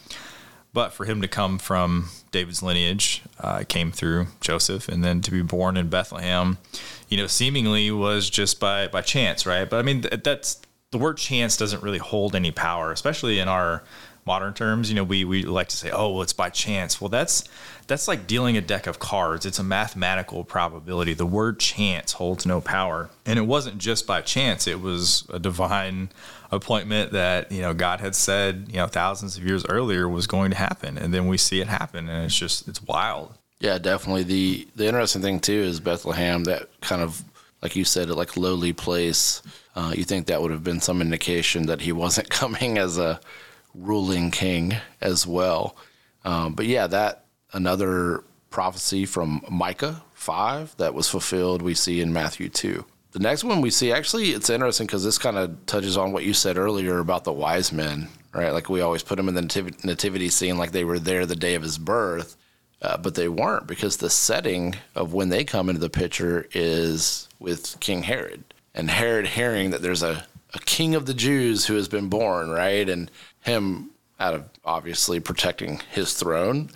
But 0.73 0.95
for 0.95 1.05
him 1.05 1.21
to 1.21 1.29
come 1.29 1.59
from 1.59 2.09
David's 2.31 2.63
lineage, 2.63 3.23
uh, 3.41 3.65
came 3.69 3.93
through 3.93 4.29
Joseph, 4.41 4.89
and 4.89 5.05
then 5.05 5.21
to 5.23 5.31
be 5.31 5.43
born 5.43 5.77
in 5.77 5.91
Bethlehem, 5.91 6.57
you 7.11 7.19
know, 7.19 7.27
seemingly 7.27 7.91
was 7.91 8.31
just 8.31 8.59
by 8.59 8.89
by 8.89 9.03
chance, 9.03 9.45
right? 9.45 9.69
But 9.69 9.81
I 9.81 9.83
mean, 9.83 10.03
that's 10.25 10.63
the 10.93 10.99
word 10.99 11.19
chance 11.19 11.57
doesn't 11.57 11.83
really 11.83 11.99
hold 11.99 12.35
any 12.35 12.53
power, 12.53 12.91
especially 12.91 13.39
in 13.39 13.49
our 13.49 13.83
modern 14.25 14.55
terms. 14.55 14.89
You 14.89 14.97
know, 14.97 15.05
we 15.05 15.25
we 15.25 15.43
like 15.43 15.69
to 15.69 15.77
say, 15.77 15.91
oh, 15.91 16.13
well, 16.13 16.23
it's 16.23 16.33
by 16.33 16.49
chance. 16.49 17.01
Well, 17.01 17.09
that's 17.09 17.45
that's 17.93 18.09
like 18.09 18.27
dealing 18.27 18.57
a 18.57 18.63
deck 18.63 18.87
of 18.87 18.99
cards. 18.99 19.45
It's 19.45 19.59
a 19.59 19.63
mathematical 19.63 20.45
probability. 20.45 21.13
The 21.13 21.27
word 21.27 21.61
chance 21.61 22.13
holds 22.13 22.47
no 22.47 22.63
power, 22.63 23.11
and 23.27 23.39
it 23.39 23.43
wasn't 23.43 23.77
just 23.77 24.07
by 24.07 24.23
chance. 24.23 24.67
It 24.67 24.81
was 24.81 25.27
a 25.31 25.39
divine 25.39 26.09
appointment 26.51 27.13
that 27.13 27.53
you 27.53 27.61
know 27.61 27.75
God 27.75 28.01
had 28.01 28.15
said 28.15 28.67
you 28.69 28.77
know 28.77 28.87
thousands 28.87 29.37
of 29.37 29.45
years 29.45 29.67
earlier 29.67 30.09
was 30.09 30.27
going 30.27 30.53
to 30.53 30.57
happen, 30.57 30.97
and 30.97 31.13
then 31.13 31.27
we 31.27 31.37
see 31.37 31.61
it 31.61 31.69
happen, 31.69 32.09
and 32.09 32.25
it's 32.25 32.35
just 32.35 32.67
it's 32.67 32.83
wild. 32.83 33.35
Yeah, 33.61 33.77
definitely. 33.77 34.23
the 34.23 34.67
The 34.75 34.87
interesting 34.87 35.21
thing 35.21 35.39
too 35.41 35.53
is 35.53 35.79
Bethlehem. 35.79 36.45
That 36.45 36.69
kind 36.81 37.03
of 37.03 37.23
like 37.61 37.77
you 37.77 37.85
said, 37.85 38.09
like 38.09 38.39
lowly 38.39 38.73
place. 38.73 39.43
Uh, 39.77 39.93
you 39.95 40.05
think 40.05 40.27
that 40.29 40.41
would 40.41 40.51
have 40.51 40.65
been 40.65 40.81
some 40.81 41.03
indication 41.03 41.67
that 41.67 41.83
he 41.83 41.93
wasn't 41.93 42.31
coming 42.41 42.79
as 42.79 42.97
a 42.97 43.21
ruling 43.75 44.31
king 44.31 44.77
as 45.03 45.27
well. 45.27 45.77
Um, 46.25 46.55
but 46.55 46.67
yeah, 46.67 46.87
that 46.87 47.22
another 47.53 48.25
prophecy 48.51 49.05
from 49.07 49.45
Micah 49.51 50.03
5 50.15 50.77
that 50.77 50.95
was 50.95 51.09
fulfilled, 51.09 51.63
we 51.63 51.75
see 51.75 52.01
in 52.01 52.13
Matthew 52.13 52.49
2. 52.49 52.85
The 53.13 53.19
next 53.19 53.45
one 53.45 53.61
we 53.61 53.71
see, 53.71 53.93
actually, 53.93 54.31
it's 54.31 54.49
interesting 54.49 54.87
because 54.87 55.05
this 55.05 55.19
kind 55.19 55.37
of 55.37 55.67
touches 55.67 55.97
on 55.97 56.13
what 56.13 56.25
you 56.25 56.33
said 56.33 56.57
earlier 56.57 56.99
about 56.99 57.25
the 57.25 57.33
wise 57.33 57.73
men, 57.73 58.09
right? 58.33 58.53
Like 58.53 58.71
we 58.71 58.81
always 58.81 59.03
put 59.03 59.17
them 59.17 59.29
in 59.29 59.35
the 59.35 59.75
nativity 59.85 60.29
scene 60.31 60.57
like 60.57 60.73
they 60.73 60.85
were 60.85 60.99
there 60.99 61.27
the 61.27 61.37
day 61.37 61.55
of 61.55 61.63
his 61.63 61.77
birth, 61.77 62.37
uh, 62.81 62.97
but 62.97 63.15
they 63.15 63.29
weren't 63.29 63.67
because 63.67 63.99
the 63.99 64.09
setting 64.09 64.77
of 64.95 65.13
when 65.13 65.29
they 65.29 65.45
come 65.45 65.69
into 65.69 65.81
the 65.81 65.91
picture 65.91 66.47
is 66.53 67.29
with 67.39 67.79
King 67.81 68.03
Herod. 68.03 68.45
And 68.75 68.91
Herod 68.91 69.27
hearing 69.27 69.71
that 69.71 69.83
there's 69.83 70.03
a, 70.03 70.25
a 70.55 70.59
king 70.61 70.95
of 70.95 71.05
the 71.05 71.15
Jews 71.15 71.67
who 71.67 71.75
has 71.75 71.89
been 71.89 72.09
born, 72.09 72.49
right? 72.49 72.89
And 72.89 73.11
him, 73.41 73.91
out 74.19 74.35
of 74.35 74.49
obviously 74.65 75.21
protecting 75.21 75.81
his 75.91 76.15
throne, 76.15 76.71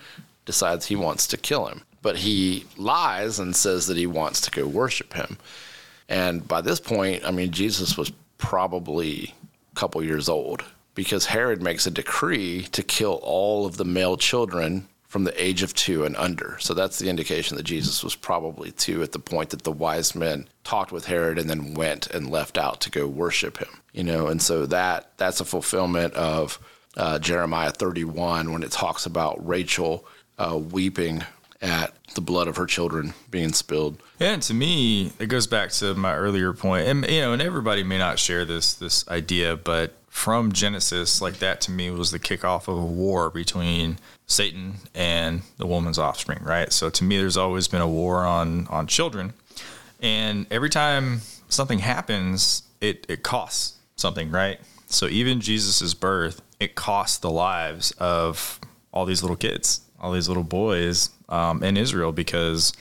decides 0.47 0.87
he 0.87 0.97
wants 0.97 1.27
to 1.29 1.37
kill 1.37 1.67
him. 1.67 1.83
But 2.01 2.17
he 2.17 2.65
lies 2.77 3.39
and 3.39 3.55
says 3.55 3.89
that 3.89 3.97
he 3.97 4.07
wants 4.07 4.41
to 4.43 4.51
go 4.51 4.67
worship 4.67 5.13
him. 5.13 5.37
And 6.09 6.47
by 6.47 6.61
this 6.61 6.81
point, 6.81 7.25
I 7.25 7.33
mean, 7.33 7.51
Jesus 7.51 7.99
was 7.99 8.13
probably 8.39 9.35
a 9.73 9.75
couple 9.75 10.03
years 10.03 10.29
old 10.29 10.65
because 10.95 11.27
Herod 11.27 11.61
makes 11.61 11.87
a 11.87 11.91
decree 11.91 12.63
to 12.73 12.83
kill 12.83 13.21
all 13.23 13.67
of 13.67 13.77
the 13.77 13.85
male 13.85 14.17
children 14.17 14.89
from 15.09 15.25
the 15.25 15.43
age 15.43 15.63
of 15.63 15.73
two 15.75 16.05
and 16.05 16.17
under. 16.17 16.57
So 16.61 16.75
that's 16.75 16.99
the 16.99 17.09
indication 17.09 17.57
that 17.57 17.63
Jesus 17.63 18.03
was 18.03 18.15
probably 18.15 18.73
two 18.73 19.03
at 19.03 19.13
the 19.13 19.19
point 19.19 19.51
that 19.51 19.63
the 19.63 19.73
wise 19.73 20.15
men 20.15 20.49
talked 20.65 20.93
with 20.93 21.07
Herod 21.07 21.39
and 21.39 21.49
then 21.49 21.75
went 21.75 22.09
and 22.09 22.31
left 22.31 22.59
out 22.59 22.81
to 22.83 22.91
go 22.91 23.07
worship 23.07 23.59
him. 23.59 23.81
You 23.93 24.05
know, 24.05 24.27
and 24.27 24.43
so 24.43 24.67
that 24.67 25.13
that's 25.17 25.41
a 25.41 25.45
fulfillment 25.45 26.15
of 26.15 26.59
uh, 26.97 27.19
Jeremiah 27.19 27.71
31 27.71 28.53
when 28.53 28.63
it 28.63 28.73
talks 28.73 29.07
about 29.07 29.47
Rachel 29.47 30.05
uh, 30.39 30.59
weeping 30.59 31.25
at 31.63 31.95
the 32.15 32.21
blood 32.21 32.49
of 32.49 32.57
her 32.57 32.67
children 32.67 33.15
being 33.31 33.53
spilled. 33.53 34.03
Yeah, 34.19 34.33
and 34.33 34.43
to 34.43 34.55
me, 34.55 35.13
it 35.19 35.27
goes 35.27 35.47
back 35.47 35.71
to 35.73 35.95
my 35.95 36.15
earlier 36.15 36.53
point, 36.53 36.89
and 36.89 37.09
you 37.09 37.21
know, 37.21 37.33
and 37.33 37.43
everybody 37.43 37.83
may 37.83 37.99
not 37.99 38.19
share 38.19 38.45
this 38.45 38.75
this 38.75 39.07
idea, 39.09 39.57
but 39.57 39.95
from 40.09 40.53
Genesis, 40.53 41.21
like 41.21 41.39
that 41.41 41.61
to 41.63 41.71
me 41.71 41.91
was 41.91 42.11
the 42.11 42.19
kickoff 42.19 42.69
of 42.69 42.79
a 42.79 42.87
war 42.87 43.29
between 43.31 43.99
Satan 44.27 44.77
and 44.95 45.43
the 45.59 45.67
woman's 45.67 45.99
offspring, 45.99 46.43
right? 46.43 46.73
So 46.73 46.89
to 46.89 47.05
me, 47.05 47.19
there's 47.19 47.37
always 47.37 47.69
been 47.69 47.83
a 47.83 47.89
war 47.89 48.25
on 48.25 48.67
on 48.69 48.87
children, 48.87 49.35
and 50.01 50.47
every 50.51 50.71
time 50.71 51.21
something 51.49 51.81
happens, 51.81 52.63
it 52.81 53.07
it 53.09 53.23
costs 53.23 53.77
something, 53.97 54.31
right? 54.31 54.59
So 54.89 55.07
even 55.07 55.41
Jesus's 55.41 55.95
birth, 55.95 56.41
it 56.61 56.75
cost 56.75 57.23
the 57.23 57.31
lives 57.31 57.91
of 57.93 58.61
all 58.93 59.05
these 59.05 59.23
little 59.23 59.37
kids, 59.37 59.81
all 60.01 60.13
these 60.13 60.29
little 60.29 60.45
boys 60.45 61.11
um, 61.29 61.63
in 61.63 61.77
Israel, 61.77 62.13
because 62.13 62.73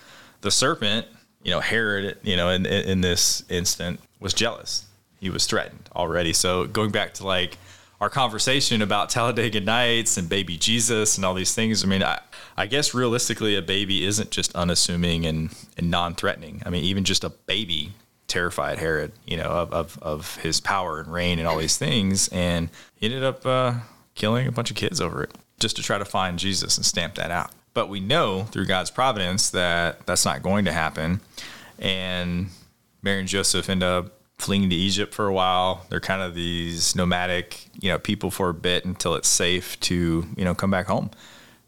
the 0.41 0.51
serpent, 0.51 1.08
you 1.43 1.51
know, 1.51 1.60
Herod, 1.60 2.17
you 2.23 2.36
know, 2.36 2.49
in 2.49 2.65
in 2.65 3.01
this 3.01 3.43
instant 3.49 3.99
was 4.19 4.34
jealous. 4.34 4.86
He 5.19 5.30
was 5.30 5.45
threatened 5.45 5.89
already. 5.95 6.34
So 6.34 6.65
going 6.67 6.91
back 6.91 7.13
to 7.15 7.25
like 7.25 7.58
our 8.01 8.10
conversation 8.10 8.82
about 8.82 9.10
Talladega 9.15 9.62
Nights 9.62 10.17
and 10.17 10.30
baby 10.30 10.58
Jesus 10.58 11.17
and 11.17 11.25
all 11.25 11.34
these 11.34 11.56
things. 11.56 11.84
I 11.84 11.88
mean, 11.88 12.04
I, 12.04 12.19
I 12.58 12.65
guess 12.67 12.93
realistically, 12.93 13.56
a 13.56 13.62
baby 13.62 14.06
isn't 14.06 14.32
just 14.32 14.56
unassuming 14.56 15.25
and, 15.25 15.56
and 15.78 15.89
non 15.89 16.15
threatening. 16.15 16.62
I 16.65 16.69
mean, 16.69 16.84
even 16.84 17.04
just 17.04 17.23
a 17.23 17.30
baby 17.30 17.93
terrified 18.28 18.80
Herod, 18.80 19.12
you 19.25 19.38
know, 19.38 19.49
of, 19.49 19.73
of, 19.73 19.99
of 20.01 20.36
his 20.38 20.60
power 20.60 20.99
and 20.99 21.12
reign 21.12 21.39
and 21.39 21.47
all 21.47 21.58
these 21.58 21.78
things. 21.78 22.28
And 22.30 22.69
he 22.95 23.06
ended 23.06 23.23
up 23.23 23.45
uh, 23.45 23.73
killing 24.15 24.47
a 24.47 24.51
bunch 24.51 24.71
of 24.71 24.78
kids 24.78 24.99
over 24.99 25.23
it 25.23 25.32
just 25.59 25.75
to 25.77 25.83
try 25.83 25.97
to 25.97 26.05
find 26.05 26.39
Jesus 26.39 26.77
and 26.77 26.85
stamp 26.85 27.15
that 27.15 27.31
out. 27.31 27.51
But 27.73 27.89
we 27.89 27.99
know 27.99 28.43
through 28.43 28.67
God's 28.67 28.89
providence 28.89 29.49
that 29.51 30.05
that's 30.05 30.25
not 30.25 30.41
going 30.41 30.65
to 30.65 30.71
happen. 30.71 31.21
And 31.77 32.47
Mary 33.01 33.19
and 33.19 33.27
Joseph 33.27 33.69
end 33.69 33.83
up 33.83 34.13
fleeing 34.37 34.69
to 34.69 34.75
Egypt 34.75 35.13
for 35.13 35.27
a 35.27 35.33
while. 35.33 35.85
They're 35.89 35.99
kind 35.99 36.21
of 36.21 36.35
these 36.35 36.95
nomadic, 36.95 37.67
you 37.79 37.89
know, 37.89 37.99
people 37.99 38.31
for 38.31 38.49
a 38.49 38.53
bit 38.53 38.85
until 38.85 39.15
it's 39.15 39.27
safe 39.27 39.79
to, 39.81 40.25
you 40.35 40.45
know, 40.45 40.55
come 40.55 40.71
back 40.71 40.87
home 40.87 41.11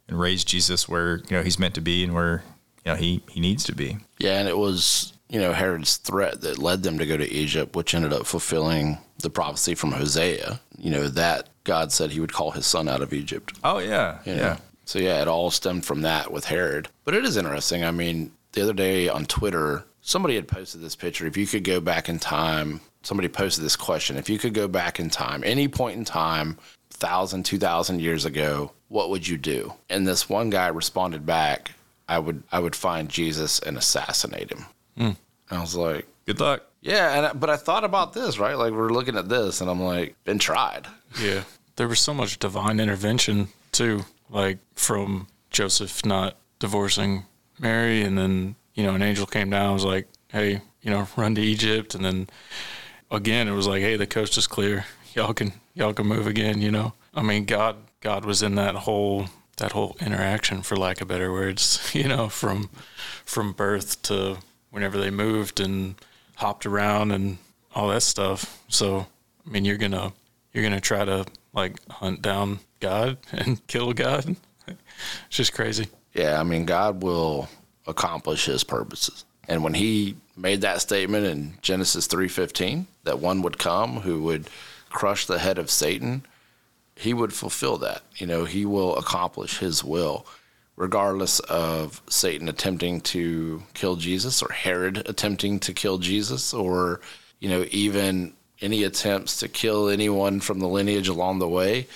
and 0.07 0.19
raise 0.19 0.43
Jesus 0.43 0.87
where, 0.87 1.17
you 1.17 1.31
know, 1.31 1.43
he's 1.43 1.59
meant 1.59 1.75
to 1.75 1.81
be 1.81 2.03
and 2.03 2.13
where, 2.13 2.43
you 2.85 2.91
know, 2.91 2.95
he, 2.95 3.21
he 3.29 3.39
needs 3.39 3.63
to 3.65 3.75
be. 3.75 3.97
Yeah. 4.19 4.39
And 4.39 4.47
it 4.47 4.57
was, 4.57 5.13
you 5.29 5.39
know, 5.39 5.53
Herod's 5.53 5.97
threat 5.97 6.41
that 6.41 6.57
led 6.57 6.83
them 6.83 6.97
to 6.97 7.05
go 7.05 7.17
to 7.17 7.29
Egypt, 7.29 7.75
which 7.75 7.93
ended 7.93 8.13
up 8.13 8.25
fulfilling 8.25 8.97
the 9.19 9.29
prophecy 9.29 9.75
from 9.75 9.91
Hosea, 9.91 10.59
you 10.77 10.89
know, 10.89 11.07
that 11.09 11.49
God 11.63 11.91
said 11.91 12.11
he 12.11 12.19
would 12.19 12.33
call 12.33 12.51
his 12.51 12.65
son 12.65 12.87
out 12.87 13.01
of 13.01 13.13
Egypt. 13.13 13.53
Oh, 13.63 13.79
yeah. 13.79 14.19
You 14.25 14.35
know? 14.35 14.41
Yeah. 14.41 14.57
So, 14.85 14.99
yeah, 14.99 15.21
it 15.21 15.27
all 15.27 15.51
stemmed 15.51 15.85
from 15.85 16.01
that 16.03 16.31
with 16.31 16.45
Herod. 16.45 16.87
But 17.03 17.13
it 17.13 17.25
is 17.25 17.35
interesting. 17.35 17.83
I 17.83 17.91
mean, 17.91 18.31
the 18.53 18.61
other 18.61 18.73
day 18.73 19.09
on 19.09 19.25
Twitter, 19.25 19.83
somebody 20.01 20.35
had 20.35 20.47
posted 20.47 20.81
this 20.81 20.95
picture. 20.95 21.27
If 21.27 21.35
you 21.35 21.45
could 21.45 21.65
go 21.65 21.81
back 21.81 22.07
in 22.07 22.19
time, 22.19 22.79
somebody 23.03 23.27
posted 23.27 23.65
this 23.65 23.75
question. 23.75 24.17
If 24.17 24.29
you 24.29 24.37
could 24.39 24.53
go 24.53 24.67
back 24.67 24.99
in 24.99 25.09
time, 25.09 25.43
any 25.43 25.67
point 25.67 25.97
in 25.97 26.05
time, 26.05 26.57
thousand, 26.89 27.43
two 27.43 27.57
thousand 27.57 28.01
years 28.01 28.23
ago, 28.23 28.71
what 28.87 29.09
would 29.09 29.27
you 29.27 29.37
do? 29.37 29.73
And 29.89 30.07
this 30.07 30.29
one 30.29 30.49
guy 30.49 30.67
responded 30.67 31.25
back, 31.25 31.71
I 32.07 32.19
would 32.19 32.43
I 32.51 32.59
would 32.59 32.75
find 32.75 33.09
Jesus 33.09 33.59
and 33.59 33.77
assassinate 33.77 34.51
him. 34.51 34.65
And 34.97 35.15
I 35.49 35.61
was 35.61 35.75
like, 35.75 36.07
Good 36.25 36.39
luck. 36.39 36.63
yeah, 36.81 37.15
and 37.17 37.25
I, 37.27 37.33
but 37.33 37.49
I 37.49 37.55
thought 37.55 37.83
about 37.85 38.13
this, 38.13 38.37
right? 38.37 38.57
Like 38.57 38.73
we're 38.73 38.89
looking 38.89 39.15
at 39.17 39.29
this, 39.29 39.61
and 39.61 39.69
I'm 39.69 39.81
like, 39.81 40.15
been 40.25 40.39
tried. 40.39 40.87
Yeah. 41.21 41.43
There 41.77 41.87
was 41.87 41.99
so 41.99 42.13
much 42.13 42.39
divine 42.39 42.79
intervention 42.79 43.47
too, 43.71 44.05
like 44.29 44.57
from 44.75 45.27
Joseph 45.51 46.05
not 46.05 46.35
divorcing 46.59 47.25
Mary 47.59 48.01
and 48.01 48.17
then, 48.17 48.55
you 48.73 48.83
know, 48.83 48.95
an 48.95 49.01
angel 49.03 49.25
came 49.25 49.49
down 49.51 49.65
and 49.65 49.73
was 49.73 49.85
like, 49.85 50.07
Hey, 50.29 50.61
you 50.81 50.91
know, 50.91 51.07
run 51.15 51.35
to 51.35 51.41
Egypt 51.41 51.93
and 51.95 52.03
then 52.03 52.27
again 53.11 53.47
it 53.47 53.51
was 53.51 53.67
like, 53.67 53.81
Hey, 53.81 53.95
the 53.95 54.07
coast 54.07 54.37
is 54.37 54.47
clear. 54.47 54.85
Y'all 55.13 55.33
can 55.33 55.53
y'all 55.75 55.93
can 55.93 56.07
move 56.07 56.27
again, 56.27 56.61
you 56.61 56.71
know. 56.71 56.93
I 57.13 57.21
mean 57.21 57.45
God 57.45 57.77
God 58.01 58.25
was 58.25 58.41
in 58.41 58.55
that 58.55 58.73
whole 58.75 59.27
that 59.57 59.71
whole 59.71 59.95
interaction 60.01 60.61
for 60.63 60.75
lack 60.77 60.99
of 61.01 61.07
better 61.07 61.31
words, 61.31 61.91
you 61.93 62.07
know, 62.07 62.27
from 62.27 62.69
from 63.23 63.53
birth 63.53 64.01
to 64.03 64.37
whenever 64.77 64.99
they 64.99 65.09
moved 65.09 65.59
and 65.59 65.95
hopped 66.35 66.67
around 66.67 67.11
and 67.11 67.39
all 67.73 67.87
that 67.87 68.03
stuff. 68.03 68.61
So 68.67 69.07
I 69.43 69.49
mean 69.49 69.65
you're 69.65 69.77
gonna 69.77 70.13
you're 70.53 70.63
gonna 70.63 70.79
try 70.79 71.03
to 71.03 71.25
like 71.51 71.83
hunt 71.89 72.21
down 72.21 72.59
God 72.79 73.17
and 73.31 73.65
kill 73.65 73.91
God. 73.93 74.35
It's 74.67 74.77
just 75.29 75.53
crazy. 75.53 75.87
Yeah, 76.13 76.39
I 76.39 76.43
mean, 76.43 76.65
God 76.65 77.01
will 77.01 77.49
accomplish 77.87 78.45
His 78.45 78.63
purposes. 78.63 79.25
And 79.47 79.63
when 79.63 79.73
He 79.73 80.17
made 80.35 80.61
that 80.61 80.79
statement 80.79 81.25
in 81.25 81.57
Genesis 81.63 82.05
three 82.05 82.27
fifteen 82.27 82.85
that 83.03 83.17
one 83.17 83.41
would 83.41 83.57
come 83.57 84.01
who 84.01 84.21
would 84.23 84.47
crush 84.89 85.25
the 85.25 85.39
head 85.39 85.57
of 85.57 85.71
Satan, 85.71 86.23
He 86.95 87.15
would 87.15 87.33
fulfill 87.33 87.77
that. 87.77 88.03
You 88.17 88.27
know, 88.27 88.45
He 88.45 88.63
will 88.63 88.95
accomplish 88.95 89.57
His 89.57 89.83
will, 89.83 90.27
regardless 90.77 91.39
of 91.41 92.01
Satan 92.07 92.47
attempting 92.47 93.01
to 93.01 93.63
kill 93.73 93.97
Jesus 93.97 94.41
or 94.41 94.51
Herod 94.53 95.03
attempting 95.05 95.59
to 95.61 95.73
kill 95.73 95.97
Jesus 95.97 96.53
or 96.53 97.01
you 97.39 97.49
know 97.49 97.65
even 97.71 98.33
any 98.61 98.83
attempts 98.83 99.39
to 99.39 99.47
kill 99.47 99.89
anyone 99.89 100.39
from 100.39 100.59
the 100.59 100.67
lineage 100.67 101.09
along 101.09 101.39
the 101.39 101.47
way 101.47 101.87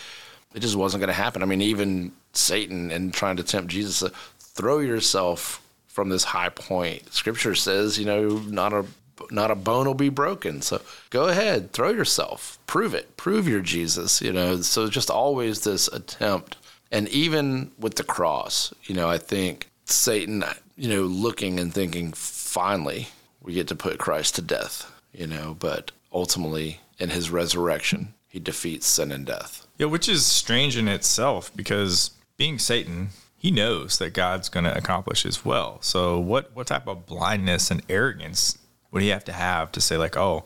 it 0.54 0.60
just 0.60 0.76
wasn't 0.76 1.02
going 1.02 1.08
to 1.08 1.14
happen. 1.14 1.44
I 1.44 1.46
mean, 1.46 1.62
even 1.62 2.12
Satan 2.34 2.92
and 2.92 3.14
trying 3.14 3.38
to 3.38 3.44
tempt 3.44 3.72
Jesus 3.72 4.00
to 4.00 4.10
throw 4.40 4.80
yourself 4.80 5.62
from 5.88 6.10
this 6.10 6.24
high 6.24 6.50
point. 6.50 7.14
Scripture 7.14 7.56
says, 7.56 7.98
you 7.98 8.06
know, 8.06 8.40
not 8.40 8.74
a 8.74 8.86
not 9.30 9.52
a 9.52 9.56
bone 9.56 9.86
will 9.86 9.94
be 9.94 10.10
broken. 10.10 10.62
So 10.62 10.82
go 11.12 11.28
ahead, 11.28 11.72
throw 11.74 11.90
yourself, 11.90 12.58
prove 12.66 12.96
it, 12.96 13.18
prove 13.18 13.48
you're 13.48 13.62
Jesus. 13.62 14.22
You 14.22 14.34
know, 14.34 14.62
so 14.62 14.90
just 14.90 15.12
always 15.12 15.62
this 15.62 15.88
attempt, 15.90 16.58
and 16.92 17.08
even 17.10 17.72
with 17.80 17.96
the 17.96 18.04
cross, 18.04 18.74
you 18.84 18.96
know, 18.96 19.10
I 19.10 19.18
think 19.18 19.70
Satan, 19.86 20.44
you 20.76 20.90
know, 20.90 21.04
looking 21.04 21.60
and 21.60 21.74
thinking, 21.74 22.14
finally, 22.14 23.08
we 23.42 23.54
get 23.54 23.68
to 23.70 23.76
put 23.76 23.98
Christ 23.98 24.36
to 24.36 24.42
death. 24.42 24.92
You 25.14 25.28
know, 25.28 25.58
but 25.60 25.92
ultimately, 26.14 26.80
in 26.98 27.10
His 27.10 27.30
resurrection, 27.30 28.14
He 28.28 28.40
defeats 28.40 28.88
sin 28.88 29.12
and 29.12 29.26
death. 29.26 29.68
Yeah, 29.78 29.88
which 29.88 30.08
is 30.08 30.26
strange 30.26 30.78
in 30.78 30.88
itself 30.88 31.52
because 31.56 32.12
being 32.38 32.60
Satan, 32.60 33.10
he 33.42 33.50
knows 33.50 33.98
that 33.98 34.14
God's 34.14 34.50
going 34.50 34.66
to 34.66 34.78
accomplish 34.78 35.24
his 35.24 35.44
will. 35.44 35.80
So 35.82 36.20
what 36.20 36.56
what 36.56 36.68
type 36.68 36.88
of 36.88 37.08
blindness 37.08 37.72
and 37.72 37.82
arrogance 37.90 38.60
would 38.92 39.02
he 39.02 39.08
have 39.08 39.26
to 39.26 39.34
have 39.34 39.72
to 39.72 39.82
say 39.82 39.98
like, 39.98 40.16
"Oh, 40.16 40.44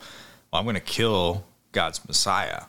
well, 0.51 0.59
I'm 0.59 0.63
going 0.63 0.75
to 0.75 0.79
kill 0.79 1.43
God's 1.73 2.07
Messiah?" 2.07 2.63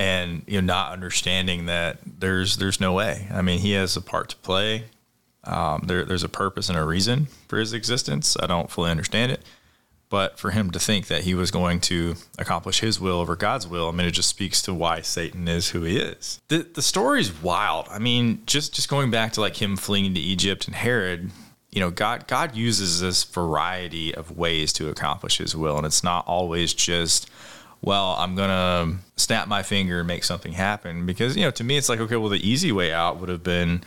And 0.00 0.42
you 0.46 0.60
know, 0.60 0.66
not 0.66 0.92
understanding 0.92 1.66
that 1.66 1.98
there's 2.04 2.56
there's 2.56 2.80
no 2.80 2.92
way. 2.92 3.28
I 3.30 3.42
mean, 3.42 3.60
he 3.60 3.72
has 3.72 3.96
a 3.96 4.00
part 4.00 4.30
to 4.30 4.36
play. 4.36 4.84
Um, 5.44 5.84
there, 5.86 6.04
there's 6.04 6.22
a 6.22 6.28
purpose 6.28 6.68
and 6.68 6.78
a 6.78 6.84
reason 6.84 7.26
for 7.48 7.58
his 7.58 7.72
existence. 7.72 8.36
I 8.40 8.46
don't 8.46 8.70
fully 8.70 8.90
understand 8.90 9.32
it 9.32 9.42
but 10.10 10.38
for 10.38 10.50
him 10.50 10.72
to 10.72 10.78
think 10.78 11.06
that 11.06 11.22
he 11.22 11.34
was 11.34 11.50
going 11.52 11.80
to 11.80 12.16
accomplish 12.36 12.80
his 12.80 13.00
will 13.00 13.20
over 13.20 13.36
God's 13.36 13.66
will, 13.66 13.88
I 13.88 13.92
mean, 13.92 14.08
it 14.08 14.10
just 14.10 14.28
speaks 14.28 14.60
to 14.62 14.74
why 14.74 15.00
Satan 15.00 15.46
is 15.48 15.70
who 15.70 15.82
he 15.82 15.96
is. 15.96 16.40
The 16.48 16.66
the 16.74 16.82
story 16.82 17.20
is 17.20 17.40
wild. 17.40 17.86
I 17.88 18.00
mean, 18.00 18.42
just 18.44 18.74
just 18.74 18.88
going 18.88 19.10
back 19.10 19.32
to 19.34 19.40
like 19.40 19.62
him 19.62 19.76
fleeing 19.76 20.12
to 20.14 20.20
Egypt 20.20 20.66
and 20.66 20.74
Herod, 20.74 21.30
you 21.70 21.80
know, 21.80 21.90
God 21.90 22.26
God 22.26 22.56
uses 22.56 23.00
this 23.00 23.22
variety 23.22 24.12
of 24.12 24.36
ways 24.36 24.72
to 24.74 24.88
accomplish 24.88 25.38
his 25.38 25.54
will, 25.54 25.78
and 25.78 25.86
it's 25.86 26.04
not 26.04 26.26
always 26.26 26.74
just 26.74 27.30
well, 27.82 28.14
I'm 28.18 28.34
gonna 28.34 28.98
snap 29.16 29.48
my 29.48 29.62
finger 29.62 30.00
and 30.00 30.08
make 30.08 30.24
something 30.24 30.52
happen. 30.52 31.06
Because 31.06 31.36
you 31.36 31.42
know, 31.42 31.50
to 31.52 31.64
me, 31.64 31.76
it's 31.76 31.88
like 31.88 32.00
okay, 32.00 32.16
well, 32.16 32.28
the 32.28 32.48
easy 32.48 32.72
way 32.72 32.92
out 32.92 33.18
would 33.18 33.28
have 33.28 33.42
been, 33.42 33.82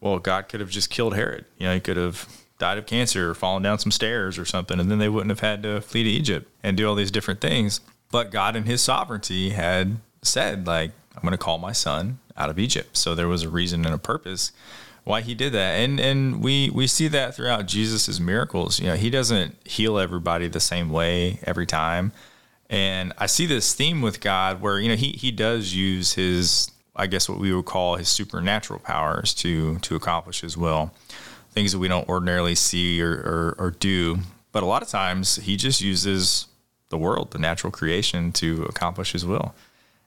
well, 0.00 0.18
God 0.18 0.48
could 0.48 0.60
have 0.60 0.70
just 0.70 0.90
killed 0.90 1.14
Herod. 1.14 1.44
You 1.58 1.66
know, 1.66 1.74
he 1.74 1.80
could 1.80 1.96
have 1.96 2.28
died 2.58 2.78
of 2.78 2.86
cancer 2.86 3.30
or 3.30 3.34
fallen 3.34 3.62
down 3.62 3.78
some 3.78 3.90
stairs 3.90 4.38
or 4.38 4.44
something, 4.44 4.78
and 4.78 4.90
then 4.90 4.98
they 4.98 5.08
wouldn't 5.08 5.30
have 5.30 5.40
had 5.40 5.62
to 5.64 5.80
flee 5.80 6.04
to 6.04 6.10
Egypt 6.10 6.48
and 6.62 6.76
do 6.76 6.88
all 6.88 6.94
these 6.94 7.10
different 7.10 7.40
things. 7.40 7.80
But 8.10 8.30
God, 8.30 8.54
in 8.54 8.64
His 8.64 8.80
sovereignty, 8.80 9.50
had 9.50 9.96
said, 10.22 10.66
like, 10.66 10.92
I'm 11.16 11.28
to 11.28 11.38
call 11.38 11.58
my 11.58 11.72
son 11.72 12.20
out 12.36 12.50
of 12.50 12.58
Egypt. 12.58 12.96
So 12.96 13.14
there 13.14 13.28
was 13.28 13.42
a 13.42 13.48
reason 13.48 13.84
and 13.84 13.94
a 13.94 13.98
purpose 13.98 14.52
why 15.04 15.20
He 15.20 15.34
did 15.34 15.52
that, 15.52 15.72
and 15.72 15.98
and 15.98 16.42
we 16.42 16.70
we 16.70 16.86
see 16.86 17.08
that 17.08 17.34
throughout 17.34 17.66
Jesus's 17.66 18.20
miracles. 18.20 18.78
You 18.78 18.86
know, 18.86 18.96
He 18.96 19.10
doesn't 19.10 19.56
heal 19.66 19.98
everybody 19.98 20.46
the 20.46 20.60
same 20.60 20.90
way 20.90 21.40
every 21.42 21.66
time. 21.66 22.12
And 22.72 23.12
I 23.18 23.26
see 23.26 23.44
this 23.44 23.74
theme 23.74 24.00
with 24.00 24.20
God 24.20 24.62
where, 24.62 24.80
you 24.80 24.88
know, 24.88 24.96
he, 24.96 25.10
he 25.12 25.30
does 25.30 25.74
use 25.74 26.14
his, 26.14 26.70
I 26.96 27.06
guess 27.06 27.28
what 27.28 27.38
we 27.38 27.54
would 27.54 27.66
call 27.66 27.96
his 27.96 28.08
supernatural 28.08 28.80
powers 28.80 29.34
to, 29.34 29.78
to 29.80 29.94
accomplish 29.94 30.40
his 30.40 30.56
will 30.56 30.90
things 31.52 31.72
that 31.72 31.78
we 31.78 31.86
don't 31.88 32.08
ordinarily 32.08 32.54
see 32.54 33.02
or, 33.02 33.12
or, 33.12 33.56
or, 33.58 33.70
do. 33.70 34.18
But 34.52 34.62
a 34.62 34.66
lot 34.66 34.82
of 34.82 34.88
times 34.88 35.36
he 35.36 35.56
just 35.56 35.80
uses 35.80 36.46
the 36.88 36.98
world, 36.98 37.30
the 37.30 37.38
natural 37.38 37.70
creation, 37.70 38.32
to 38.32 38.62
accomplish 38.64 39.12
his 39.12 39.24
will. 39.24 39.54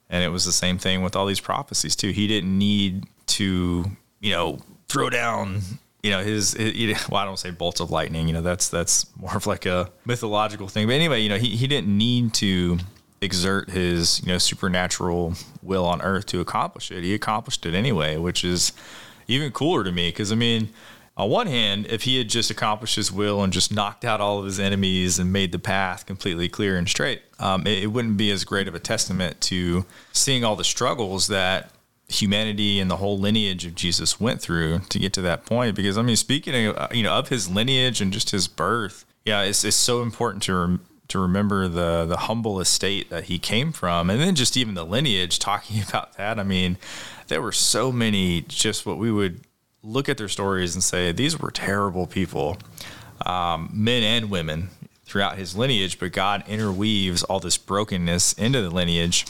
And 0.09 0.23
it 0.23 0.29
was 0.29 0.45
the 0.45 0.51
same 0.51 0.77
thing 0.77 1.03
with 1.03 1.15
all 1.15 1.25
these 1.25 1.39
prophecies 1.39 1.95
too. 1.95 2.09
He 2.09 2.27
didn't 2.27 2.57
need 2.57 3.05
to, 3.27 3.85
you 4.19 4.31
know, 4.31 4.59
throw 4.87 5.09
down, 5.09 5.61
you 6.05 6.11
know, 6.11 6.21
his, 6.23 6.53
his 6.53 7.09
well, 7.09 7.19
I 7.19 7.25
don't 7.25 7.39
say 7.39 7.49
bolts 7.49 7.79
of 7.79 7.89
lightning. 7.89 8.27
You 8.27 8.35
know, 8.35 8.41
that's 8.43 8.69
that's 8.69 9.07
more 9.17 9.35
of 9.35 9.47
like 9.47 9.65
a 9.65 9.89
mythological 10.05 10.67
thing. 10.67 10.85
But 10.85 10.93
anyway, 10.93 11.21
you 11.21 11.29
know, 11.29 11.37
he 11.37 11.55
he 11.55 11.65
didn't 11.65 11.97
need 11.97 12.35
to 12.35 12.77
exert 13.21 13.71
his 13.71 14.21
you 14.21 14.27
know 14.27 14.37
supernatural 14.37 15.33
will 15.63 15.85
on 15.85 16.03
earth 16.03 16.27
to 16.27 16.41
accomplish 16.41 16.91
it. 16.91 17.03
He 17.03 17.15
accomplished 17.15 17.65
it 17.65 17.73
anyway, 17.73 18.17
which 18.17 18.45
is 18.45 18.71
even 19.27 19.51
cooler 19.51 19.83
to 19.83 19.91
me 19.91 20.09
because 20.09 20.31
I 20.31 20.35
mean 20.35 20.69
on 21.17 21.29
one 21.29 21.47
hand, 21.47 21.87
if 21.89 22.03
he 22.03 22.17
had 22.17 22.29
just 22.29 22.51
accomplished 22.51 22.97
his 22.97 23.11
will 23.11 23.41
and 23.41 23.51
just 23.51 23.73
knocked 23.73 24.03
out 24.03 24.19
all 24.19 24.37
of 24.37 24.45
his 24.45 24.59
enemies 24.59 25.17
and 25.17 25.31
made 25.31 25.53
the 25.53 25.59
path 25.59 26.05
completely 26.05 26.49
clear 26.49 26.77
and 26.77 26.89
straight, 26.89 27.21
um, 27.39 27.65
it, 27.65 27.83
it, 27.83 27.87
wouldn't 27.87 28.17
be 28.17 28.31
as 28.31 28.43
great 28.43 28.67
of 28.67 28.75
a 28.75 28.79
testament 28.79 29.39
to 29.39 29.85
seeing 30.11 30.43
all 30.43 30.57
the 30.57 30.63
struggles 30.65 31.27
that 31.27 31.71
humanity 32.07 32.79
and 32.79 32.89
the 32.89 32.97
whole 32.97 33.17
lineage 33.17 33.65
of 33.65 33.75
Jesus 33.75 34.19
went 34.19 34.41
through 34.41 34.79
to 34.89 34.99
get 34.99 35.13
to 35.13 35.21
that 35.21 35.45
point. 35.45 35.75
Because 35.75 35.97
I 35.97 36.01
mean, 36.01 36.15
speaking 36.15 36.67
of 36.67 36.95
you 36.95 37.03
know 37.03 37.13
of 37.13 37.29
his 37.29 37.49
lineage 37.49 38.01
and 38.01 38.13
just 38.13 38.31
his 38.31 38.47
birth, 38.47 39.05
yeah, 39.23 39.41
it's, 39.41 39.63
it's 39.63 39.75
so 39.75 40.01
important 40.01 40.43
to. 40.43 40.55
Rem- 40.55 40.85
to 41.07 41.19
remember 41.19 41.67
the 41.67 42.03
the 42.05 42.17
humble 42.17 42.59
estate 42.59 43.11
that 43.11 43.25
he 43.25 43.37
came 43.37 43.71
from, 43.71 44.09
and 44.09 44.19
then 44.19 44.33
just 44.33 44.57
even 44.57 44.73
the 44.73 44.83
lineage. 44.83 45.37
Talking 45.37 45.83
about 45.87 46.17
that, 46.17 46.39
I 46.39 46.43
mean, 46.43 46.77
there 47.27 47.43
were 47.43 47.51
so 47.51 47.91
many 47.91 48.41
just 48.41 48.87
what 48.87 48.97
we 48.97 49.11
would 49.11 49.41
look 49.83 50.09
at 50.09 50.17
their 50.17 50.27
stories 50.27 50.73
and 50.73 50.83
say 50.83 51.11
these 51.11 51.39
were 51.39 51.51
terrible 51.51 52.07
people, 52.07 52.57
um, 53.23 53.69
men 53.71 54.01
and 54.01 54.31
women 54.31 54.69
throughout 55.05 55.37
his 55.37 55.55
lineage, 55.55 55.99
but 55.99 56.11
God 56.11 56.43
interweaves 56.47 57.21
all 57.23 57.39
this 57.39 57.57
brokenness 57.57 58.33
into 58.33 58.61
the 58.63 58.71
lineage 58.71 59.25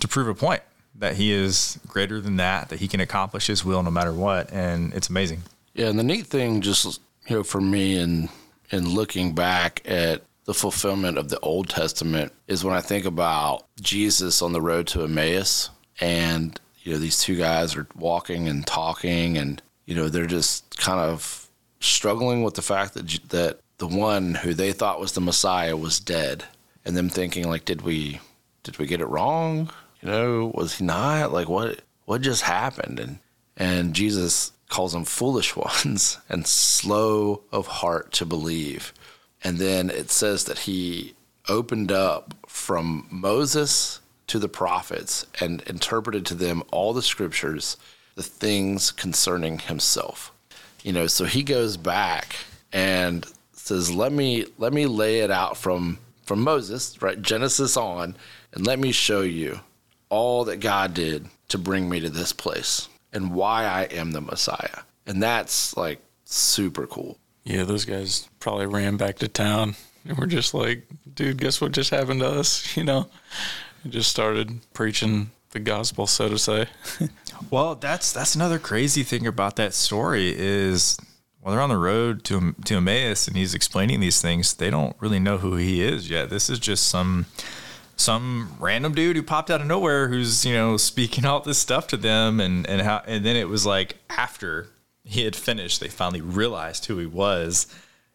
to 0.00 0.08
prove 0.08 0.26
a 0.26 0.34
point 0.34 0.62
that 0.98 1.16
he 1.16 1.32
is 1.32 1.78
greater 1.86 2.20
than 2.20 2.36
that, 2.36 2.68
that 2.68 2.80
he 2.80 2.88
can 2.88 3.00
accomplish 3.00 3.46
his 3.46 3.64
will 3.64 3.82
no 3.82 3.90
matter 3.90 4.12
what, 4.12 4.52
and 4.52 4.92
it's 4.94 5.08
amazing. 5.08 5.42
Yeah, 5.74 5.86
and 5.86 5.98
the 5.98 6.04
neat 6.04 6.26
thing, 6.26 6.60
just 6.60 7.00
you 7.26 7.36
know, 7.36 7.44
for 7.44 7.60
me, 7.60 7.98
and 7.98 8.28
in 8.70 8.88
looking 8.88 9.34
back 9.34 9.82
at 9.84 10.22
the 10.44 10.54
fulfillment 10.54 11.18
of 11.18 11.28
the 11.28 11.38
Old 11.40 11.68
Testament, 11.68 12.32
is 12.46 12.64
when 12.64 12.74
I 12.74 12.80
think 12.80 13.04
about 13.04 13.64
Jesus 13.80 14.42
on 14.42 14.52
the 14.52 14.60
road 14.60 14.86
to 14.88 15.04
Emmaus, 15.04 15.70
and 16.00 16.58
you 16.82 16.92
know, 16.92 16.98
these 16.98 17.20
two 17.20 17.36
guys 17.36 17.76
are 17.76 17.86
walking 17.96 18.48
and 18.48 18.66
talking, 18.66 19.38
and 19.38 19.62
you 19.86 19.94
know, 19.94 20.08
they're 20.08 20.26
just 20.26 20.78
kind 20.78 21.00
of 21.00 21.48
struggling 21.80 22.42
with 22.42 22.54
the 22.54 22.62
fact 22.62 22.94
that 22.94 23.06
that 23.28 23.58
the 23.78 23.86
one 23.86 24.34
who 24.34 24.52
they 24.52 24.72
thought 24.72 25.00
was 25.00 25.12
the 25.12 25.20
Messiah 25.20 25.76
was 25.76 26.00
dead, 26.00 26.44
and 26.84 26.96
them 26.96 27.08
thinking 27.08 27.48
like, 27.48 27.64
did 27.64 27.82
we 27.82 28.20
did 28.64 28.78
we 28.78 28.86
get 28.86 29.00
it 29.00 29.06
wrong? 29.06 29.70
You 30.00 30.08
know, 30.08 30.52
was 30.54 30.78
he 30.78 30.84
not? 30.84 31.32
Like, 31.32 31.48
what 31.48 31.80
what 32.04 32.22
just 32.22 32.42
happened? 32.42 32.98
And 33.00 33.18
and 33.56 33.94
Jesus 33.94 34.52
calls 34.68 34.92
them 34.92 35.04
foolish 35.04 35.56
ones 35.84 36.18
and 36.28 36.46
slow 36.46 37.42
of 37.52 37.66
heart 37.66 38.12
to 38.12 38.26
believe. 38.26 38.92
And 39.42 39.58
then 39.58 39.90
it 39.90 40.10
says 40.10 40.44
that 40.44 40.60
he 40.60 41.14
opened 41.48 41.92
up 41.92 42.34
from 42.46 43.06
Moses 43.10 44.00
to 44.26 44.38
the 44.38 44.48
prophets 44.48 45.24
and 45.40 45.62
interpreted 45.62 46.26
to 46.26 46.34
them 46.34 46.62
all 46.70 46.92
the 46.92 47.02
scriptures 47.02 47.76
the 48.14 48.22
things 48.22 48.90
concerning 48.90 49.58
himself. 49.58 50.32
You 50.82 50.92
know, 50.92 51.06
so 51.06 51.24
he 51.24 51.42
goes 51.42 51.76
back 51.76 52.34
and 52.72 53.24
says, 53.52 53.90
"Let 53.90 54.12
me 54.12 54.46
let 54.58 54.72
me 54.72 54.86
lay 54.86 55.20
it 55.20 55.30
out 55.30 55.56
from 55.56 55.98
from 56.24 56.42
Moses, 56.42 57.00
right? 57.00 57.20
Genesis 57.20 57.76
on, 57.76 58.16
and 58.52 58.66
let 58.66 58.78
me 58.78 58.92
show 58.92 59.22
you 59.22 59.60
all 60.10 60.44
that 60.44 60.58
God 60.58 60.94
did 60.94 61.26
to 61.48 61.58
bring 61.58 61.88
me 61.88 62.00
to 62.00 62.10
this 62.10 62.32
place 62.32 62.88
and 63.12 63.34
why 63.34 63.64
I 63.64 63.84
am 63.84 64.12
the 64.12 64.20
Messiah." 64.20 64.82
And 65.06 65.22
that's 65.22 65.76
like 65.76 66.00
super 66.24 66.86
cool. 66.86 67.18
Yeah, 67.44 67.64
those 67.64 67.86
guys 67.86 68.28
probably 68.40 68.66
ran 68.66 68.96
back 68.98 69.16
to 69.18 69.28
town 69.28 69.74
and 70.04 70.18
were 70.18 70.26
just 70.26 70.52
like, 70.52 70.86
dude, 71.14 71.38
guess 71.38 71.60
what 71.60 71.72
just 71.72 71.90
happened 71.90 72.20
to 72.20 72.28
us? 72.28 72.64
You 72.76 72.84
know, 72.84 73.08
and 73.82 73.92
just 73.92 74.10
started 74.10 74.60
preaching 74.72 75.30
the 75.50 75.58
gospel, 75.58 76.06
so 76.06 76.28
to 76.28 76.38
say. 76.38 76.66
Well, 77.50 77.76
that's 77.76 78.12
that's 78.12 78.34
another 78.34 78.58
crazy 78.58 79.04
thing 79.04 79.24
about 79.24 79.54
that 79.56 79.72
story 79.72 80.34
is 80.36 80.98
while 81.40 81.54
they're 81.54 81.62
on 81.62 81.68
the 81.68 81.78
road 81.78 82.24
to 82.24 82.54
to 82.64 82.76
Emmaus 82.78 83.28
and 83.28 83.36
he's 83.36 83.54
explaining 83.54 84.00
these 84.00 84.20
things, 84.20 84.54
they 84.54 84.70
don't 84.70 84.96
really 84.98 85.20
know 85.20 85.38
who 85.38 85.54
he 85.54 85.80
is 85.80 86.10
yet. 86.10 86.30
This 86.30 86.50
is 86.50 86.58
just 86.58 86.88
some 86.88 87.26
some 87.98 88.56
random 88.58 88.94
dude 88.94 89.16
who 89.16 89.22
popped 89.22 89.50
out 89.50 89.60
of 89.60 89.66
nowhere 89.66 90.08
who's 90.08 90.46
you 90.46 90.54
know 90.54 90.76
speaking 90.76 91.24
all 91.26 91.40
this 91.40 91.58
stuff 91.58 91.86
to 91.88 91.96
them 91.96 92.40
and 92.40 92.66
and 92.66 92.80
how 92.80 93.02
and 93.06 93.26
then 93.26 93.36
it 93.36 93.48
was 93.48 93.66
like 93.66 93.96
after 94.08 94.68
he 95.08 95.24
had 95.24 95.34
finished, 95.34 95.80
they 95.80 95.88
finally 95.88 96.20
realized 96.20 96.84
who 96.84 96.98
he 96.98 97.06
was. 97.06 97.66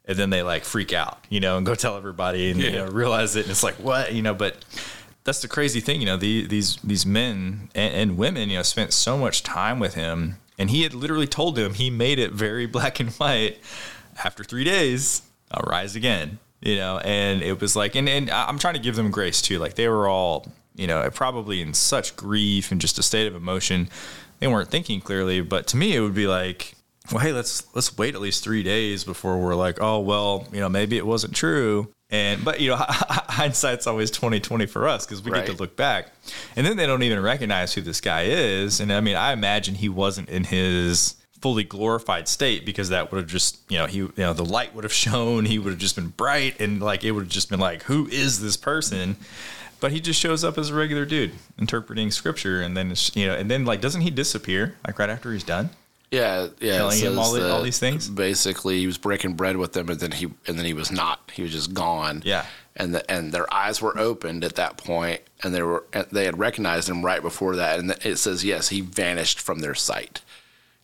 And 0.06 0.18
then 0.18 0.30
they 0.30 0.44
like 0.44 0.64
freak 0.64 0.94
out, 0.94 1.26
you 1.30 1.40
know, 1.40 1.58
and 1.58 1.66
go 1.66 1.76
tell 1.76 1.98
everybody 1.98 2.52
and 2.52 2.60
you 2.60 2.72
know, 2.72 2.86
realize 2.88 3.36
it. 3.36 3.44
And 3.44 3.52
it's 3.52 3.64
like, 3.64 3.76
what, 3.76 4.14
you 4.14 4.22
know, 4.22 4.34
but 4.34 4.64
that's 5.24 5.42
the 5.42 5.48
crazy 5.48 5.80
thing, 5.80 6.02
you 6.02 6.06
know, 6.06 6.18
the, 6.18 6.46
these 6.46 6.76
these 6.84 7.06
men 7.06 7.70
and, 7.74 7.94
and, 7.96 8.18
women, 8.18 8.50
you 8.50 8.58
know, 8.58 8.64
spent 8.64 8.92
so 8.92 9.18
much 9.18 9.42
time 9.42 9.80
with 9.80 9.94
him, 9.94 10.36
and 10.60 10.70
he 10.70 10.84
had 10.84 10.94
literally 10.94 11.26
told 11.26 11.56
them 11.56 11.74
he 11.74 11.90
made 11.90 12.20
it 12.20 12.32
very 12.34 12.66
black 12.78 13.00
and 13.00 13.12
white. 13.12 13.60
After 14.24 14.44
three 14.44 14.66
days, 14.66 15.24
I'll 15.52 15.64
rise 15.66 15.96
again, 15.96 16.38
you 16.64 16.78
know, 16.78 16.98
and 17.00 17.42
it 17.42 17.60
was 17.60 17.76
like, 17.76 17.96
and 17.96 18.08
and 18.08 18.32
I'm 18.32 18.58
trying 18.58 18.76
to 18.76 18.80
give 18.80 18.96
them 18.96 19.12
grace 19.12 19.42
too, 19.42 19.60
like 19.60 19.76
they 19.76 19.90
were 19.90 20.08
all, 20.08 20.48
you 20.76 20.88
know, 20.88 21.10
probably 21.12 21.62
in 21.62 21.74
such 21.74 22.16
grief 22.16 22.72
and 22.72 22.80
just 22.80 22.98
a 22.98 23.04
state 23.04 23.28
of 23.28 23.36
emotion, 23.36 23.90
they 24.40 24.48
weren't 24.48 24.70
thinking 24.70 25.02
clearly. 25.02 25.42
But 25.42 25.68
to 25.68 25.78
me, 25.78 25.96
it 25.96 26.00
would 26.00 26.16
be 26.16 26.26
like, 26.26 26.76
well, 27.12 27.20
hey, 27.20 27.34
let's 27.34 27.68
let's 27.76 27.98
wait 27.98 28.16
at 28.16 28.22
least 28.22 28.46
three 28.46 28.64
days 28.64 29.04
before 29.04 29.38
we're 29.40 29.56
like, 29.56 29.80
oh 29.82 30.00
well, 30.00 30.48
you 30.54 30.62
know, 30.62 30.70
maybe 30.70 30.98
it 30.98 31.06
wasn't 31.06 31.36
true. 31.36 31.90
And 32.10 32.46
but 32.46 32.62
you 32.62 32.70
know, 32.70 32.78
hindsight's 32.80 33.86
always 33.86 34.10
twenty 34.10 34.40
twenty 34.40 34.66
for 34.66 34.88
us 34.88 35.06
because 35.06 35.22
we 35.22 35.32
right. 35.32 35.46
get 35.46 35.54
to 35.56 35.62
look 35.62 35.76
back, 35.76 36.14
and 36.56 36.66
then 36.66 36.78
they 36.78 36.86
don't 36.86 37.04
even 37.04 37.20
recognize 37.20 37.74
who 37.74 37.82
this 37.82 38.00
guy 38.00 38.24
is. 38.24 38.80
And 38.80 38.94
I 38.94 39.02
mean, 39.02 39.18
I 39.18 39.34
imagine 39.34 39.76
he 39.76 39.90
wasn't 39.90 40.30
in 40.30 40.46
his 40.46 41.16
fully 41.44 41.66
glorified 41.66 42.26
state 42.30 42.66
because 42.66 42.88
that 42.88 43.12
would 43.12 43.18
have 43.18 43.28
just 43.28 43.60
you 43.68 43.78
know 43.78 43.86
he 43.86 43.98
you 43.98 44.14
know 44.16 44.32
the 44.32 44.46
light 44.46 44.74
would 44.74 44.86
have 44.86 44.94
shown 45.06 45.44
he 45.44 45.60
would 45.60 45.72
have 45.72 45.80
just 45.80 45.98
been 45.98 46.08
bright 46.08 46.58
and 46.62 46.82
like 46.82 47.04
it 47.04 47.12
would 47.12 47.24
have 47.24 47.32
just 47.32 47.50
been 47.50 47.60
like 47.60 47.84
who 47.84 48.08
is 48.08 48.42
this 48.42 48.56
person 48.56 49.18
but 49.82 49.92
he 49.92 50.00
just 50.00 50.18
shows 50.18 50.46
up 50.46 50.58
as 50.58 50.70
a 50.70 50.74
regular 50.74 51.04
dude 51.04 51.34
interpreting 51.60 52.10
scripture 52.12 52.62
and 52.62 52.78
then 52.78 52.92
it's 52.92 53.14
you 53.14 53.28
know 53.28 53.36
and 53.36 53.52
then 53.52 53.66
like 53.66 53.82
doesn't 53.82 54.00
he 54.00 54.10
disappear 54.10 54.78
like 54.88 54.98
right 54.98 55.10
after 55.10 55.34
he's 55.34 55.44
done 55.44 55.70
yeah, 56.12 56.50
yeah. 56.60 56.78
Telling 56.78 57.00
him 57.00 57.18
all, 57.18 57.34
the, 57.34 57.52
all 57.52 57.64
these 57.64 57.80
things. 57.80 58.08
Basically, 58.08 58.78
he 58.78 58.86
was 58.86 59.00
breaking 59.00 59.34
bread 59.34 59.58
with 59.58 59.74
them, 59.74 59.90
and 59.90 60.00
then 60.00 60.12
he 60.12 60.26
and 60.46 60.60
then 60.60 60.64
he 60.64 60.76
was 60.76 60.92
not. 60.92 61.32
He 61.34 61.42
was 61.42 61.52
just 61.52 61.74
gone. 61.74 62.22
Yeah. 62.24 62.46
And 62.76 62.94
the, 62.94 63.12
and 63.12 63.32
their 63.32 63.52
eyes 63.52 63.82
were 63.82 63.98
opened 63.98 64.44
at 64.44 64.54
that 64.58 64.78
point, 64.78 65.22
and 65.42 65.56
they 65.56 65.64
were 65.64 65.86
they 66.12 66.26
had 66.26 66.38
recognized 66.38 66.88
him 66.88 67.04
right 67.04 67.20
before 67.20 67.56
that, 67.56 67.80
and 67.80 67.90
it 68.06 68.18
says 68.18 68.46
yes, 68.46 68.70
he 68.70 68.82
vanished 68.82 69.42
from 69.42 69.62
their 69.62 69.74
sight. 69.74 70.22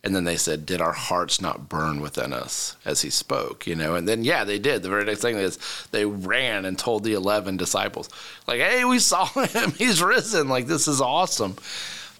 And 0.02 0.16
then 0.16 0.24
they 0.24 0.36
said, 0.36 0.64
"Did 0.64 0.80
our 0.80 0.92
hearts 0.92 1.40
not 1.40 1.68
burn 1.68 2.00
within 2.00 2.32
us 2.32 2.76
as 2.84 3.02
he 3.02 3.10
spoke?" 3.10 3.66
You 3.66 3.74
know. 3.74 3.94
And 3.94 4.08
then 4.08 4.24
yeah, 4.24 4.44
they 4.44 4.58
did. 4.58 4.82
The 4.82 4.88
very 4.88 5.04
next 5.04 5.20
thing 5.20 5.36
is 5.36 5.58
they 5.90 6.06
ran 6.06 6.64
and 6.64 6.78
told 6.78 7.04
the 7.04 7.12
eleven 7.12 7.56
disciples, 7.58 8.08
like, 8.46 8.60
"Hey, 8.60 8.84
we 8.84 8.98
saw 8.98 9.26
him. 9.44 9.72
He's 9.72 10.02
risen. 10.02 10.48
Like 10.48 10.66
this 10.66 10.88
is 10.88 11.00
awesome." 11.00 11.56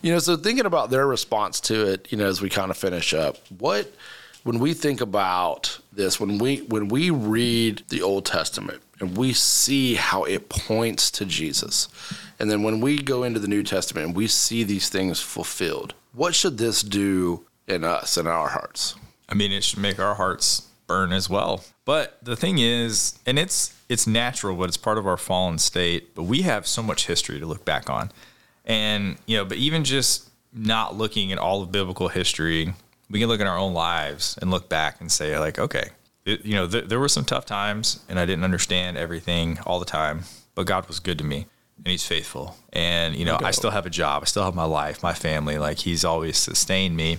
You 0.02 0.12
know, 0.12 0.18
so 0.18 0.36
thinking 0.36 0.66
about 0.66 0.90
their 0.90 1.06
response 1.06 1.60
to 1.62 1.86
it, 1.86 2.10
you 2.10 2.16
know, 2.16 2.26
as 2.26 2.40
we 2.40 2.48
kind 2.48 2.70
of 2.70 2.76
finish 2.76 3.12
up, 3.12 3.36
what 3.58 3.92
when 4.44 4.58
we 4.58 4.72
think 4.72 5.00
about 5.00 5.78
this, 5.92 6.18
when 6.18 6.38
we 6.38 6.58
when 6.58 6.88
we 6.88 7.10
read 7.10 7.82
the 7.88 8.02
Old 8.02 8.24
Testament 8.24 8.82
and 8.98 9.16
we 9.16 9.32
see 9.32 9.94
how 9.94 10.24
it 10.24 10.48
points 10.48 11.10
to 11.12 11.24
Jesus, 11.24 11.88
and 12.38 12.50
then 12.50 12.62
when 12.62 12.80
we 12.80 12.98
go 13.02 13.22
into 13.22 13.40
the 13.40 13.48
New 13.48 13.62
Testament 13.62 14.06
and 14.06 14.16
we 14.16 14.26
see 14.26 14.64
these 14.64 14.88
things 14.88 15.20
fulfilled, 15.20 15.94
what 16.12 16.34
should 16.34 16.58
this 16.58 16.82
do 16.82 17.44
in 17.70 17.84
us 17.84 18.16
and 18.16 18.28
our 18.28 18.48
hearts? 18.48 18.94
I 19.28 19.34
mean, 19.34 19.52
it 19.52 19.64
should 19.64 19.78
make 19.78 19.98
our 19.98 20.14
hearts 20.14 20.68
burn 20.86 21.12
as 21.12 21.30
well. 21.30 21.64
But 21.84 22.18
the 22.22 22.36
thing 22.36 22.58
is, 22.58 23.18
and 23.24 23.38
it's 23.38 23.74
it's 23.88 24.06
natural, 24.06 24.56
but 24.56 24.68
it's 24.68 24.76
part 24.76 24.98
of 24.98 25.06
our 25.06 25.16
fallen 25.16 25.58
state. 25.58 26.14
But 26.14 26.24
we 26.24 26.42
have 26.42 26.66
so 26.66 26.82
much 26.82 27.06
history 27.06 27.40
to 27.40 27.46
look 27.46 27.64
back 27.64 27.88
on. 27.88 28.12
And, 28.64 29.16
you 29.26 29.36
know, 29.36 29.44
but 29.44 29.56
even 29.56 29.84
just 29.84 30.28
not 30.52 30.96
looking 30.96 31.32
at 31.32 31.38
all 31.38 31.62
of 31.62 31.72
biblical 31.72 32.08
history, 32.08 32.72
we 33.08 33.18
can 33.18 33.28
look 33.28 33.40
at 33.40 33.46
our 33.46 33.58
own 33.58 33.74
lives 33.74 34.38
and 34.40 34.50
look 34.50 34.68
back 34.68 35.00
and 35.00 35.10
say, 35.10 35.36
like, 35.38 35.58
okay, 35.58 35.90
it, 36.24 36.44
you 36.44 36.54
know, 36.54 36.68
th- 36.68 36.84
there 36.84 37.00
were 37.00 37.08
some 37.08 37.24
tough 37.24 37.46
times 37.46 38.00
and 38.08 38.18
I 38.18 38.26
didn't 38.26 38.44
understand 38.44 38.96
everything 38.96 39.58
all 39.66 39.80
the 39.80 39.86
time, 39.86 40.22
but 40.54 40.66
God 40.66 40.86
was 40.86 41.00
good 41.00 41.18
to 41.18 41.24
me 41.24 41.46
and 41.78 41.86
he's 41.86 42.06
faithful. 42.06 42.56
And, 42.72 43.16
you 43.16 43.24
know, 43.24 43.38
I 43.42 43.50
still 43.50 43.70
have 43.70 43.86
a 43.86 43.90
job, 43.90 44.22
I 44.22 44.26
still 44.26 44.44
have 44.44 44.54
my 44.54 44.64
life, 44.64 45.02
my 45.02 45.14
family, 45.14 45.58
like 45.58 45.78
he's 45.78 46.04
always 46.04 46.36
sustained 46.36 46.96
me. 46.96 47.18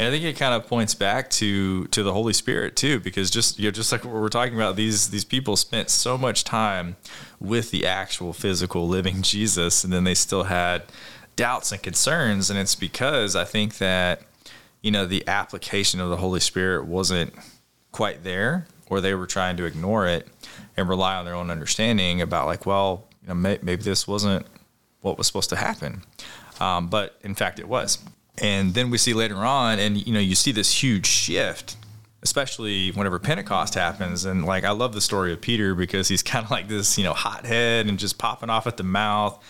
And 0.00 0.08
I 0.08 0.10
think 0.12 0.24
it 0.24 0.38
kind 0.38 0.54
of 0.54 0.66
points 0.66 0.94
back 0.94 1.28
to 1.32 1.84
to 1.88 2.02
the 2.02 2.14
Holy 2.14 2.32
Spirit 2.32 2.74
too, 2.74 3.00
because 3.00 3.30
just 3.30 3.58
you 3.58 3.66
know, 3.66 3.70
just 3.70 3.92
like 3.92 4.02
what 4.02 4.14
we're 4.14 4.30
talking 4.30 4.54
about, 4.54 4.74
these 4.74 5.10
these 5.10 5.26
people 5.26 5.56
spent 5.56 5.90
so 5.90 6.16
much 6.16 6.42
time 6.42 6.96
with 7.38 7.70
the 7.70 7.84
actual 7.84 8.32
physical 8.32 8.88
living 8.88 9.20
Jesus, 9.20 9.84
and 9.84 9.92
then 9.92 10.04
they 10.04 10.14
still 10.14 10.44
had 10.44 10.84
doubts 11.36 11.70
and 11.70 11.82
concerns, 11.82 12.48
and 12.48 12.58
it's 12.58 12.74
because 12.74 13.36
I 13.36 13.44
think 13.44 13.76
that 13.76 14.22
you 14.80 14.90
know 14.90 15.04
the 15.04 15.22
application 15.28 16.00
of 16.00 16.08
the 16.08 16.16
Holy 16.16 16.40
Spirit 16.40 16.86
wasn't 16.86 17.34
quite 17.92 18.24
there, 18.24 18.66
or 18.88 19.02
they 19.02 19.14
were 19.14 19.26
trying 19.26 19.58
to 19.58 19.66
ignore 19.66 20.06
it 20.06 20.26
and 20.78 20.88
rely 20.88 21.16
on 21.16 21.26
their 21.26 21.34
own 21.34 21.50
understanding 21.50 22.22
about 22.22 22.46
like, 22.46 22.64
well, 22.64 23.04
you 23.20 23.28
know, 23.28 23.34
may, 23.34 23.58
maybe 23.60 23.82
this 23.82 24.08
wasn't 24.08 24.46
what 25.02 25.18
was 25.18 25.26
supposed 25.26 25.50
to 25.50 25.56
happen, 25.56 26.00
um, 26.58 26.88
but 26.88 27.18
in 27.22 27.34
fact, 27.34 27.58
it 27.58 27.68
was. 27.68 27.98
And 28.40 28.72
then 28.72 28.90
we 28.90 28.98
see 28.98 29.12
later 29.12 29.36
on, 29.36 29.78
and 29.78 30.04
you 30.04 30.12
know, 30.12 30.20
you 30.20 30.34
see 30.34 30.50
this 30.50 30.82
huge 30.82 31.06
shift, 31.06 31.76
especially 32.22 32.90
whenever 32.90 33.18
Pentecost 33.18 33.74
happens. 33.74 34.24
And 34.24 34.44
like, 34.44 34.64
I 34.64 34.70
love 34.70 34.94
the 34.94 35.00
story 35.00 35.32
of 35.32 35.40
Peter 35.40 35.74
because 35.74 36.08
he's 36.08 36.22
kind 36.32 36.44
of 36.44 36.50
like 36.50 36.68
this, 36.68 36.96
you 36.98 37.04
know, 37.04 37.12
hothead 37.12 37.86
and 37.86 37.98
just 37.98 38.18
popping 38.18 38.50
off 38.50 38.66
at 38.66 38.76
the 38.76 38.82
mouth. 38.82 39.42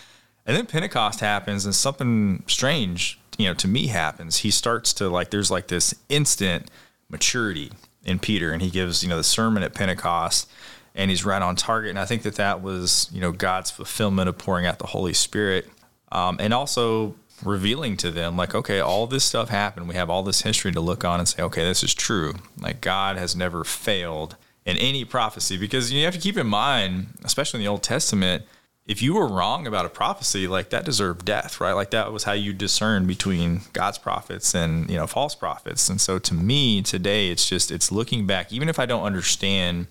And 0.45 0.57
then 0.57 0.67
Pentecost 0.67 1.21
happens, 1.21 1.65
and 1.65 1.75
something 1.75 2.43
strange, 2.49 3.21
you 3.39 3.47
know, 3.47 3.55
to 3.55 3.69
me 3.69 3.87
happens. 3.87 4.39
He 4.39 4.51
starts 4.51 4.93
to 4.95 5.09
like, 5.09 5.31
there's 5.31 5.51
like 5.51 5.69
this 5.69 5.95
instant 6.09 6.71
maturity 7.09 7.71
in 8.05 8.19
Peter, 8.19 8.51
and 8.51 8.61
he 8.61 8.71
gives, 8.71 9.03
you 9.03 9.09
know, 9.09 9.17
the 9.17 9.25
sermon 9.25 9.63
at 9.63 9.75
Pentecost 9.75 10.51
and 10.95 11.11
he's 11.11 11.25
right 11.25 11.41
on 11.41 11.57
target. 11.57 11.91
And 11.91 11.99
I 11.99 12.05
think 12.05 12.23
that 12.23 12.35
that 12.37 12.63
was, 12.63 13.09
you 13.13 13.21
know, 13.21 13.33
God's 13.33 13.71
fulfillment 13.71 14.29
of 14.29 14.37
pouring 14.39 14.67
out 14.67 14.79
the 14.79 14.87
Holy 14.87 15.13
Spirit. 15.13 15.69
Um, 16.11 16.37
and 16.41 16.53
also 16.53 17.15
revealing 17.45 17.97
to 17.99 18.11
them 18.11 18.37
like 18.37 18.55
okay 18.55 18.81
all 18.81 19.07
this 19.07 19.25
stuff 19.25 19.49
happened. 19.49 19.89
We 19.89 19.95
have 19.95 20.11
all 20.11 20.23
this 20.23 20.43
history 20.43 20.73
to 20.73 20.81
look 20.81 21.05
on 21.05 21.19
and 21.19 21.29
say 21.29 21.43
okay 21.43 21.65
this 21.65 21.83
is 21.83 21.95
true. 21.95 22.35
Like 22.59 22.81
god 22.81 23.17
has 23.17 23.35
never 23.35 23.65
failed 23.65 24.37
in 24.65 24.77
any 24.77 25.05
prophecy. 25.05 25.57
Because 25.57 25.93
you 25.93 26.05
have 26.05 26.15
to 26.15 26.21
keep 26.21 26.37
in 26.37 26.47
mind 26.47 27.19
especially 27.25 27.59
in 27.59 27.65
the 27.65 27.71
old 27.71 27.83
testament 27.83 28.45
if 28.87 29.03
you 29.03 29.15
were 29.15 29.29
wrong 29.29 29.67
about 29.67 29.87
a 29.87 29.91
prophecy 29.91 30.49
like 30.49 30.71
that 30.71 30.85
deserved 30.85 31.25
death 31.25 31.61
right? 31.61 31.73
Like 31.73 31.91
that 31.91 32.13
was 32.13 32.25
how 32.25 32.33
you 32.33 32.53
discern 32.53 33.07
between 33.07 33.63
god's 33.73 33.99
prophets 33.99 34.55
and 34.55 34.89
you 34.91 34.97
know 34.97 35.07
false 35.07 35.35
prophets. 35.35 35.89
And 35.89 36.01
so 36.01 36.19
to 36.19 36.35
me 36.35 36.83
today 36.83 37.31
it's 37.31 37.49
just 37.49 37.71
it's 37.71 37.93
looking 37.93 38.27
back. 38.27 38.53
Even 38.53 38.69
if 38.69 38.79
i 38.79 38.87
don't 38.87 39.05
understand 39.05 39.87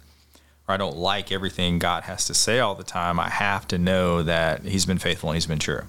or 0.67 0.73
i 0.73 0.77
don't 0.77 0.97
like 0.97 1.31
everything 1.31 1.79
god 1.79 2.03
has 2.03 2.25
to 2.25 2.33
say 2.33 2.59
all 2.59 2.75
the 2.75 2.83
time 2.83 3.19
i 3.19 3.29
have 3.29 3.67
to 3.67 3.77
know 3.77 4.23
that 4.23 4.63
he's 4.63 4.85
been 4.85 4.99
faithful 4.99 5.29
and 5.29 5.35
he's 5.35 5.47
been 5.47 5.59
true 5.59 5.81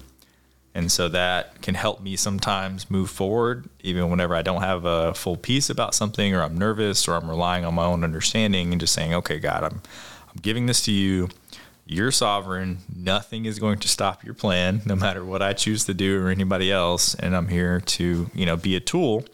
and 0.73 0.91
so 0.91 1.09
that 1.09 1.61
can 1.61 1.75
help 1.75 2.01
me 2.01 2.15
sometimes 2.15 2.89
move 2.89 3.09
forward, 3.09 3.67
even 3.81 4.09
whenever 4.09 4.35
I 4.35 4.41
don't 4.41 4.61
have 4.61 4.85
a 4.85 5.13
full 5.13 5.35
peace 5.35 5.69
about 5.69 5.93
something 5.93 6.33
or 6.33 6.41
I'm 6.41 6.57
nervous 6.57 7.07
or 7.07 7.15
I'm 7.15 7.29
relying 7.29 7.65
on 7.65 7.75
my 7.75 7.85
own 7.85 8.03
understanding 8.03 8.71
and 8.71 8.79
just 8.79 8.93
saying, 8.93 9.13
okay, 9.13 9.39
God, 9.39 9.63
I'm, 9.63 9.81
I'm 10.29 10.41
giving 10.41 10.67
this 10.67 10.83
to 10.85 10.91
you. 10.91 11.29
You're 11.85 12.11
sovereign. 12.11 12.77
Nothing 12.95 13.45
is 13.45 13.59
going 13.59 13.79
to 13.79 13.89
stop 13.89 14.23
your 14.23 14.33
plan, 14.33 14.81
no 14.85 14.95
matter 14.95 15.25
what 15.25 15.41
I 15.41 15.51
choose 15.51 15.83
to 15.85 15.93
do 15.93 16.23
or 16.23 16.29
anybody 16.29 16.71
else. 16.71 17.15
And 17.15 17.35
I'm 17.35 17.49
here 17.49 17.81
to, 17.81 18.29
you 18.33 18.45
know, 18.45 18.55
be 18.55 18.77
a 18.77 18.79
tool 18.79 19.25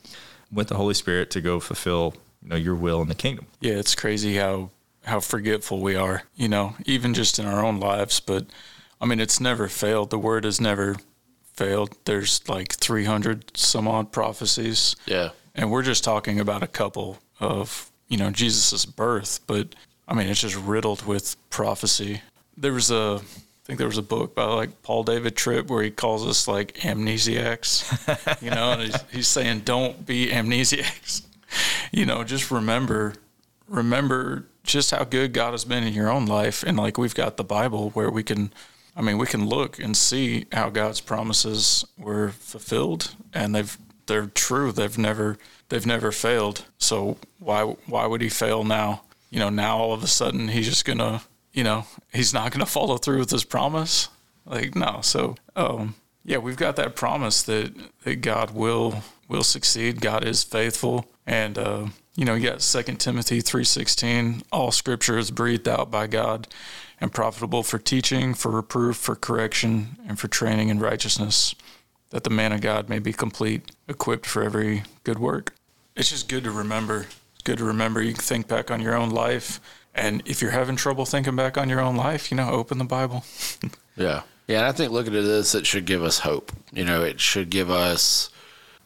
with 0.52 0.70
the 0.70 0.76
Holy 0.76 0.96
Spirit 0.96 1.30
to 1.32 1.42
go 1.42 1.60
fulfill, 1.60 2.16
you 2.42 2.50
know, 2.50 2.56
your 2.56 2.74
will 2.74 3.00
in 3.02 3.10
the 3.10 3.16
kingdom. 3.16 3.46
Yeah, 3.60 3.74
it's 3.74 3.94
crazy 3.94 4.38
how 4.38 4.72
how 5.04 5.20
forgetful 5.22 5.80
we 5.82 5.96
are, 5.96 6.24
you 6.36 6.50
know, 6.50 6.76
even 6.86 7.14
just 7.14 7.40
in 7.40 7.46
our 7.46 7.64
own 7.64 7.80
lives. 7.80 8.20
But 8.20 8.48
I 9.00 9.06
mean, 9.06 9.20
it's 9.20 9.40
never 9.40 9.68
failed. 9.68 10.10
The 10.10 10.20
word 10.20 10.44
has 10.44 10.60
never 10.60 10.98
failed. 11.58 11.96
There's 12.06 12.48
like 12.48 12.74
300 12.74 13.58
some 13.58 13.88
odd 13.88 14.12
prophecies. 14.12 14.96
Yeah. 15.06 15.30
and 15.56 15.72
we're 15.72 15.84
just 15.84 16.04
talking 16.04 16.40
about 16.40 16.64
a 16.64 16.68
couple 16.68 17.18
of 17.40 17.92
you 18.08 18.18
know 18.18 18.32
Jesus's 18.32 18.86
birth, 18.86 19.42
but 19.48 19.76
I 20.08 20.14
mean 20.14 20.28
it's 20.28 20.42
just 20.42 20.56
riddled 20.56 21.06
with 21.06 21.36
prophecy. 21.50 22.22
There 22.56 22.74
was 22.74 22.90
a 22.92 23.20
I 23.22 23.64
think 23.68 23.80
there 23.80 23.88
was 23.88 23.98
a 23.98 24.04
book 24.04 24.34
by 24.34 24.46
like 24.46 24.82
Paul 24.82 25.04
David 25.04 25.36
Tripp 25.36 25.68
where 25.68 25.84
he 25.84 25.92
calls 25.92 26.26
us 26.26 26.48
like 26.48 26.76
amnesiacs, 26.76 28.42
you 28.42 28.50
know, 28.50 28.72
and 28.72 28.82
he's, 28.84 29.02
he's 29.12 29.28
saying 29.28 29.62
don't 29.66 30.06
be 30.06 30.28
amnesiacs, 30.28 31.24
you 31.92 32.06
know, 32.06 32.24
just 32.24 32.50
remember, 32.50 33.14
remember 33.68 34.46
just 34.64 34.92
how 34.92 35.04
good 35.04 35.34
God 35.34 35.52
has 35.52 35.66
been 35.66 35.84
in 35.84 35.94
your 35.94 36.10
own 36.10 36.26
life, 36.28 36.64
and 36.64 36.78
like 36.78 36.98
we've 36.98 37.14
got 37.16 37.36
the 37.36 37.44
Bible 37.44 37.90
where 37.90 38.10
we 38.10 38.24
can, 38.24 38.54
I 38.98 39.02
mean, 39.02 39.20
we 39.20 39.28
can 39.28 39.48
look 39.48 39.78
and 39.78 39.96
see 39.96 40.48
how 40.52 40.72
God's 40.72 41.02
promises 41.02 41.86
were 42.00 42.30
fulfilled, 42.32 43.14
and 43.32 43.54
they've 43.54 43.78
they're 44.08 44.26
true. 44.26 44.72
They've 44.72 44.98
never 44.98 45.38
they've 45.70 45.86
never 45.86 46.12
failed. 46.12 46.66
So 46.80 47.18
why 47.38 47.64
why 47.86 48.08
would 48.08 48.22
he 48.22 48.30
fail 48.30 48.64
now? 48.64 49.04
You 49.30 49.40
know, 49.40 49.50
now 49.50 49.78
all 49.78 49.94
of 49.94 50.04
a 50.04 50.08
sudden 50.08 50.48
he's 50.48 50.68
just 50.68 50.84
gonna 50.84 51.22
you 51.54 51.64
know 51.64 51.86
he's 52.12 52.34
not 52.34 52.52
gonna 52.52 52.66
follow 52.78 52.98
through 52.98 53.20
with 53.20 53.30
his 53.30 53.44
promise. 53.44 54.10
Like 54.48 54.76
no. 54.76 55.02
So 55.04 55.36
um, 55.56 55.94
yeah, 56.26 56.40
we've 56.40 56.58
got 56.58 56.76
that 56.78 56.96
promise 56.96 57.44
that 57.44 57.72
that 58.04 58.22
God 58.22 58.52
will 58.52 59.04
will 59.28 59.44
succeed. 59.44 60.02
God 60.02 60.26
is 60.26 60.44
faithful, 60.44 61.06
and 61.28 61.56
uh, 61.60 61.86
you 62.16 62.26
know 62.26 62.34
you 62.34 62.50
got 62.50 62.64
Second 62.64 63.00
Timothy 63.00 63.42
three 63.42 63.64
sixteen. 63.64 64.42
All 64.52 64.72
Scripture 64.72 65.20
is 65.20 65.30
breathed 65.30 65.68
out 65.68 65.92
by 65.92 66.08
God 66.08 66.48
and 67.00 67.14
profitable 67.14 67.64
for 67.64 67.78
teaching, 67.78 68.34
for 68.34 68.52
reproof, 68.52 68.98
for 68.98 69.16
correction, 69.16 69.98
and 70.08 70.20
for 70.20 70.28
training 70.28 70.70
in 70.70 70.80
righteousness 70.80 71.56
that 72.10 72.24
the 72.24 72.30
man 72.30 72.52
of 72.52 72.62
God 72.62 72.90
may 72.90 73.00
be 73.00 73.14
complete, 73.14 73.72
equipped 73.88 74.26
for 74.26 74.44
every 74.44 74.84
good 75.04 75.20
work. 75.20 75.54
It's 75.96 76.10
just 76.10 76.30
good 76.30 76.44
to 76.44 76.52
remember. 76.52 77.08
It's 77.34 77.44
good 77.44 77.58
to 77.58 77.66
remember. 77.66 78.02
You 78.02 78.14
can 78.14 78.24
think 78.24 78.48
back 78.48 78.72
on 78.72 78.82
your 78.82 78.96
own 78.96 79.10
life. 79.10 79.60
And 79.94 80.22
if 80.26 80.42
you're 80.42 80.52
having 80.52 80.76
trouble 80.76 81.06
thinking 81.06 81.36
back 81.36 81.58
on 81.58 81.70
your 81.70 81.82
own 81.82 81.96
life, 81.96 82.32
you 82.32 82.38
know, 82.38 82.50
open 82.52 82.78
the 82.78 82.86
Bible. 82.86 83.26
yeah. 83.96 84.22
Yeah. 84.48 84.60
And 84.60 84.66
I 84.66 84.72
think 84.72 84.92
looking 84.92 85.16
at 85.16 85.24
this, 85.24 85.56
it 85.56 85.66
should 85.66 85.86
give 85.86 86.04
us 86.04 86.20
hope. 86.20 86.52
You 86.72 86.86
know, 86.86 87.04
it 87.04 87.20
should 87.20 87.50
give 87.50 87.70
us 87.70 88.30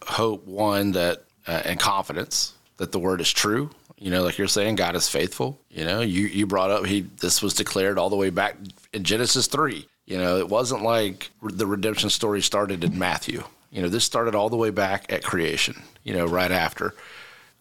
hope, 0.03 0.47
one, 0.47 0.93
that, 0.93 1.24
uh, 1.47 1.62
and 1.66 1.80
confidence 1.80 2.53
that 2.78 2.91
the 2.91 2.99
word 2.99 3.22
is 3.22 3.32
true. 3.32 3.70
You 4.02 4.12
know, 4.12 4.24
like 4.24 4.38
you're 4.38 4.47
saying, 4.47 4.76
God 4.76 4.95
is 4.95 5.08
faithful. 5.08 5.62
You 5.70 5.86
know, 5.86 6.02
you, 6.02 6.26
you 6.26 6.45
brought 6.45 6.72
up, 6.72 6.86
he, 6.86 7.02
this 7.02 7.41
was 7.41 7.54
declared 7.54 7.97
all 7.97 8.10
the 8.10 8.16
way 8.18 8.32
back 8.32 8.58
in 8.91 9.04
Genesis 9.04 9.47
3 9.47 9.86
you 10.12 10.18
know, 10.18 10.38
it 10.38 10.49
wasn't 10.49 10.84
like 10.84 11.32
the 11.41 11.66
redemption 11.66 12.10
story 12.10 12.41
started 12.41 12.84
in 12.84 12.99
Matthew. 12.99 13.45
You 13.72 13.82
know, 13.82 13.88
this 13.88 14.04
started 14.04 14.36
all 14.36 14.49
the 14.49 14.58
way 14.58 14.70
back 14.70 15.10
at 15.10 15.24
creation, 15.24 15.82
you 16.04 16.14
know, 16.14 16.26
right 16.26 16.52
after. 16.52 16.93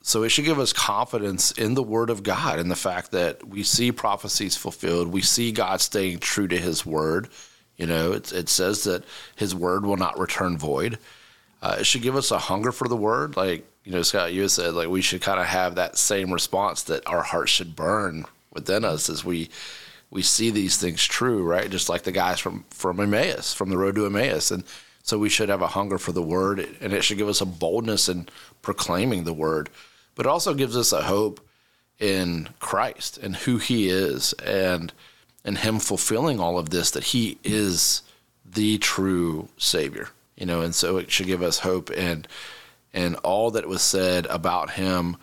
So 0.03 0.25
it 0.25 0.31
should 0.31 0.47
give 0.47 0.59
us 0.59 0.73
confidence 0.73 1.53
in 1.53 1.75
the 1.75 1.83
word 1.83 2.11
of 2.11 2.25
God 2.25 2.59
and 2.59 2.69
the 2.69 2.75
fact 2.75 3.13
that 3.13 3.47
we 3.47 3.63
see 3.63 3.93
prophecies 3.93 4.57
fulfilled. 4.57 5.09
We 5.09 5.23
see 5.23 5.53
God 5.53 5.81
staying 5.81 6.19
true 6.19 6.49
to 6.49 6.57
his 6.57 6.85
word. 6.85 7.29
You 7.77 7.87
know, 7.87 8.13
it, 8.13 8.33
it 8.33 8.49
says 8.49 8.83
that 8.83 9.05
his 9.37 9.55
word 9.55 9.85
will 9.85 9.97
not 9.97 10.19
return 10.19 10.59
void. 10.59 10.99
Uh, 11.63 11.77
it 11.79 11.85
should 11.85 12.03
give 12.03 12.17
us 12.17 12.33
a 12.33 12.39
hunger 12.39 12.73
for 12.73 12.89
the 12.89 12.97
word. 12.97 13.37
Like, 13.37 13.65
you 13.85 13.93
know, 13.93 14.03
Scott, 14.03 14.33
you 14.33 14.47
said, 14.49 14.75
like, 14.75 14.89
we 14.89 15.03
should 15.03 15.23
kind 15.23 15.41
of 15.41 15.47
have 15.47 15.75
that 15.75 15.97
same 15.97 16.33
response 16.33 16.83
that 16.85 17.07
our 17.07 17.23
hearts 17.23 17.51
should 17.51 17.75
burn 17.75 18.27
within 18.53 18.85
us 18.85 19.09
as 19.09 19.25
we 19.25 19.51
we 20.11 20.23
see 20.23 20.51
these 20.51 20.77
things 20.77 21.05
true, 21.05 21.45
right? 21.45 21.71
Just 21.71 21.89
like 21.89 22.03
the 22.03 22.13
guys 22.13 22.41
from 22.41 22.65
from 22.71 23.01
Emmaus, 23.01 23.55
from 23.55 23.71
the 23.71 23.79
road 23.79 23.95
to 23.95 24.07
Emmaus, 24.07 24.51
and 24.51 24.65
so 25.03 25.19
we 25.19 25.29
should 25.29 25.49
have 25.49 25.63
a 25.63 25.69
hunger 25.69 25.99
for 25.99 26.13
the 26.13 26.23
word, 26.23 26.69
and 26.81 26.93
it 26.93 27.03
should 27.03 27.19
give 27.19 27.29
us 27.29 27.41
a 27.41 27.47
boldness 27.47 28.09
in 28.09 28.29
proclaiming 28.61 29.25
the 29.25 29.33
word, 29.33 29.71
but 30.15 30.27
it 30.27 30.29
also 30.29 30.53
gives 30.53 30.77
us 30.77 30.93
a 30.93 31.03
hope 31.03 31.41
in 31.99 32.49
Christ 32.59 33.19
and 33.19 33.37
who 33.37 33.59
He 33.59 33.89
is, 33.89 34.33
and 34.35 34.93
and 35.45 35.59
Him 35.59 35.79
fulfilling 35.79 36.39
all 36.39 36.59
of 36.59 36.71
this 36.71 36.91
that 36.91 37.05
He 37.05 37.39
is 37.45 38.03
the 38.45 38.79
true 38.79 39.49
Savior, 39.57 40.09
you 40.37 40.45
know, 40.45 40.61
and 40.61 40.75
so 40.75 40.99
it 40.99 41.11
should 41.11 41.27
give 41.27 41.43
us 41.43 41.61
hope 41.61 41.91
and 41.97 42.27
and 42.93 43.17
all 43.17 43.51
that 43.53 43.69
was 43.69 43.83
said 43.83 44.27
about 44.27 44.71
Him 44.71 45.17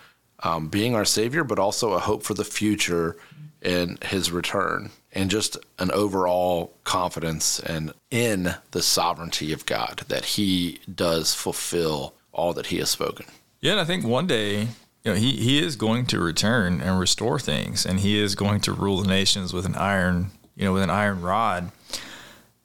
um, 0.44 0.70
being 0.70 0.96
our 0.96 1.06
Savior, 1.06 1.44
but 1.44 1.60
also 1.60 1.94
a 1.94 2.00
hope 2.00 2.24
for 2.24 2.34
the 2.34 2.44
future 2.44 3.18
and 3.62 4.02
his 4.04 4.32
return 4.32 4.92
and 5.12 5.32
just 5.32 5.58
an 5.80 5.92
overall 5.92 6.74
confidence 6.84 7.60
and 7.60 7.94
in 8.12 8.54
the 8.72 8.82
sovereignty 8.82 9.52
of 9.52 9.66
God 9.66 10.04
that 10.08 10.26
he 10.26 10.80
does 10.94 11.34
fulfill 11.34 12.14
all 12.32 12.54
that 12.54 12.68
he 12.68 12.78
has 12.78 12.90
spoken. 12.90 13.26
Yeah, 13.60 13.74
and 13.74 13.82
I 13.82 13.86
think 13.86 14.06
one 14.06 14.28
day, 14.28 14.62
you 15.04 15.12
know, 15.12 15.16
he, 15.16 15.32
he 15.38 15.60
is 15.60 15.76
going 15.76 16.06
to 16.08 16.20
return 16.20 16.82
and 16.82 17.00
restore 17.00 17.40
things 17.40 17.86
and 17.86 18.00
he 18.00 18.20
is 18.20 18.36
going 18.36 18.62
to 18.62 18.74
rule 18.74 19.02
the 19.02 19.08
nations 19.08 19.54
with 19.54 19.66
an 19.66 19.76
iron, 19.76 20.32
you 20.56 20.66
know, 20.66 20.74
with 20.74 20.84
an 20.84 20.92
iron 20.92 21.22
rod. 21.22 21.72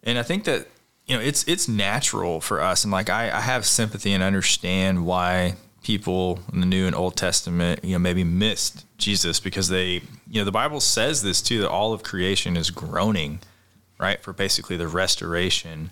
And 0.02 0.18
I 0.18 0.22
think 0.22 0.44
that, 0.44 0.68
you 1.06 1.16
know, 1.16 1.22
it's 1.22 1.44
it's 1.48 1.68
natural 1.68 2.40
for 2.40 2.60
us 2.60 2.84
and 2.84 2.92
like 2.92 3.10
I, 3.10 3.30
I 3.30 3.40
have 3.40 3.66
sympathy 3.66 4.12
and 4.12 4.22
understand 4.22 5.04
why 5.04 5.56
people 5.82 6.40
in 6.52 6.60
the 6.60 6.66
New 6.66 6.86
and 6.86 6.94
Old 6.94 7.16
Testament, 7.16 7.84
you 7.84 7.92
know, 7.92 7.98
maybe 7.98 8.24
missed 8.24 8.86
Jesus 8.98 9.40
because 9.40 9.68
they, 9.68 10.02
you 10.28 10.40
know, 10.40 10.44
the 10.44 10.52
Bible 10.52 10.80
says 10.80 11.22
this 11.22 11.42
too 11.42 11.60
that 11.60 11.70
all 11.70 11.92
of 11.92 12.02
creation 12.02 12.56
is 12.56 12.70
groaning, 12.70 13.40
right, 13.98 14.22
for 14.22 14.32
basically 14.32 14.76
the 14.76 14.88
restoration 14.88 15.90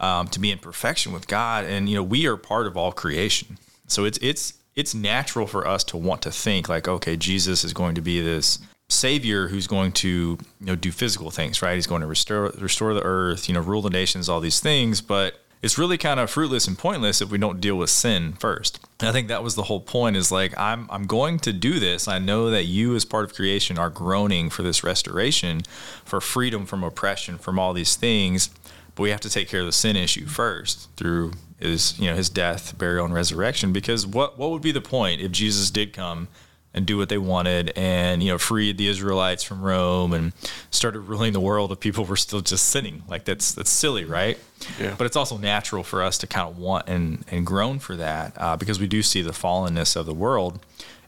um, 0.00 0.28
to 0.28 0.40
be 0.40 0.50
in 0.50 0.58
perfection 0.58 1.12
with 1.12 1.26
God, 1.26 1.64
and 1.64 1.88
you 1.88 1.94
know, 1.96 2.02
we 2.02 2.26
are 2.26 2.36
part 2.36 2.66
of 2.66 2.76
all 2.76 2.92
creation. 2.92 3.58
So 3.86 4.04
it's 4.04 4.18
it's 4.20 4.54
it's 4.76 4.94
natural 4.94 5.46
for 5.46 5.66
us 5.66 5.84
to 5.84 5.96
want 5.96 6.22
to 6.22 6.30
think 6.30 6.68
like, 6.68 6.88
okay, 6.88 7.16
Jesus 7.16 7.64
is 7.64 7.72
going 7.72 7.94
to 7.94 8.00
be 8.00 8.20
this 8.20 8.58
savior 8.94 9.48
who's 9.48 9.66
going 9.66 9.92
to 9.92 10.08
you 10.08 10.66
know 10.66 10.76
do 10.76 10.90
physical 10.90 11.30
things, 11.30 11.62
right? 11.62 11.74
He's 11.74 11.86
going 11.86 12.00
to 12.00 12.06
restore 12.06 12.52
restore 12.58 12.94
the 12.94 13.02
earth, 13.02 13.48
you 13.48 13.54
know, 13.54 13.60
rule 13.60 13.82
the 13.82 13.90
nations, 13.90 14.28
all 14.28 14.40
these 14.40 14.60
things, 14.60 15.00
but 15.00 15.40
it's 15.64 15.78
really 15.78 15.96
kind 15.96 16.20
of 16.20 16.30
fruitless 16.30 16.68
and 16.68 16.76
pointless 16.76 17.22
if 17.22 17.30
we 17.30 17.38
don't 17.38 17.58
deal 17.58 17.76
with 17.76 17.88
sin 17.88 18.34
first. 18.34 18.86
And 19.00 19.08
I 19.08 19.12
think 19.12 19.28
that 19.28 19.42
was 19.42 19.54
the 19.54 19.62
whole 19.62 19.80
point 19.80 20.14
is 20.14 20.30
like 20.30 20.56
I'm 20.58 20.86
I'm 20.90 21.06
going 21.06 21.38
to 21.40 21.54
do 21.54 21.80
this. 21.80 22.06
I 22.06 22.18
know 22.18 22.50
that 22.50 22.64
you 22.64 22.94
as 22.94 23.06
part 23.06 23.24
of 23.24 23.34
creation 23.34 23.78
are 23.78 23.88
groaning 23.88 24.50
for 24.50 24.62
this 24.62 24.84
restoration, 24.84 25.62
for 26.04 26.20
freedom 26.20 26.66
from 26.66 26.84
oppression, 26.84 27.38
from 27.38 27.58
all 27.58 27.72
these 27.72 27.96
things, 27.96 28.50
but 28.94 29.02
we 29.02 29.10
have 29.10 29.22
to 29.22 29.30
take 29.30 29.48
care 29.48 29.60
of 29.60 29.66
the 29.66 29.72
sin 29.72 29.96
issue 29.96 30.26
first 30.26 30.90
through 30.96 31.32
his, 31.58 31.98
you 31.98 32.10
know, 32.10 32.16
his 32.16 32.28
death, 32.28 32.76
burial 32.76 33.06
and 33.06 33.14
resurrection 33.14 33.72
because 33.72 34.06
what 34.06 34.38
what 34.38 34.50
would 34.50 34.62
be 34.62 34.72
the 34.72 34.82
point 34.82 35.22
if 35.22 35.32
Jesus 35.32 35.70
did 35.70 35.94
come 35.94 36.28
and 36.74 36.84
do 36.84 36.98
what 36.98 37.08
they 37.08 37.18
wanted. 37.18 37.72
And 37.76 38.22
you 38.22 38.30
know 38.30 38.38
freed 38.38 38.76
the 38.78 38.88
Israelites 38.88 39.42
from 39.42 39.62
Rome 39.62 40.12
and 40.12 40.32
started 40.70 41.00
ruling 41.00 41.32
the 41.32 41.40
world 41.40 41.72
if 41.72 41.80
people 41.80 42.04
were 42.04 42.16
still 42.16 42.40
just 42.40 42.68
sinning. 42.68 43.02
Like 43.08 43.24
that's 43.24 43.52
that's 43.52 43.70
silly 43.70 44.04
right? 44.04 44.38
Yeah. 44.78 44.94
but 44.96 45.04
it's 45.04 45.16
also 45.16 45.36
natural 45.36 45.82
for 45.82 46.02
us 46.02 46.16
to 46.18 46.26
kind 46.26 46.48
of 46.48 46.58
want 46.58 46.88
and 46.88 47.24
and 47.30 47.46
groan 47.46 47.78
for 47.78 47.96
that 47.96 48.32
uh, 48.36 48.56
because 48.56 48.80
we 48.80 48.86
do 48.86 49.02
see 49.02 49.22
the 49.22 49.32
fallenness 49.32 49.96
of 49.96 50.06
the 50.06 50.14
world 50.14 50.58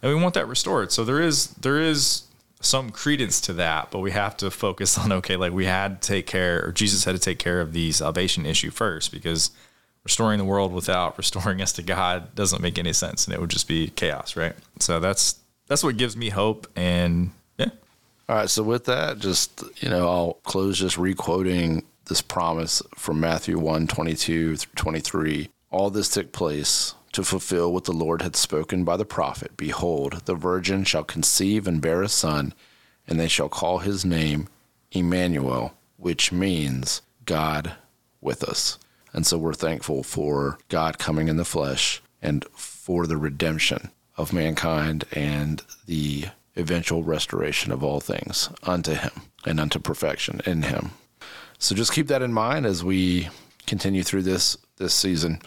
and 0.03 0.15
we 0.15 0.21
want 0.21 0.35
that 0.35 0.47
restored. 0.47 0.93
So 0.93 1.05
there 1.05 1.21
is 1.21 1.49
there 1.55 1.81
is 1.81 2.23
some 2.61 2.91
credence 2.91 3.41
to 3.43 3.53
that 3.53 3.91
but 3.91 3.99
we 3.99 4.11
have 4.11 4.37
to 4.37 4.51
focus 4.51 4.97
on 4.99 5.13
okay 5.13 5.37
like 5.37 5.53
we 5.53 5.67
had 5.67 6.01
to 6.01 6.09
take 6.09 6.27
care 6.27 6.65
or 6.67 6.73
Jesus 6.73 7.05
had 7.05 7.15
to 7.15 7.21
take 7.21 7.39
care 7.39 7.61
of 7.61 7.73
the 7.73 7.93
salvation 7.93 8.47
issue 8.47 8.71
first 8.71 9.13
because 9.13 9.51
restoring 10.05 10.39
the 10.39 10.45
world 10.45 10.73
without 10.73 11.17
restoring 11.19 11.61
us 11.61 11.73
to 11.73 11.83
God 11.83 12.35
doesn't 12.35 12.63
make 12.63 12.79
any 12.79 12.93
sense 12.93 13.27
and 13.27 13.35
it 13.35 13.41
would 13.41 13.51
just 13.51 13.69
be 13.69 13.89
chaos 13.89 14.37
right? 14.37 14.55
So 14.79 15.01
that's 15.01 15.37
that's 15.67 15.83
what 15.83 15.97
gives 15.97 16.17
me 16.17 16.31
hope. 16.31 16.67
And 16.77 17.31
yeah. 17.59 17.71
All 18.29 18.37
right. 18.37 18.51
So 18.51 18.63
with 18.63 18.85
that, 18.85 19.19
just 19.19 19.63
you 19.79 19.89
know, 19.89 20.09
I'll 20.09 20.35
close 20.45 20.79
just 20.79 20.99
requoting 20.99 21.85
this 22.07 22.23
promise 22.23 22.83
from 22.95 23.21
Matthew 23.21 23.59
1, 23.59 23.87
22 23.89 24.57
through 24.57 24.73
23. 24.77 25.51
All 25.71 25.91
this 25.91 26.09
took 26.09 26.33
place 26.33 26.95
to 27.13 27.25
fulfill 27.25 27.73
what 27.73 27.85
the 27.85 27.93
Lord 27.93 28.23
had 28.23 28.37
spoken 28.37 28.85
by 28.85 28.97
the 28.97 29.05
prophet. 29.05 29.57
Behold, 29.57 30.23
the 30.27 30.35
virgin 30.35 30.85
shall 30.85 31.05
conceive 31.05 31.67
and 31.67 31.81
bear 31.81 32.03
a 32.03 32.09
son, 32.09 32.55
and 33.09 33.19
they 33.19 33.29
shall 33.29 33.49
call 33.49 33.79
his 33.79 34.05
name 34.05 34.49
Emmanuel, 34.93 35.75
which 35.97 36.31
means 36.31 37.03
God 37.25 37.73
with 38.21 38.45
us. 38.45 38.79
And 39.13 39.27
so 39.27 39.39
we're 39.39 39.55
thankful 39.55 40.03
for 40.03 40.59
God 40.69 40.99
coming 40.99 41.29
in 41.29 41.39
the 41.39 41.45
flesh 41.45 42.03
and 42.23 42.45
for 42.53 43.07
the 43.07 43.17
redemption 43.17 43.91
of 44.17 44.33
mankind 44.33 45.05
and 45.13 45.63
the 45.87 46.27
eventual 46.57 47.03
restoration 47.03 47.71
of 47.71 47.85
all 47.85 48.01
things 48.01 48.49
unto 48.63 48.95
him 48.95 49.13
and 49.45 49.61
unto 49.61 49.79
perfection 49.79 50.41
in 50.47 50.63
him. 50.63 50.91
So 51.59 51.75
just 51.75 51.93
keep 51.93 52.09
that 52.09 52.23
in 52.23 52.33
mind 52.33 52.67
as 52.67 52.83
we 52.83 53.29
continue 53.67 54.03
through 54.03 54.23
this 54.23 54.57
this 54.79 54.95
season. 54.95 55.41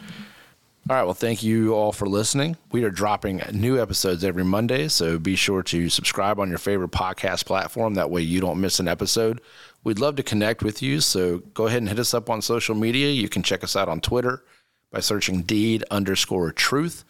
All 0.90 0.96
right, 0.96 1.04
well 1.04 1.14
thank 1.14 1.44
you 1.44 1.74
all 1.76 1.92
for 1.92 2.08
listening. 2.08 2.58
We 2.72 2.84
are 2.84 2.90
dropping 2.90 3.44
new 3.54 3.80
episodes 3.80 4.24
every 4.24 4.44
Monday, 4.44 4.88
so 4.88 5.20
be 5.20 5.36
sure 5.36 5.62
to 5.64 5.88
subscribe 5.88 6.40
on 6.40 6.50
your 6.50 6.58
favorite 6.58 6.92
podcast 6.92 7.46
platform 7.46 7.94
that 7.94 8.10
way 8.10 8.22
you 8.22 8.42
don't 8.42 8.60
miss 8.60 8.80
an 8.80 8.88
episode. 8.88 9.40
We'd 9.84 10.00
love 10.00 10.16
to 10.16 10.24
connect 10.24 10.64
with 10.64 10.82
you, 10.82 11.00
so 11.00 11.40
go 11.54 11.68
ahead 11.68 11.84
and 11.84 11.90
hit 11.90 12.00
us 12.00 12.16
up 12.16 12.30
on 12.30 12.42
social 12.42 12.74
media. 12.74 13.10
You 13.12 13.30
can 13.30 13.44
check 13.44 13.64
us 13.64 13.76
out 13.76 13.88
on 13.88 14.02
Twitter 14.02 14.44
by 14.92 15.00
searching 15.00 15.44
deed 15.44 15.84
underscore 15.92 16.52
truth. 16.52 17.06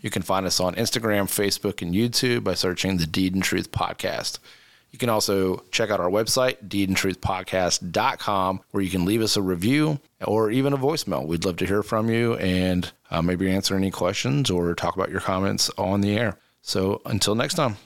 You 0.00 0.10
can 0.10 0.22
find 0.22 0.46
us 0.46 0.60
on 0.60 0.74
Instagram, 0.74 1.24
Facebook, 1.24 1.82
and 1.82 1.94
YouTube 1.94 2.44
by 2.44 2.54
searching 2.54 2.96
the 2.96 3.06
Deed 3.06 3.34
and 3.34 3.42
Truth 3.42 3.70
Podcast. 3.72 4.38
You 4.90 4.98
can 4.98 5.08
also 5.08 5.64
check 5.72 5.90
out 5.90 5.98
our 5.98 6.08
website, 6.08 6.68
deedandtruthpodcast.com, 6.68 8.60
where 8.70 8.82
you 8.82 8.90
can 8.90 9.04
leave 9.04 9.22
us 9.22 9.36
a 9.36 9.42
review 9.42 9.98
or 10.24 10.52
even 10.52 10.72
a 10.72 10.78
voicemail. 10.78 11.26
We'd 11.26 11.44
love 11.44 11.56
to 11.56 11.66
hear 11.66 11.82
from 11.82 12.08
you 12.08 12.36
and 12.36 12.92
uh, 13.10 13.20
maybe 13.20 13.50
answer 13.50 13.74
any 13.74 13.90
questions 13.90 14.50
or 14.50 14.72
talk 14.74 14.94
about 14.94 15.10
your 15.10 15.20
comments 15.20 15.68
on 15.76 16.00
the 16.00 16.16
air. 16.16 16.38
So 16.62 17.02
until 17.04 17.34
next 17.34 17.54
time. 17.54 17.76